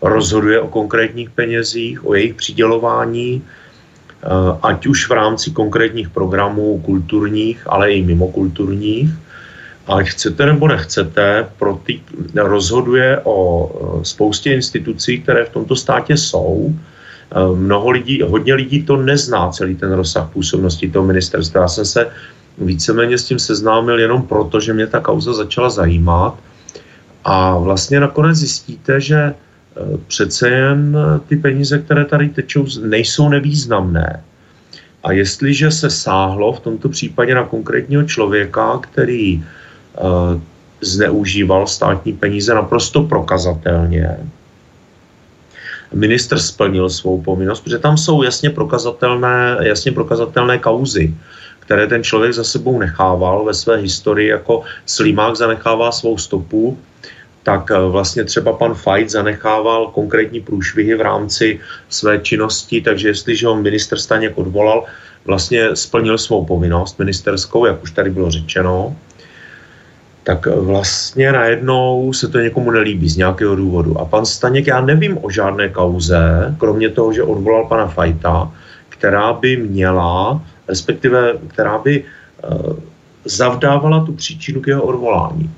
[0.03, 4.27] rozhoduje o konkrétních penězích, o jejich přidělování, eh,
[4.63, 9.11] ať už v rámci konkrétních programů kulturních, ale i mimo kulturních.
[9.87, 12.01] Ať chcete nebo nechcete, pro ty,
[12.35, 16.75] rozhoduje o eh, spoustě institucí, které v tomto státě jsou.
[17.55, 21.61] Mnoho lidí, hodně lidí to nezná, celý ten rozsah působnosti toho ministerstva.
[21.61, 22.11] Já jsem se
[22.59, 26.35] víceméně s tím seznámil jenom proto, že mě ta kauza začala zajímat.
[27.25, 29.35] A vlastně nakonec zjistíte, že e,
[30.07, 30.97] přece jen
[31.29, 34.23] ty peníze, které tady tečou, nejsou nevýznamné.
[35.05, 39.45] A jestliže se sáhlo v tomto případě na konkrétního člověka, který
[40.81, 44.17] zneužíval státní peníze naprosto prokazatelně,
[45.95, 51.15] ministr splnil svou povinnost, protože tam jsou jasně prokazatelné, jasně prokazatelné kauzy
[51.63, 56.79] které ten člověk za sebou nechával ve své historii, jako Slimák zanechává svou stopu,
[57.43, 63.47] tak eh, vlastně třeba pan Fajt zanechával konkrétní průšvihy v rámci své činnosti, takže jestliže
[63.47, 64.85] ho minister Staněk odvolal,
[65.25, 68.97] vlastně splnil svou povinnost ministerskou, jak už tady bylo řečeno,
[70.23, 73.99] tak vlastně najednou se to někomu nelíbí z nějakého důvodu.
[73.99, 78.53] A pan Staněk, já nevím o žádné kauze, kromě toho, že odvolal pana Fajta,
[78.89, 82.49] která by měla respektive která by eh,
[83.25, 85.51] zavdávala tu příčinu k jeho odvolání.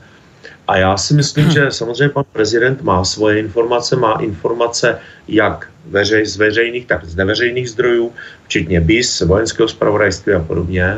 [0.68, 6.26] A já si myslím, že samozřejmě pan prezident má svoje informace, má informace jak veřej,
[6.26, 8.12] z veřejných, tak z neveřejných zdrojů,
[8.44, 10.96] včetně BIS, vojenského spravodajství a podobně.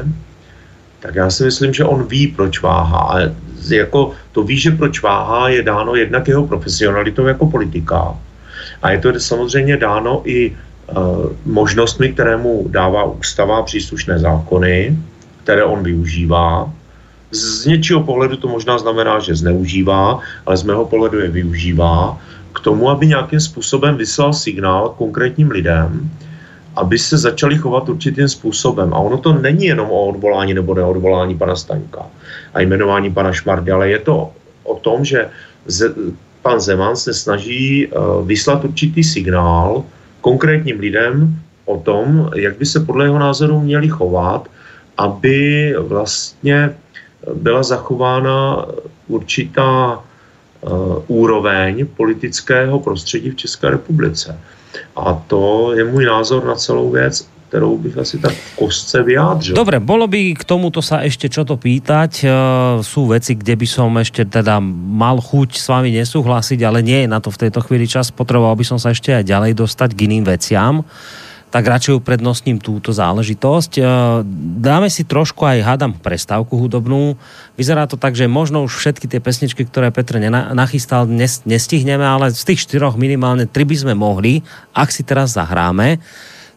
[1.01, 3.19] Tak já si myslím, že on ví, proč váhá.
[3.71, 8.15] Jako to ví, že proč váhá, je dáno jednak jeho profesionalitou jako politika.
[8.83, 10.57] A je to samozřejmě dáno i
[10.89, 10.95] Eh,
[11.47, 14.99] možnostmi, které mu dává ústava příslušné zákony,
[15.43, 16.71] které on využívá.
[17.31, 22.19] Z něčího pohledu to možná znamená, že zneužívá, ale z mého pohledu je využívá
[22.55, 26.11] k tomu, aby nějakým způsobem vyslal signál konkrétním lidem,
[26.77, 28.95] aby se začali chovat určitým způsobem.
[28.95, 32.07] A ono to není jenom o odvolání nebo neodvolání pana Staňka
[32.55, 34.33] a jmenování pana Šmardy, ale je to
[34.65, 35.31] o tom, že
[36.43, 39.85] pan Zeman se snaží uh, vyslat určitý signál,
[40.21, 41.35] konkrétním lidem
[41.65, 44.49] o tom, jak by se podle jeho názoru měli chovat,
[44.99, 46.75] aby vlastně
[47.35, 48.67] byla zachována
[49.09, 54.39] určitá uh, úroveň politického prostředí v České republice.
[54.97, 59.55] A to je můj názor na celou věc kterou bych asi tak v kostce vyjádřil.
[59.55, 62.27] Dobre, bolo by k tomuto sa ešte čo to pýtať.
[62.27, 64.59] Uh, sú veci, kde by som ešte teda
[64.93, 68.11] mal chuť s vami nesúhlasiť, ale nie je na to v tejto chvíli čas.
[68.11, 70.83] Potreboval by som sa ešte aj ďalej dostať k iným veciam
[71.57, 73.81] tak radšej uprednostním túto záležitosť.
[74.61, 77.17] Dáme si trošku aj, hádam, prestávku hudobnú.
[77.57, 80.21] Vyzerá to tak, že možno už všetky tie pesničky, ktoré Petr
[80.53, 81.09] nachystal,
[81.49, 84.45] nestihneme, ale z tých štyroch minimálne tri by sme mohli,
[84.77, 85.97] ak si teraz zahráme.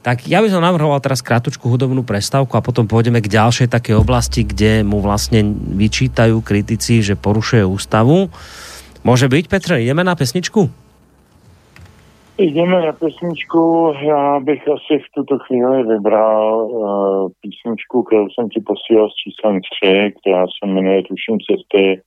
[0.03, 3.95] Tak ja by som navrhoval teraz krátku hudobnú prestávku a potom pôjdeme k ďalšej takej
[3.95, 5.47] oblasti, kde mu vlastne
[5.79, 8.27] vyčítajú kritici, že porušuje ústavu.
[9.07, 10.88] Může být, Petře, jdeme na pesničku?
[12.39, 13.93] Jdeme na pesničku.
[14.01, 19.59] Já bych asi v tuto chvíli vybral uh, písničku, kterou jsem ti posílal s číslem
[19.83, 22.01] 3, která se jmenuje Tuším cesty.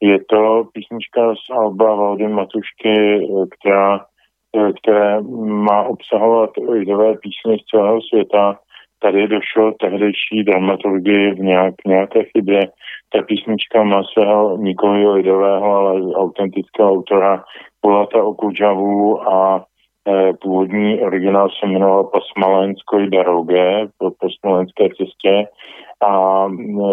[0.00, 4.00] Je to písnička z Alba Valdy Matušky, eh, která,
[4.56, 5.20] eh, které
[5.66, 8.58] má obsahovat lidové písně z celého světa.
[8.98, 12.60] Tady došlo tehdejší dramaturgii v nějak, nějaké chybě.
[13.14, 17.44] Ta písnička má svého nikoli lidového, ale autentického autora
[17.80, 25.46] Polata Okudžavu a e, původní originál se jmenoval Po Smolenskoj daroge, po, po Smolenské cestě.
[26.02, 26.90] A e,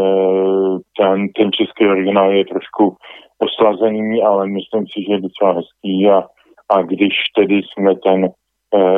[0.97, 2.95] ten, ten český originál je trošku
[3.39, 6.09] oslazený, ale myslím si, že je docela hezký.
[6.09, 6.23] A,
[6.69, 8.29] a když tedy jsme ten e,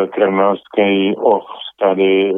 [0.07, 1.47] kremelský och
[1.79, 2.33] tady e,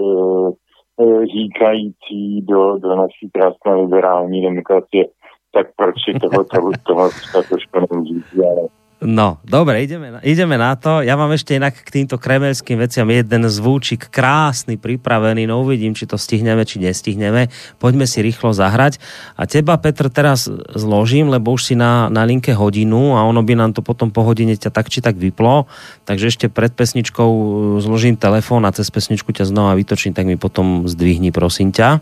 [1.34, 5.06] říkající do, do naší krásné liberální demokracie,
[5.52, 8.68] tak proč si toho, toho, toho, toho trošku nemůžu ale
[9.04, 11.04] No, dobre, ideme na, ideme na to.
[11.04, 16.08] Ja mám ešte inak k týmto kremelským veciam jeden zvúčik krásny, pripravený, no uvidím, či
[16.08, 17.52] to stihneme, či nestihneme.
[17.76, 19.04] Poďme si rýchlo zahrať.
[19.36, 23.60] A teba, Petr, teraz zložím, lebo už si na, na linke hodinu a ono by
[23.60, 25.68] nám to potom po hodine ťa tak či tak vyplo.
[26.08, 27.48] Takže ešte pred pesničkou uh,
[27.84, 32.00] zložím telefón a cez pesničku ťa znova vytočím, tak mi potom zdvihni, prosím ťa.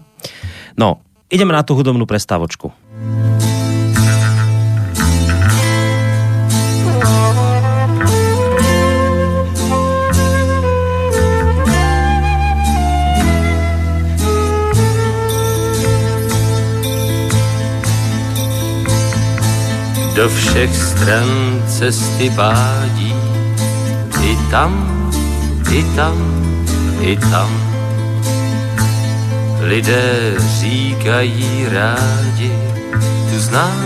[0.78, 1.02] No,
[1.34, 2.70] ideme na tú hudobnú prestávočku.
[20.16, 23.16] Do všech stran cesty pádí.
[24.22, 24.72] I tam,
[25.72, 26.18] i tam,
[27.02, 27.50] i tam.
[29.62, 32.52] Lidé říkají rádi,
[33.30, 33.86] tu znám,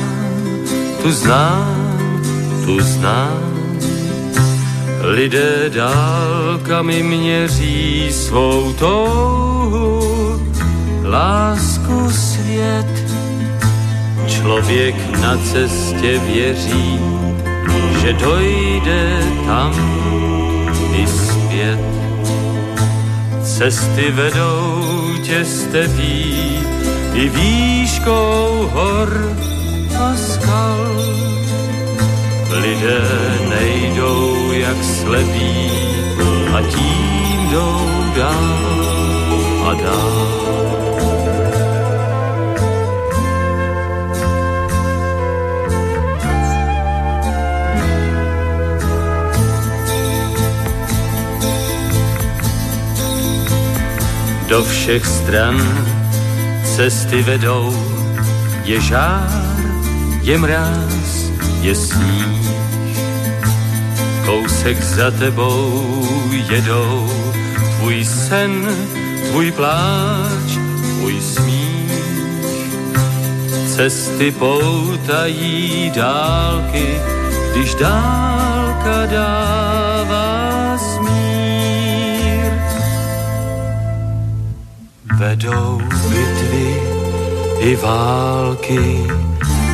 [1.04, 2.22] tu znám,
[2.66, 3.58] tu znám.
[5.02, 10.02] Lidé dálkami měří svou touhu,
[11.04, 13.08] lásku svět
[14.28, 17.00] Člověk na cestě věří,
[18.02, 19.74] že dojde tam
[20.94, 21.80] i zpět.
[23.44, 24.84] Cesty vedou
[25.24, 26.60] tě stepí
[27.14, 29.38] i výškou hor
[30.00, 31.02] a skal.
[32.62, 33.02] Lidé
[33.50, 35.72] nejdou jak slepí
[36.54, 38.58] a tím jdou dál
[39.66, 40.77] a dál.
[54.48, 55.60] Do všech stran
[56.76, 57.74] cesty vedou,
[58.64, 59.28] je žár,
[60.22, 62.48] je mráz, je sníh.
[64.26, 65.84] Kousek za tebou
[66.32, 67.10] jedou,
[67.78, 68.68] tvůj sen,
[69.30, 70.48] tvůj pláč,
[70.98, 71.92] tvůj smích.
[73.76, 77.02] Cesty poutají dálky,
[77.52, 79.67] když dálka dává
[85.38, 85.78] vedou
[86.10, 86.82] bitvy
[87.60, 89.06] i války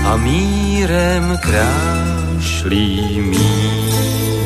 [0.06, 4.44] a mírem krášlí mír.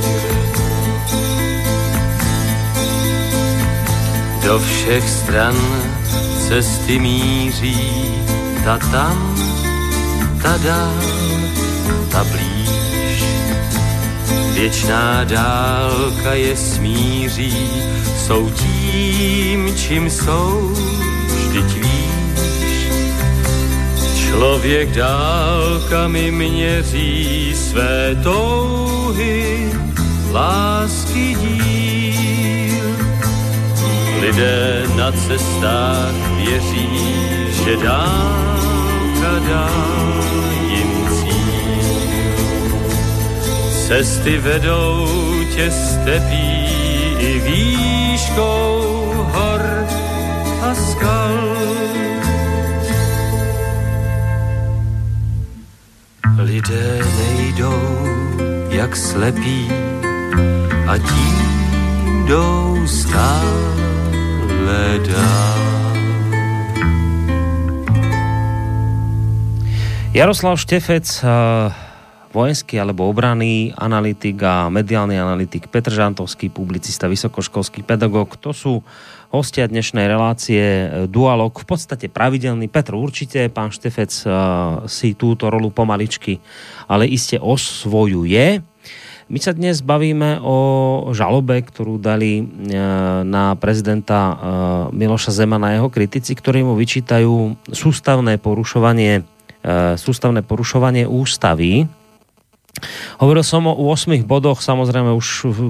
[4.43, 5.55] Do všech stran
[6.47, 8.13] cesty míří,
[8.65, 9.35] ta tam,
[10.41, 11.01] ta dál,
[12.11, 13.23] ta blíž.
[14.53, 17.69] Věčná dálka je smíří,
[18.17, 20.75] jsou tím, čím jsou,
[24.27, 29.71] Člověk dálkami měří své touhy,
[30.31, 32.85] lásky díl.
[34.21, 36.89] Lidé na cestách věří,
[37.63, 39.69] že dálka dá
[40.69, 42.77] jim cíl.
[43.87, 45.07] Cesty vedou
[45.55, 46.67] tě stepí
[47.19, 49.61] i výškou hor
[50.61, 52.06] a skal.
[56.69, 58.07] Lidé nejdou
[58.69, 59.71] jak slepí
[60.87, 61.37] a tím
[62.27, 65.97] jdou stále dál.
[70.13, 71.86] Jaroslav Štefec uh
[72.37, 78.37] vojenský alebo obraný analytik a mediálny analytik Petr Žantovský, publicista, vysokoškolský pedagóg.
[78.45, 78.85] To sú
[79.33, 81.57] hostia dnešnej relácie e, Dualog.
[81.57, 82.69] V podstate pravidelný.
[82.69, 84.33] Petr určite, pán Štefec uh,
[84.85, 86.37] si túto rolu pomaličky,
[86.85, 88.61] ale iste osvojuje.
[89.27, 90.57] My sa dnes bavíme o
[91.11, 92.39] žalobe, ktorú dali
[93.27, 94.39] na prezidenta
[94.95, 99.27] Miloša Zemana jeho kritici, ktorí mu vyčítajú sústavné porušovanie
[99.99, 101.83] sústavné porušovanie ústavy
[103.17, 105.27] Hovoril som o 8 bodoch, samozrejme už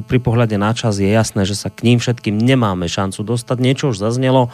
[0.08, 3.58] pri pohľade na čas je jasné, že sa k ním všetkým nemáme šancu dostať.
[3.60, 4.52] Niečo už zaznelo,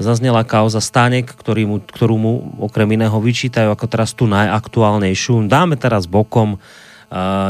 [0.00, 5.46] zaznela kauza Stanek, ktorý mu, ktorú mu okrem iného vyčítajú ako teraz tu najaktuálnejšiu.
[5.46, 6.56] Dáme teraz bokom,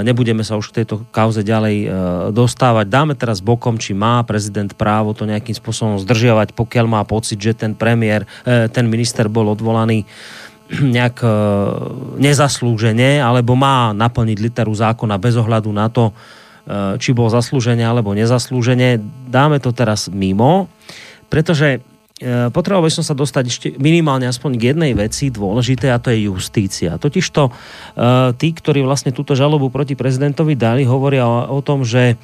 [0.01, 1.91] nebudeme sa už k tejto kauze ďalej uh,
[2.33, 2.89] dostávať.
[2.89, 7.53] Dáme teraz bokom, či má prezident právo to nejakým spôsobom zdržiavať, pokiaľ má pocit, že
[7.53, 10.09] ten premiér, uh, ten minister bol odvolaný
[10.95, 11.31] nejak e,
[12.23, 16.13] nezaslúžene, alebo má naplniť literu zákona bez ohľadu na to, e,
[17.03, 19.03] či bol zaslúžene alebo nezaslúžene.
[19.27, 20.71] Dáme to teraz mimo,
[21.27, 21.83] pretože
[22.23, 26.15] e, potreboval by som sa dostať ešte minimálne aspoň k jednej veci dôležité a to
[26.15, 27.01] je justícia.
[27.01, 27.51] Totižto
[28.39, 32.15] tí, ktorí vlastne túto žalobu proti prezidentovi dali, hovoria o, o tom, že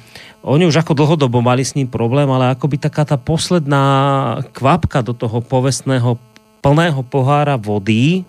[0.47, 3.83] oni už ako dlhodobo mali s ním problém, ale akoby taká tá posledná
[4.55, 6.15] kvapka do toho povestného
[6.63, 8.23] plného pohára vody,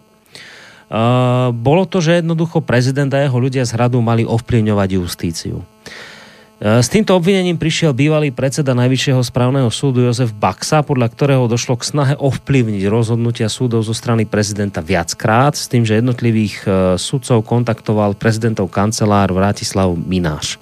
[0.89, 5.61] Uh, bolo to, že jednoducho prezident a jeho ľudia z hradu mali ovplyvňovať justíciu.
[5.61, 11.77] Uh, s týmto obvinením prišiel bývalý predseda Najvyššieho správneho súdu Jozef Baxa, podľa ktorého došlo
[11.77, 17.45] k snahe ovplyvniť rozhodnutia súdov zo strany prezidenta viackrát, s tým, že jednotlivých uh, sudcov
[17.45, 20.57] kontaktoval prezidentov kancelár Vratislav Mináš.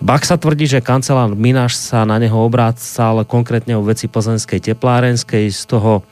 [0.00, 5.62] Baxa tvrdí, že kancelár Mináš sa na neho obrácal konkrétne o veci plzenskej teplárenskej, z
[5.68, 6.04] toho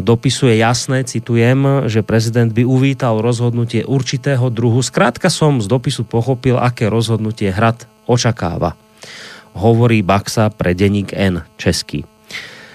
[0.00, 4.80] dopisu je jasné, citujem, že prezident by uvítal rozhodnutie určitého druhu.
[4.80, 8.74] Skrátka som z dopisu pochopil, aké rozhodnutie hrad očakáva.
[9.54, 12.02] Hovorí Baxa pre denník N český.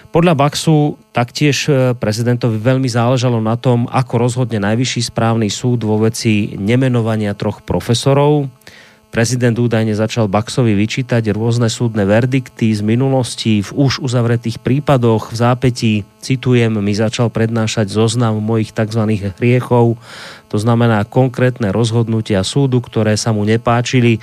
[0.10, 6.02] Podľa Baxu taktiež e, prezidentovi veľmi záležalo na tom, ako rozhodne Najvyšší správny súd vo
[6.02, 8.50] veci nemenovania troch profesorov,
[9.10, 15.34] Prezident údajne začal Baxovi vyčítať rôzne súdne verdikty z minulosti v už uzavretých prípadoch.
[15.34, 19.02] V zápetí, citujem, mi začal prednášať zoznam mojich tzv.
[19.42, 19.98] hriechov,
[20.46, 24.22] to znamená konkrétne rozhodnutia súdu, ktoré sa mu nepáčili.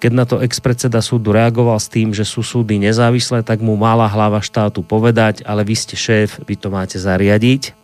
[0.00, 4.08] Keď na to ex-predseda súdu reagoval s tým, že sú súdy nezávislé, tak mu mala
[4.08, 7.76] hlava štátu povedať, ale vy ste šéf, vy to máte zariadiť.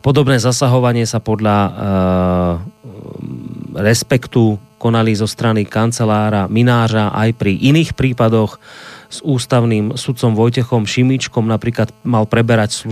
[0.00, 1.72] Podobné zasahovanie sa podľa uh,
[3.76, 8.58] respektu konali zo strany kancelára Minářa aj pri iných prípadoch
[9.06, 12.82] s ústavným sudcom Vojtechom Šimičkom napríklad mal preberať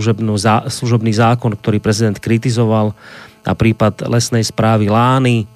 [0.71, 2.95] služobný zákon, ktorý prezident kritizoval
[3.43, 5.49] a prípad lesnej správy Lány.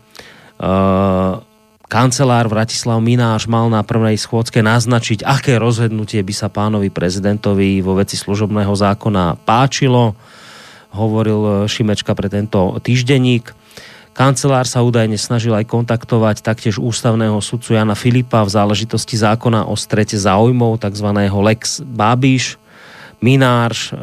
[1.85, 7.95] kancelár Vratislav Mináš mal na prvnej schôdzke naznačiť, aké rozhodnutie by sa pánovi prezidentovi vo
[7.95, 10.17] veci služobného zákona páčilo.
[10.97, 13.53] Hovoril Šimečka pre tento týždenník.
[14.15, 19.75] Kancelár sa údajne snažil aj kontaktovať taktiež ústavného sudcu Jana Filipa v záležitosti zákona o
[19.75, 21.09] strete záujmov, tzv.
[21.27, 22.55] Lex Babiš.
[23.19, 23.99] Minárš e,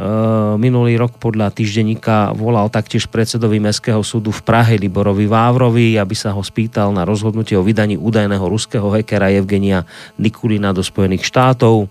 [0.61, 6.37] minulý rok podľa týždenníka volal taktiež predsedovi Mestského súdu v Prahe Liborovi Vávrovi, aby sa
[6.37, 9.89] ho spýtal na rozhodnutie o vydaní údajného ruského hekera Evgenia
[10.21, 11.87] Nikulina do Spojených štátov.
[11.87, 11.89] E,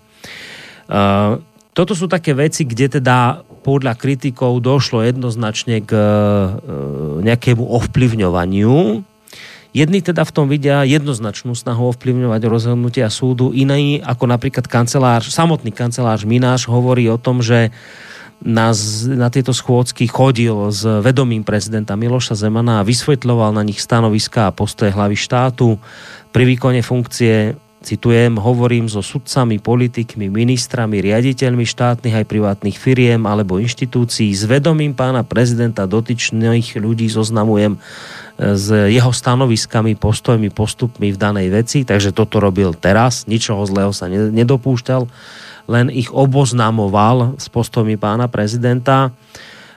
[1.73, 6.02] toto sú také veci, kde teda podľa kritikov došlo jednoznačne k e,
[7.22, 9.06] nejakému ovplyvňovaniu.
[9.72, 15.72] Jedni teda v tom vidia jednoznačnú snahu ovplyvňovať rozhodnutia súdu, iný ako napríklad kancelár, samotný
[15.72, 17.72] kancelár Mináš hovorí o tom, že
[18.42, 18.74] na,
[19.08, 24.56] na tieto schôdzky chodil s vedomím prezidenta Miloša Zemana a vysvetľoval na nich stanoviská a
[24.56, 25.78] postoje hlavy štátu.
[26.34, 33.58] Pri výkone funkcie citujem, hovorím so sudcami, politikmi, ministrami, riaditeľmi štátnych aj privátnych firiem alebo
[33.58, 34.30] inštitúcií.
[34.32, 37.80] S vedomím pána prezidenta dotyčných ľudí zoznamujem e,
[38.53, 44.06] s jeho stanoviskami, postojmi, postupmi v danej veci, takže toto robil teraz, ničoho zlého sa
[44.08, 45.10] nedopúšťal,
[45.66, 49.10] len ich oboznamoval s postojmi pána prezidenta.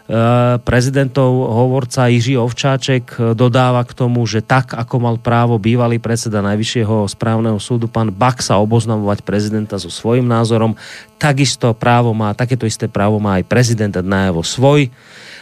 [0.05, 5.97] Eh, prezidentov hovorca Jiří Ovčáček eh, dodáva k tomu, že tak, ako mal právo bývalý
[5.97, 10.77] predseda Najvyššieho správneho súdu pán Baxa oboznamovať prezidenta so svojím názorom,
[11.17, 14.93] takisto právo má, takéto isté právo má aj prezident najavo svoj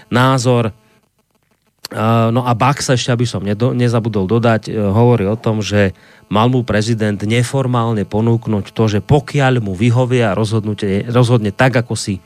[0.06, 0.70] názor.
[0.70, 5.90] Eh, no a Baxa, ešte aby som nezabudol dodať, hovorí o tom, že
[6.30, 12.22] mal mu prezident neformálne ponúknuť to, že pokiaľ mu vyhovia rozhodne tak, ako si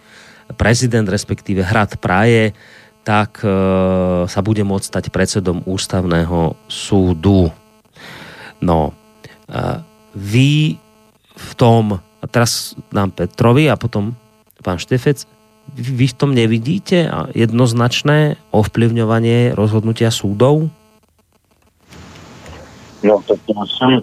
[0.54, 2.54] prezident, respektíve hrad Praje,
[3.02, 3.50] tak e,
[4.26, 7.50] sa bude môcť stať predsedom ústavného súdu.
[8.62, 9.62] No, e,
[10.14, 10.78] vy
[11.36, 14.14] v tom, a teraz nám Petrovi a potom
[14.62, 15.26] pán Štefec,
[15.74, 20.70] vy v tom nevidíte jednoznačné ovplyvňovanie rozhodnutia súdov?
[23.02, 24.02] No, tak já jsem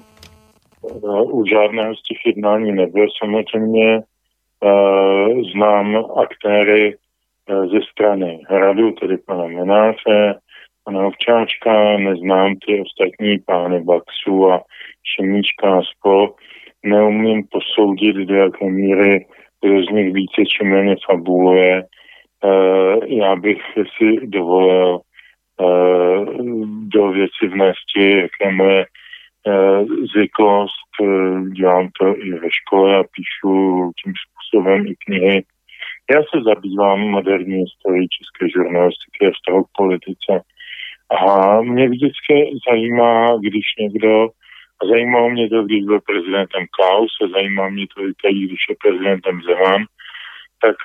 [0.81, 3.07] uh, u žádného z těch jednání nebyl.
[3.23, 4.03] Samozřejmě
[5.53, 10.35] znám aktéry uh, ze strany hradu, tedy pana Menáře,
[10.83, 14.61] pana Ovčáčka, neznám ty ostatní pány Baxu a
[15.15, 16.35] Šemíčka a spol.
[16.85, 19.25] Neumím posoudit, do jaké míry
[19.63, 21.83] kdo z nich více či méně fabuluje.
[23.05, 23.61] Já bych
[23.97, 24.99] si dovolil
[26.87, 28.85] do věci vnesti, jaké moje
[30.13, 30.89] zvyklost.
[31.53, 34.13] Dělám to i ve škole a píšu tím
[34.53, 35.43] způsobem i knihy.
[36.11, 40.31] Já se zabývám moderní historií české žurnalistiky a vztahu k politice.
[41.19, 42.35] A mě vždycky
[42.69, 44.23] zajímá, když někdo,
[44.81, 48.61] a zajímalo mě to, když byl prezidentem Klaus, a zajímá mě to i teď, když
[48.69, 49.83] je prezidentem Zeman,
[50.61, 50.75] tak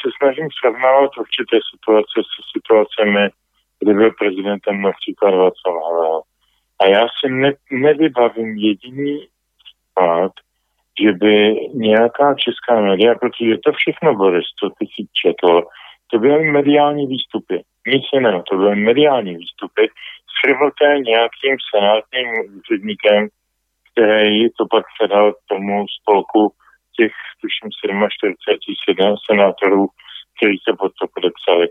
[0.00, 3.24] se snažím srovnávat určité situace se situacemi,
[3.80, 6.20] kdy byl prezidentem například Václav Havel.
[6.80, 9.26] A já si ne, nevybavím jediný
[9.62, 10.32] případ,
[11.02, 11.34] že by
[11.74, 15.62] nějaká česká média, protože to všechno, Boris, co ty si četl,
[16.10, 17.62] to byly mediální výstupy.
[17.86, 19.88] Nic jiného, to byly mediální výstupy
[20.36, 23.28] shrnuté nějakým senátním úředníkem,
[23.90, 26.52] který to pak předal tomu spolku
[26.96, 29.86] těch, tuším, 47 senátorů,
[30.36, 31.68] kteří se pod to podepsali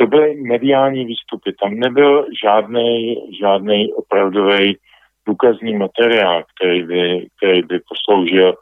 [0.00, 1.52] to byly mediální výstupy.
[1.52, 4.76] Tam nebyl žádný, žádný opravdový
[5.26, 8.54] důkazní materiál, který by, který by posloužil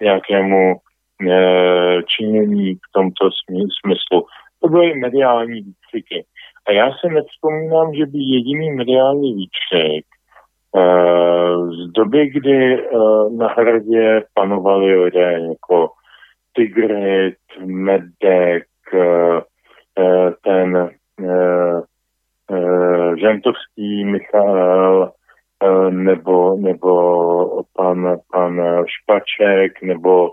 [0.00, 3.30] nějakému e, činění v tomto
[3.80, 4.26] smyslu.
[4.62, 6.24] To byly mediální výkřiky.
[6.68, 10.04] A já se nevzpomínám, že by jediný mediální výkřik
[10.76, 10.82] e,
[11.68, 12.88] z doby, kdy e,
[13.36, 15.90] na hradě panovali lidé jako
[16.54, 18.64] Tigrit, Medek,
[19.98, 21.80] Eh, ten eh,
[22.50, 25.12] eh, Žentovský Michal
[25.90, 26.92] nebo, nebo
[27.76, 30.32] pan, pan Špaček nebo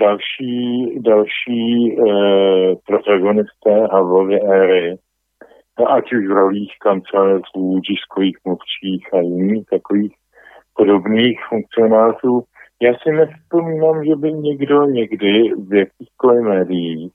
[0.00, 4.98] další, další eh, protagonisté Havlovy éry,
[5.86, 10.14] ať už v rolích kancelářů, tiskových mluvčích a jiných takových
[10.76, 12.42] podobných funkcionářů.
[12.82, 17.12] Já si nevzpomínám, že by někdo někdy v jakýchkoliv médiích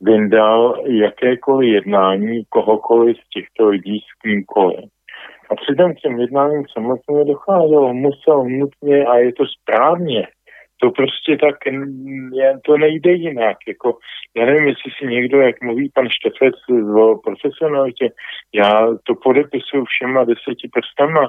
[0.00, 4.80] vyndal jakékoliv jednání kohokoliv z těchto lidí s kýmkoliv.
[5.50, 10.26] A přitom těm jednáním samozřejmě docházelo, musel nutně a je to správně.
[10.82, 11.56] To prostě tak,
[12.32, 13.56] je, to nejde jinak.
[13.68, 13.98] Jako,
[14.36, 16.54] já nevím, jestli si někdo, jak mluví pan Štefec
[16.96, 18.08] o profesionalitě,
[18.54, 21.28] já to podepisuju všema deseti prstama,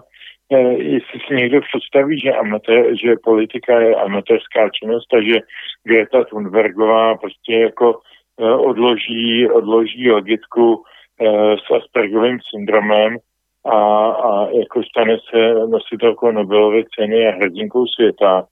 [0.51, 5.39] e, jestli si někdo představí, že, amatér, že politika je amatérská činnost a že
[5.87, 7.99] Greta Thunbergová prostě jako
[8.41, 10.83] Eh, odloží, odloží logitku
[11.21, 13.17] eh, s Aspergovým syndromem
[13.65, 18.47] a, a jako stane se nositelkou Nobelovy ceny a hrdinkou světa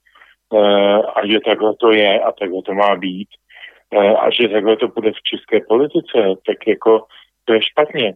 [0.53, 3.27] eh, a že takhle to je a takhle to má být
[4.19, 6.17] a že takhle to bude v české politice,
[6.47, 7.05] tak jako
[7.45, 8.13] to je špatně.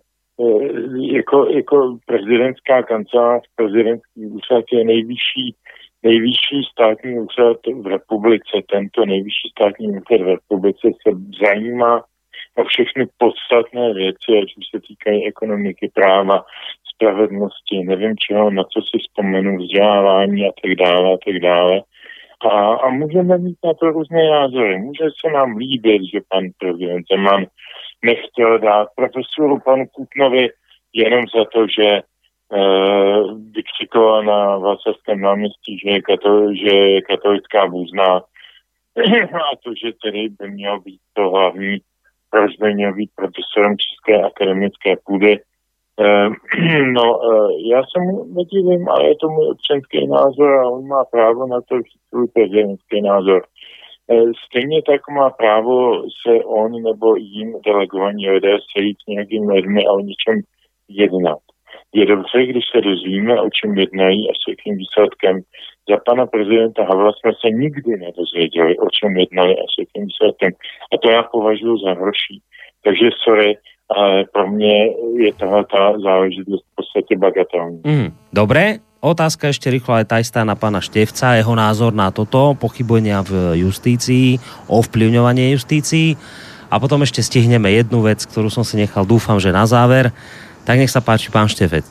[1.01, 5.55] Jako, jako prezidentská kancelář, prezidentský úřad je nejvyšší
[6.03, 11.11] nejvyšší státní úřad v republice, tento nejvyšší státní úřad v republice se
[11.45, 12.03] zajímá
[12.55, 16.45] o všechny podstatné věci, ať už se týkají ekonomiky, práva,
[16.95, 21.81] spravedlnosti, nevím čeho, na co si vzpomenu, vzdělávání a tak dále a tak dále.
[22.51, 24.79] A, a můžeme mít na to různé názory.
[24.79, 27.45] Může se nám líbit, že pan prezident Zeman
[28.05, 30.49] nechtěl dát profesoru panu Kutnovi
[30.93, 32.01] jenom za to, že
[32.55, 33.21] Eh,
[33.55, 38.05] vykřikovala na Václavském náměstí, že je, katol, že je katolická bůzna
[39.33, 41.77] a to, že tedy by měl být to hlavní,
[42.29, 45.39] proč by měl být profesorem České akademické půdy.
[45.99, 46.29] Eh,
[46.83, 51.05] no, eh, já se mu nedivím, ale je to můj občanský názor a on má
[51.05, 51.75] právo na to
[52.09, 53.45] svůj prezidentský názor.
[54.45, 59.91] Stejně tak má právo se on nebo jim delegovaní lidé sejít s nějakými lidmi a
[59.91, 60.41] o něčem
[60.89, 61.39] jednat.
[61.93, 65.41] Je dobře, když se dozvíme, o čem jednají a s jakým výsledkem.
[65.89, 70.51] Za pana prezidenta Havla jsme se nikdy nedozvěděli, o čem jednali a s jakým výsledkem.
[70.93, 72.41] A to já považuji za horší.
[72.83, 73.57] Takže sorry,
[73.89, 74.85] ale pro mě
[75.17, 77.81] je tahle ta záležitost v podstatě bagatelní.
[77.83, 82.55] Mm, dobré, otázka ešte rýchlo aj tá istá na pána Števca, jeho názor na toto,
[82.55, 84.39] pochybenia v justícii,
[84.71, 86.15] ovplyvňovanie justícii.
[86.73, 90.09] a potom ešte stihneme jednu vec, ktorú som si nechal, dúfam, že na záver.
[90.65, 91.85] Tak nech sa páči, pán Štefec.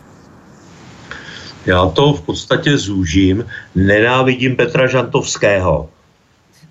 [1.66, 3.47] Já to v podstatě zúžím.
[3.74, 5.89] Nenávidím Petra Žantovského,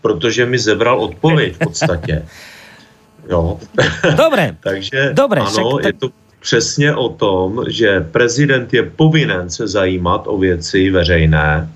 [0.02, 2.26] protože mi zebral odpověď v podstatě.
[3.30, 3.60] Jo.
[4.18, 4.56] Dobre.
[4.64, 10.24] Takže Dobre, ano, však, je to přesně o tom, že prezident je povinen se zajímat
[10.26, 11.70] o věci veřejné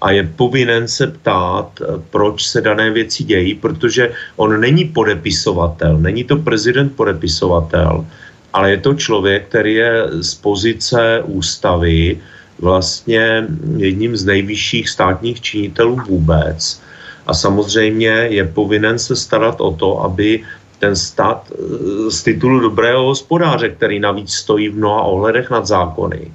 [0.00, 1.70] a je povinen se ptát,
[2.10, 8.06] proč se dané věci dějí, protože on není podepisovatel, není to prezident podepisovatel,
[8.52, 12.18] ale je to člověk, který je z pozice ústavy
[12.58, 13.46] vlastně
[13.76, 16.80] jedním z nejvyšších státních činitelů vůbec.
[17.26, 20.42] A samozřejmě je povinen se starat o to, aby
[20.80, 26.32] ten stát eh, z titulu dobrého hospodáře, který navíc stojí v mnoha ohledech nad zákony,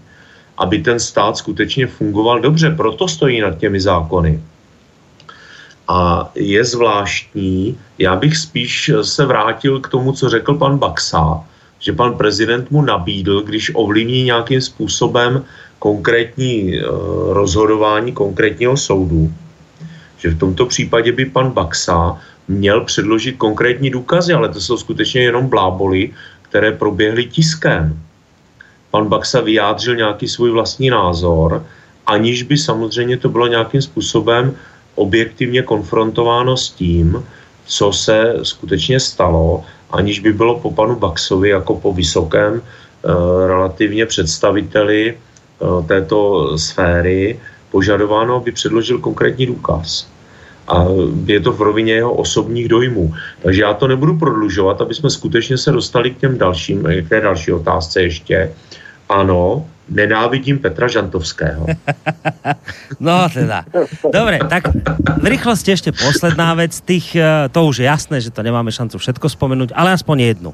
[0.57, 4.39] aby ten stát skutečně fungoval dobře, proto stojí nad těmi zákony.
[5.87, 11.43] A je zvláštní, já bych spíš se vrátil k tomu, co řekl pan Baxa,
[11.79, 15.45] že pan prezident mu nabídl, když ovlivní nějakým způsobem
[15.79, 16.81] konkrétní eh,
[17.33, 19.29] rozhodování konkrétního soudu,
[20.25, 22.17] že v tomto případě by pan Baxa
[22.49, 26.09] měl předložit konkrétní důkazy, ale to jsou skutečně jenom bláboli,
[26.41, 27.93] které proběhly tiskem.
[28.91, 31.61] Pan Baxa vyjádřil nějaký svůj vlastní názor,
[32.09, 34.55] aniž by samozřejmě to bylo nějakým způsobem
[34.95, 37.21] objektivně konfrontováno s tím,
[37.65, 39.61] co se skutečně stalo,
[39.93, 45.17] aniž by bylo po panu Baxovi jako po vysokém eh, relativně představiteli eh,
[45.85, 46.17] této
[46.57, 47.39] sféry
[47.69, 50.14] požadováno, aby předložil konkrétní důkaz
[50.67, 50.85] a
[51.25, 53.13] je to v rovině jeho osobních dojmů.
[53.43, 57.21] Takže já to nebudu prodlužovat, aby jsme skutečně se dostali k těm dalším, k té
[57.21, 58.51] další otázce ještě.
[59.09, 61.65] Ano, nenávidím Petra Žantovského.
[62.99, 63.65] No teda.
[64.13, 64.71] Dobre, tak
[65.21, 66.79] v rýchlosti ešte posledná vec.
[66.79, 70.51] Tých, eh, to už je jasné, že to nemáme šancu všetko spomenúť, ale aspoň jednu.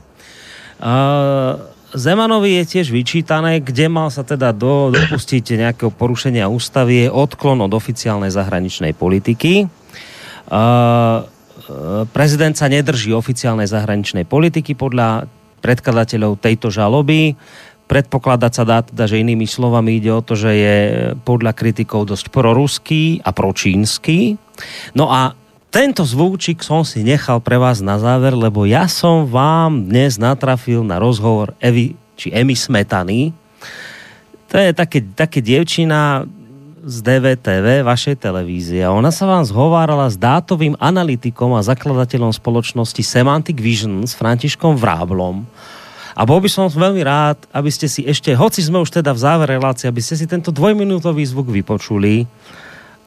[0.81, 1.59] Uh,
[1.91, 7.59] Zemanovi je tiež vyčítané, kde mal sa teda do, dopustiť nejakého porušenia ústavy, je odklon
[7.61, 9.67] od oficiálnej zahraničnej politiky.
[10.51, 11.23] Uh,
[12.11, 15.31] prezident sa nedrží oficiálnej zahraničnej politiky podľa
[15.63, 17.39] predkladateľov tejto žaloby.
[17.87, 20.77] Predpokladať sa dá teda, že inými slovami ide o to, že je
[21.23, 24.35] podľa kritikov dosť proruský a pročínsky.
[24.91, 25.39] No a
[25.71, 30.83] tento zvúčik som si nechal pre vás na záver, lebo ja som vám dnes natrafil
[30.83, 33.31] na rozhovor Evy, či Emy Smetany.
[34.51, 36.27] To je také, také dievčina
[36.81, 38.81] z DVTV, vašej televízie.
[38.89, 45.45] Ona sa vám zhovárala s dátovým analytikom a zakladateľom spoločnosti Semantic Vision s Františkom Vráblom
[46.17, 49.21] a bol by som veľmi rád, aby ste si ešte, hoci sme už teda v
[49.21, 52.27] závere relácie, aby ste si tento dvojminútový zvuk vypočuli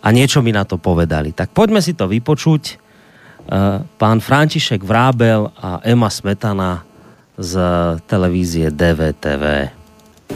[0.01, 1.35] a niečo mi na to povedali.
[1.35, 2.81] Tak poďme si to vypočuť.
[3.45, 6.81] Uh, pán František Vrábel a Ema Smetana
[7.37, 7.53] z
[8.09, 9.84] televízie DVTV.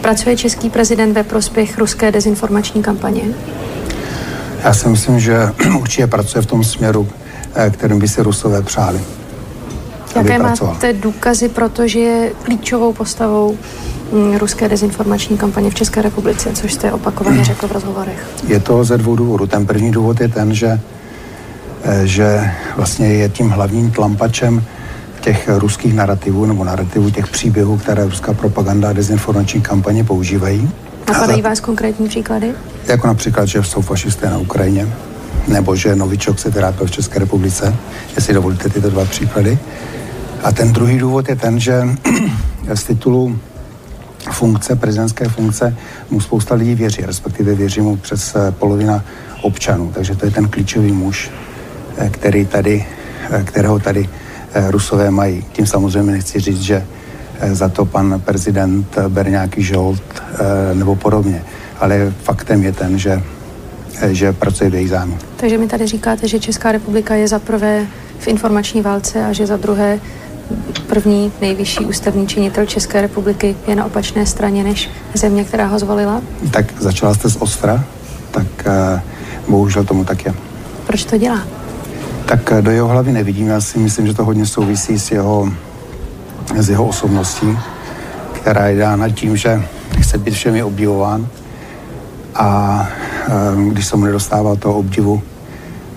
[0.01, 3.23] Pracuje český prezident ve prospěch ruské dezinformační kampaně?
[4.65, 5.39] Já si myslím, že
[5.81, 7.09] určitě pracuje v tom směru,
[7.55, 9.01] eh, kterým by si Rusové přáli.
[10.17, 13.59] Jaké máte důkazy, protože je klíčovou postavou
[14.13, 18.29] mm, ruské dezinformační kampaně v České republice, což jste opakovaně řekl v rozhovorech?
[18.47, 19.47] Je to ze dvou důvodů.
[19.47, 20.81] Ten první důvod je ten, že,
[21.85, 24.65] eh, že vlastně je tím hlavním tlampačem
[25.21, 30.71] těch ruských narrativů nebo narrativů těch příběhů, které ruská propaganda a dezinformační kampaně používají.
[31.09, 32.53] Napadají vás konkrétní příklady?
[32.87, 34.89] Jako například, že jsou fašisté na Ukrajině,
[35.49, 37.75] nebo že Novičok se trápil v České republice,
[38.17, 39.59] jestli dovolíte tyto dva příklady.
[40.43, 41.83] A ten druhý důvod je ten, že
[42.75, 43.39] z titulu
[44.33, 45.77] funkce, prezidentské funkce,
[46.11, 49.05] mu spousta lidí věří, respektive věří mu přes eh, polovina
[49.43, 49.93] občanů.
[49.95, 51.31] Takže to je ten klíčový muž,
[51.99, 52.87] eh, který tady,
[53.31, 54.09] eh, kterého tady
[54.55, 55.45] Rusové mají.
[55.53, 56.87] Tím samozřejmě nechci říct, že
[57.53, 60.03] za to pan prezident ber nějaký žolt
[60.75, 61.43] nebo podobně.
[61.81, 63.23] Ale faktem je ten, že,
[64.07, 65.19] že pracuje v jejich zájmu.
[65.37, 67.87] Takže mi tady říkáte, že Česká republika je za prvé
[68.19, 69.99] v informační válce a že za druhé
[70.87, 76.23] první nejvyšší ústavní činitel České republiky je na opačné straně než země, která ho zvolila?
[76.51, 77.85] Tak začala jste z Ostra,
[78.31, 78.47] tak
[79.49, 80.35] bohužel tomu tak je.
[80.87, 81.58] Proč to dělá?
[82.29, 83.49] Tak uh, do jeho hlavy nevidím.
[83.49, 85.53] Já si myslím, že to hodně souvisí s jeho,
[86.57, 87.59] s jeho osobností,
[88.33, 89.63] která je dána tím, že
[90.01, 91.27] chce být všemi obdivován
[92.35, 92.89] a
[93.57, 95.23] uh, když se mu nedostává toho obdivu,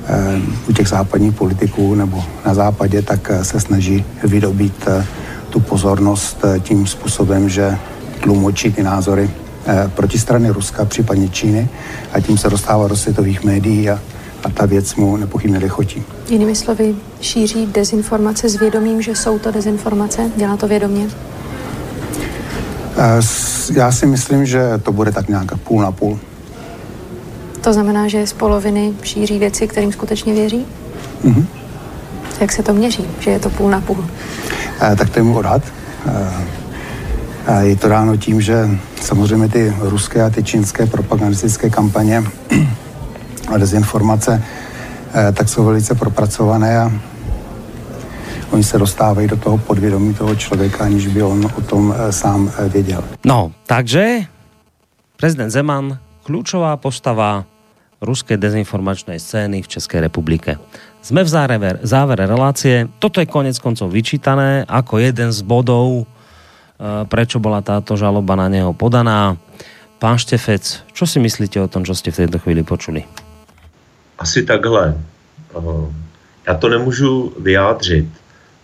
[0.05, 5.05] Eh, u těch západních politiků nebo na západě, tak eh, se snaží vydobít eh,
[5.49, 7.77] tu pozornost tím způsobem, že
[8.23, 9.29] tlumočí ty názory
[9.95, 11.69] proti strany Ruska, případně Číny
[12.13, 13.99] a tím se dostává do světových médií a
[14.43, 16.03] a ta věc mu nepochybně nechotí.
[16.29, 20.31] Jinými slovy, šíří dezinformace s vědomím, že jsou to dezinformace?
[20.35, 21.07] Dělá to vědomě?
[23.73, 26.19] Já si myslím, že to bude tak nějak půl na půl.
[27.61, 30.65] To znamená, že z poloviny šíří věci, kterým skutečně věří?
[31.25, 31.45] Mm-hmm.
[32.41, 34.05] Jak se to měří, že je to půl na půl?
[34.81, 35.61] Eh, tak to je můj odhad.
[37.47, 38.69] Eh, je to dáno tím, že
[39.01, 42.23] samozřejmě ty ruské a ty čínské propagandistické kampaně
[43.53, 44.43] a dezinformace
[45.11, 46.91] tak jsou velice propracované a
[48.51, 52.51] oni se dostávají do toho podvědomí toho člověka, aniž by on o tom eh, sám
[52.57, 53.03] eh, věděl.
[53.25, 54.27] No, takže
[55.15, 57.47] prezident Zeman, kľúčová postava
[58.01, 60.57] ruské dezinformačnej scény v České republike.
[61.01, 62.89] Sme v závere, závere relácie.
[62.99, 66.03] Toto je konec koncov vyčítané ako jeden z eh,
[67.07, 69.39] prečo bola táto žaloba na neho podaná.
[70.01, 73.20] Pán Štefec, čo si myslíte o tom, čo ste v tejto chvíli počuli?
[74.21, 74.95] Asi takhle.
[76.47, 78.05] Já to nemůžu vyjádřit.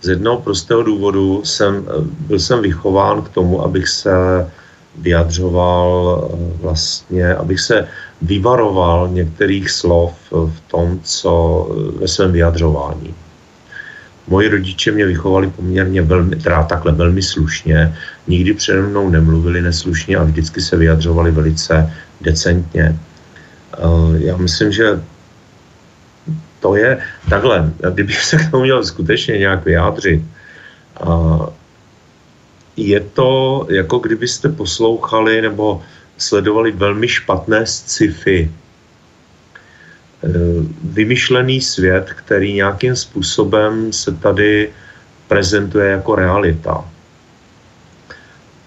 [0.02, 1.86] Z jednoho prostého důvodu jsem,
[2.20, 4.12] byl jsem vychován k tomu, abych se
[4.98, 6.30] vyjadřoval
[6.62, 7.88] vlastně, abych se
[8.22, 11.32] vyvaroval některých slov v tom, co
[12.00, 13.14] ve svém vyjadřování.
[14.28, 17.98] Moji rodiče mě vychovali poměrně velmi, teda takhle velmi slušně,
[18.28, 23.00] nikdy přede mnou nemluvili neslušně a vždycky se vyjadřovali velice decentně.
[24.18, 25.02] Já myslím, že
[26.60, 26.98] to je
[27.30, 30.22] takhle, kdybych se k tomu měl skutečně nějak vyjádřit,
[32.78, 35.82] je to jako kdybyste poslouchali nebo
[36.18, 38.50] sledovali velmi špatné sci-fi.
[38.50, 38.52] E,
[40.84, 44.70] vymyšlený svět, který nějakým způsobem se tady
[45.28, 46.86] prezentuje jako realita.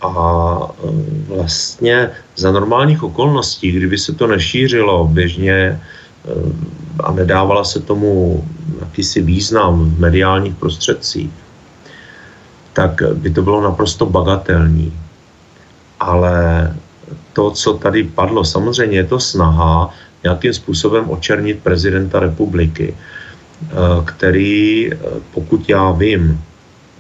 [0.03, 5.81] A e, vlastně za normálních okolností, kdyby se to nešířilo běžně
[7.05, 8.45] a nedávala se tomu
[8.81, 11.31] jakýsi význam v mediálních prostředcích,
[12.73, 14.93] tak by to bylo naprosto bagatelní.
[16.01, 16.71] Ale
[17.33, 19.91] to, co tady padlo, samozřejmě je to snaha
[20.23, 23.75] nějakým způsobem očernit prezidenta republiky, eh,
[24.05, 24.97] který, eh,
[25.35, 26.41] pokud já vím,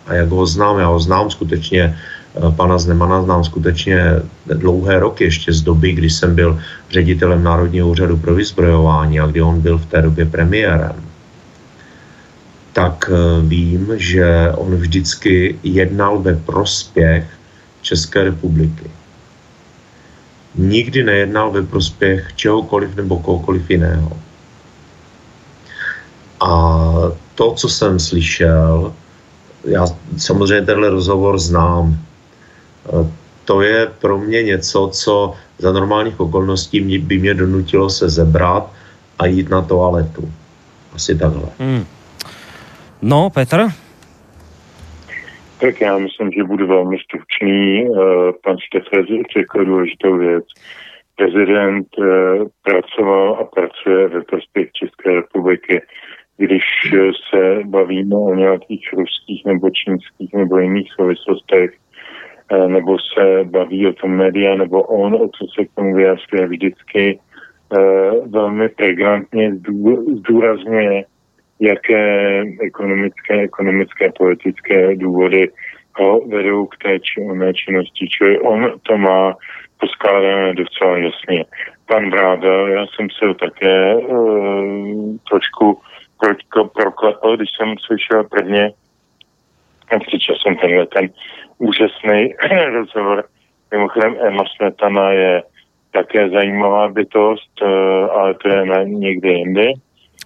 [0.06, 2.19] a jak ho znám, já ho znám skutečně Eh,
[2.56, 6.58] pana Znemana znám skutečně dlouhé roky, ještě z doby, kdy jsem byl
[6.90, 10.96] ředitelem Národního úřadu pro vyzbrojování a kdy on byl v té době premiérem,
[12.72, 17.26] tak eh, vím, že on vždycky jednal ve prospěch
[17.82, 18.90] České republiky.
[20.54, 24.12] Nikdy nejednal ve prospěch čehokoliv nebo kohokoliv jiného.
[26.40, 26.50] A
[27.34, 28.92] to, co jsem slyšel,
[29.64, 29.86] já
[30.16, 31.98] samozřejmě tenhle rozhovor znám,
[33.44, 38.72] to je pro mě něco, co za normálních okolností by mě donutilo se zebrat
[39.18, 40.22] a jít na toaletu.
[40.94, 41.48] Asi takhle.
[41.58, 41.84] Hmm.
[43.02, 43.68] No, Petr?
[45.60, 47.84] Tak já myslím, že budu velmi stručný.
[47.84, 49.06] Eh, pan Štefec
[49.38, 50.44] řekl důležitou věc.
[51.16, 52.04] Prezident eh,
[52.62, 55.82] pracoval a pracuje ve prospěch České republiky.
[56.36, 56.62] Když
[57.30, 61.89] se bavíme o nějakých ruských nebo čínských nebo jiných souvislostech, Eh,
[62.68, 67.18] nebo se baví o tom média, nebo on, o co se k tomu vyjadřuje vždycky
[67.78, 69.52] eh, velmi pregnantně
[70.18, 71.04] zdůrazňuje,
[71.60, 75.50] jaké ekonomické, ekonomické, politické důvody
[75.96, 78.08] ho vedou k té či oné činnosti.
[78.08, 79.36] Čili on to má
[79.80, 81.44] poskládané docela jasně.
[81.86, 85.80] Pan Bráda, já jsem se také uh, trošku
[86.72, 88.72] proklepal, když jsem slyšel prvně,
[90.06, 91.08] přičel jsem tenhle ten
[91.60, 92.34] úžasný
[92.72, 93.24] rozhovor.
[93.70, 95.42] Mimochodem Emma Smetana je
[95.92, 97.66] také zajímavá bytost, eh,
[98.10, 99.72] ale to je na někde jindy.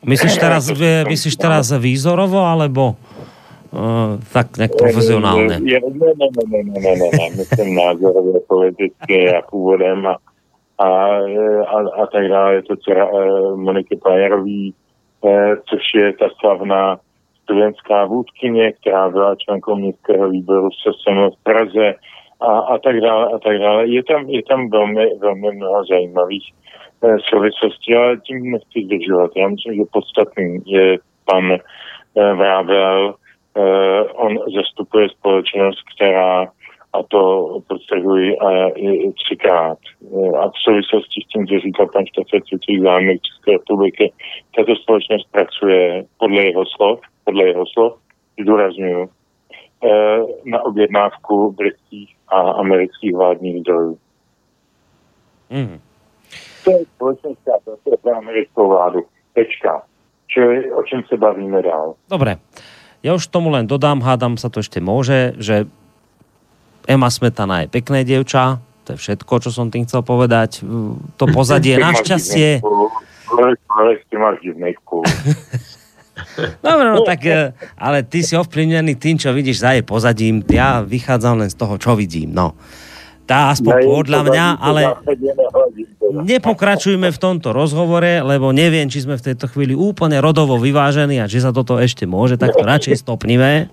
[0.06, 0.70] Myslíš teraz,
[1.08, 2.96] myslíš teraz výzorovo, alebo
[3.72, 5.60] uh, tak nějak profesionálně?
[5.60, 10.16] Ne, ne, ne, ne, ne, ne, ne, ne, myslím názorově, politicky a původem a,
[10.78, 10.88] a,
[11.64, 12.54] a, a tak dále.
[12.54, 13.08] Je to dcera
[13.56, 14.74] Moniky Pajerový,
[15.70, 16.98] což je ta slavná
[17.44, 21.94] studentská vůdkyně, která byla členkou městského výboru SSM v Praze
[22.40, 23.86] a, a tak dále a tak dále.
[23.86, 26.52] Je tam, je tam velmi, velmi mnoho zajímavých
[27.04, 29.30] eh, souvislostí, ale tím nechci zdržovat.
[29.36, 33.14] Já myslím, že podstatný je pan eh, Vrábel.
[33.56, 36.46] Eh, on zastupuje společnost, která
[36.94, 37.20] a to
[37.68, 39.78] podtrhuji a i třikrát.
[40.38, 44.12] A v souvislosti s tím, co říkal pan Štefec, těch zájmek České republiky,
[44.56, 47.92] tato společnost pracuje podle jeho slov, podle jeho slov,
[48.42, 53.98] zdůraznuju, eh, na objednávku britských a amerických vládních zdrojů.
[55.50, 55.80] Mm.
[56.64, 59.00] To je společnost, která pracuje pro americkou vládu.
[59.34, 59.82] Tečka.
[60.26, 61.94] Čili o čem se bavíme dál?
[62.10, 62.40] Dobre.
[63.04, 65.68] Ja už tomu len dodám, hádam sa to ešte môže, že
[66.88, 70.64] Ema Smetana je pekné dievča, to je všetko, čo som tým chcel povedať.
[71.20, 72.64] To pozadie, našťastie...
[73.74, 74.40] Ale ty máš.
[76.62, 80.46] Dobre, no tak, e, ale ty si ovplyvnený tým, čo vidíš za jej pozadím.
[80.46, 82.30] Ja vychádzam len z toho, čo vidím.
[82.30, 82.54] No.
[83.24, 84.82] Tá aspoň podľa mňa, ale
[86.12, 91.26] nepokračujme v tomto rozhovore, lebo neviem, či sme v tejto chvíli úplne rodovo vyvážení a
[91.26, 93.72] či sa toto ešte môže, tak to radšej stopnime.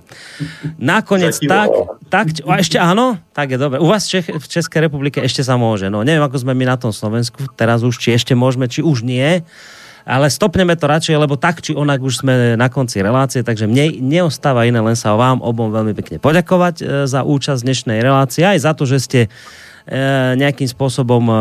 [0.79, 1.67] Nakoniec tak,
[2.07, 3.77] tak, a ešte áno, tak je dobre.
[3.83, 5.91] U vás Čech, v Českej republike ešte sa môže.
[5.91, 9.03] No neviem, ako sme my na tom Slovensku, teraz už, či ešte môžeme, či už
[9.03, 9.43] nie
[10.05, 14.01] ale stopneme to radšej, lebo tak či onak už sme na konci relácie, takže mne
[14.01, 18.59] neostáva iné len sa vám obom veľmi pekne poďakovať e, za účasť dnešnej relácie, aj
[18.61, 19.29] za to, že ste e,
[20.37, 21.35] nejakým spôsobom e,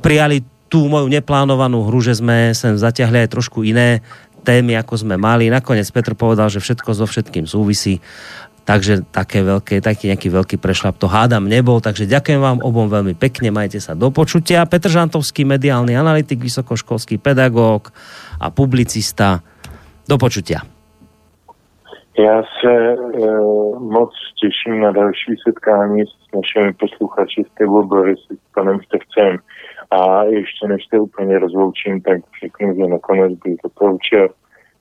[0.00, 4.02] prijali tú moju neplánovanú hru, že sme sem zatiahli aj trošku iné
[4.44, 5.48] témy, ako sme mali.
[5.48, 8.04] Nakoniec Petr povedal, že všetko so všetkým súvisí
[8.64, 13.14] takže také veľké, taký nejaký veľký prešlap to hádam nebol, takže ďakujem vám obom veľmi
[13.14, 14.64] pekne, majte sa do počutia.
[14.64, 17.92] Petr Žantovský, mediálny analytik, vysokoškolský pedagóg
[18.40, 19.44] a publicista.
[20.08, 20.60] Do počutia.
[22.18, 22.96] Já se e,
[23.78, 24.10] moc
[24.40, 29.38] těším na další setkání s našimi posluchači, s tebou Boris, s panem Števcem.
[29.90, 34.28] A ještě než se úplně rozloučím, tak řeknu, že nakonec bych doporučil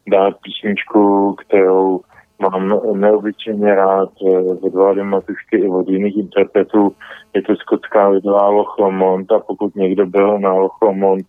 [0.07, 2.01] dát písničku, kterou
[2.49, 4.09] mám neobyčejně rád
[4.47, 6.95] od Vlády Matušky i od jiných interpretů.
[7.33, 8.49] Je to skotská lidová
[8.79, 11.25] Lomond a pokud někdo byl na Lomond,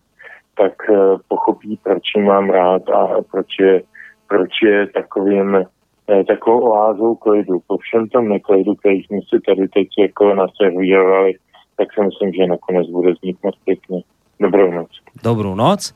[0.57, 0.95] tak eh,
[1.27, 3.81] pochopí, proč ji mám rád a proč je,
[4.27, 7.59] proč je takovým eh, takovou oázou klidu.
[7.67, 11.33] Po všem tom neklidu, který jsme si tady teď jako naservírovali,
[11.77, 14.01] tak si myslím, že nakonec bude znít moc pěkně.
[14.39, 14.89] Dobrou noc.
[15.23, 15.95] Dobrou noc.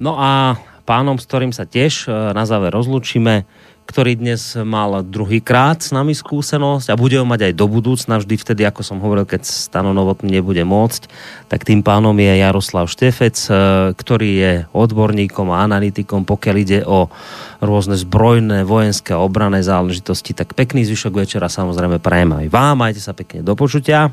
[0.00, 3.46] No a pánom, s ktorým sa tiež eh, na záver rozlučíme,
[3.86, 8.34] ktorý dnes mal druhýkrát s nami skúsenosť a bude ho mať aj do budúcna, vždy
[8.40, 11.12] vtedy, ako som hovoril, keď Stano Novotný nebude môcť,
[11.52, 13.54] tak tým pánom je Jaroslav Štefec, eh,
[13.92, 17.12] ktorý je odborníkom a analytikom, pokiaľ ide o
[17.60, 20.34] rôzne zbrojné, vojenské a obrané záležitosti.
[20.34, 22.74] Tak pekný zvyšok večera samozrejme prajem aj vám.
[22.80, 24.10] Majte sa pekne do počutia.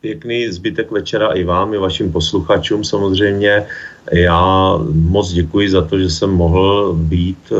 [0.00, 3.66] Pěkný zbytek večera i vám, i vašim posluchačům samozřejmě.
[4.12, 7.58] Já moc děkuji za to, že jsem mohl být uh,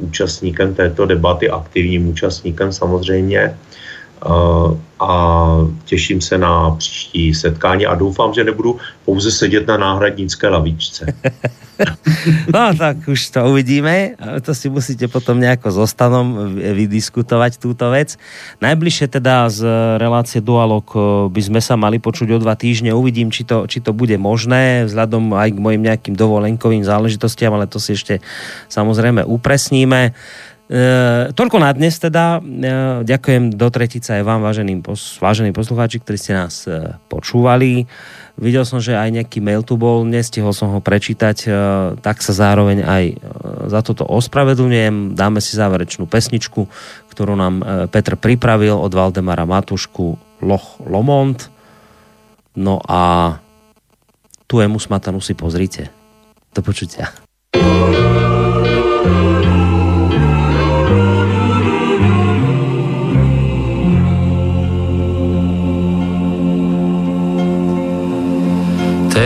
[0.00, 3.58] účastníkem této debaty, aktivním účastníkem samozřejmě.
[4.26, 5.46] Uh, a
[5.84, 11.06] těším se na příští setkání a doufám, že nebudu pouze sedět na náhradnické lavičce.
[12.54, 14.18] no tak už to uvidíme.
[14.18, 18.18] To si musíte potom nejako s Ostanom vydiskutovať túto vec.
[18.58, 19.62] Najbližšie teda z
[19.98, 21.00] relácie Dualog eh,
[21.30, 22.90] by sme sa mali počuť o dva týždne.
[22.94, 27.70] Uvidím, či to, či to bude možné vzhľadom aj k mojim nejakým dovolenkovým záležitostiam, ale
[27.70, 28.18] to si ešte
[28.66, 30.16] samozrejme upresníme.
[30.68, 30.82] E,
[31.32, 32.38] toľko na dnes teda.
[32.38, 32.40] E,
[33.08, 37.88] ďakujem do tretice aj vám, vážení, pos, vážení poslucháči, ktorí ste nás e, počúvali.
[38.38, 41.48] Videl som, že aj nejaký mail tu bol, nestihol som ho prečítať, e,
[41.98, 43.14] tak sa zároveň aj e,
[43.66, 45.18] za toto ospravedlňujem.
[45.18, 46.70] Dáme si záverečnú pesničku,
[47.10, 51.50] ktorú nám e, Petr pripravil od Valdemara Matušku Loch Lomont.
[52.54, 53.34] No a
[54.46, 55.90] tu je Musmatanu si pozrite.
[56.54, 57.10] Do počutia.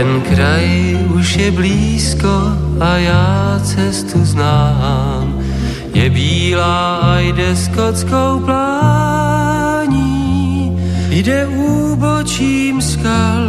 [0.03, 2.27] Ten kraj už je blízko
[2.79, 5.39] a já cestu znám.
[5.93, 9.95] Je bílá a jde skotskou plání.
[11.09, 13.47] Jde úbočím skal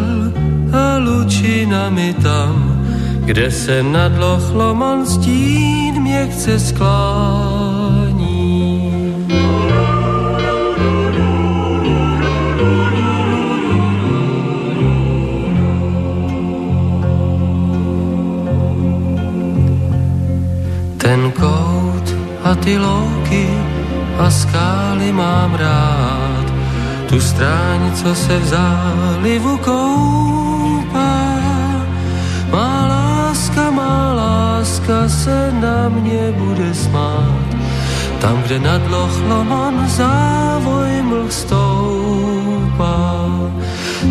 [0.73, 2.87] a lučinami tam,
[3.25, 8.04] kde se nad Lochlomon stín mě chce sklání.
[21.15, 22.07] Ten kout
[22.43, 23.47] a ty louky
[24.19, 26.47] a skály mám rád.
[27.07, 31.39] Tu stráň, co se v zálivu koupá.
[32.51, 37.47] Má láska, má láska se na mě bude smát.
[38.19, 42.99] Tam, kde nad Lochlomon závoj mlh stoupá.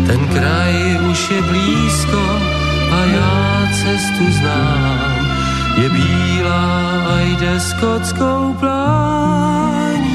[0.08, 2.22] Ten kraj už je blízko
[2.96, 4.93] a já cestu znám
[5.76, 10.08] je bílá a jde skotskou plání,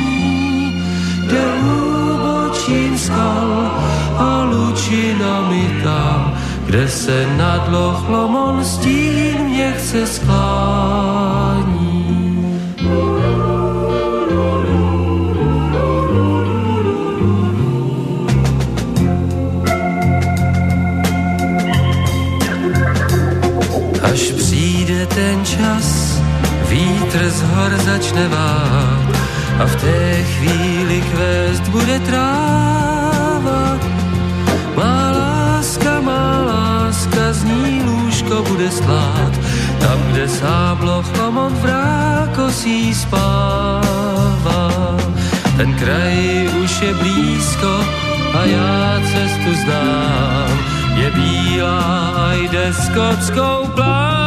[1.28, 3.72] jde úbočím skal
[4.18, 6.34] a lučinami tam,
[6.66, 11.50] kde se nad Lochlomon stín mě chce sklání.
[25.16, 26.20] Ten čas,
[26.70, 29.10] vítr z hor začne vát
[29.60, 33.78] a v té chvíli kvést bude tráva.
[34.76, 39.34] Má láska, má láska, z ní lůžko bude stlát,
[39.80, 44.70] tam, kde sáblo chomot v rákosí spává.
[45.58, 47.84] Ten kraj už je blízko
[48.34, 50.60] a já cestu znám,
[50.96, 54.19] je bílá a jde skotskou plání,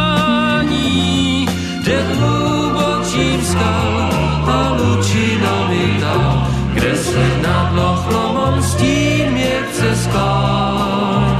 [3.53, 3.93] skal
[4.49, 11.32] a lučinami tam, kde se nad lochlomom stín je přeskal.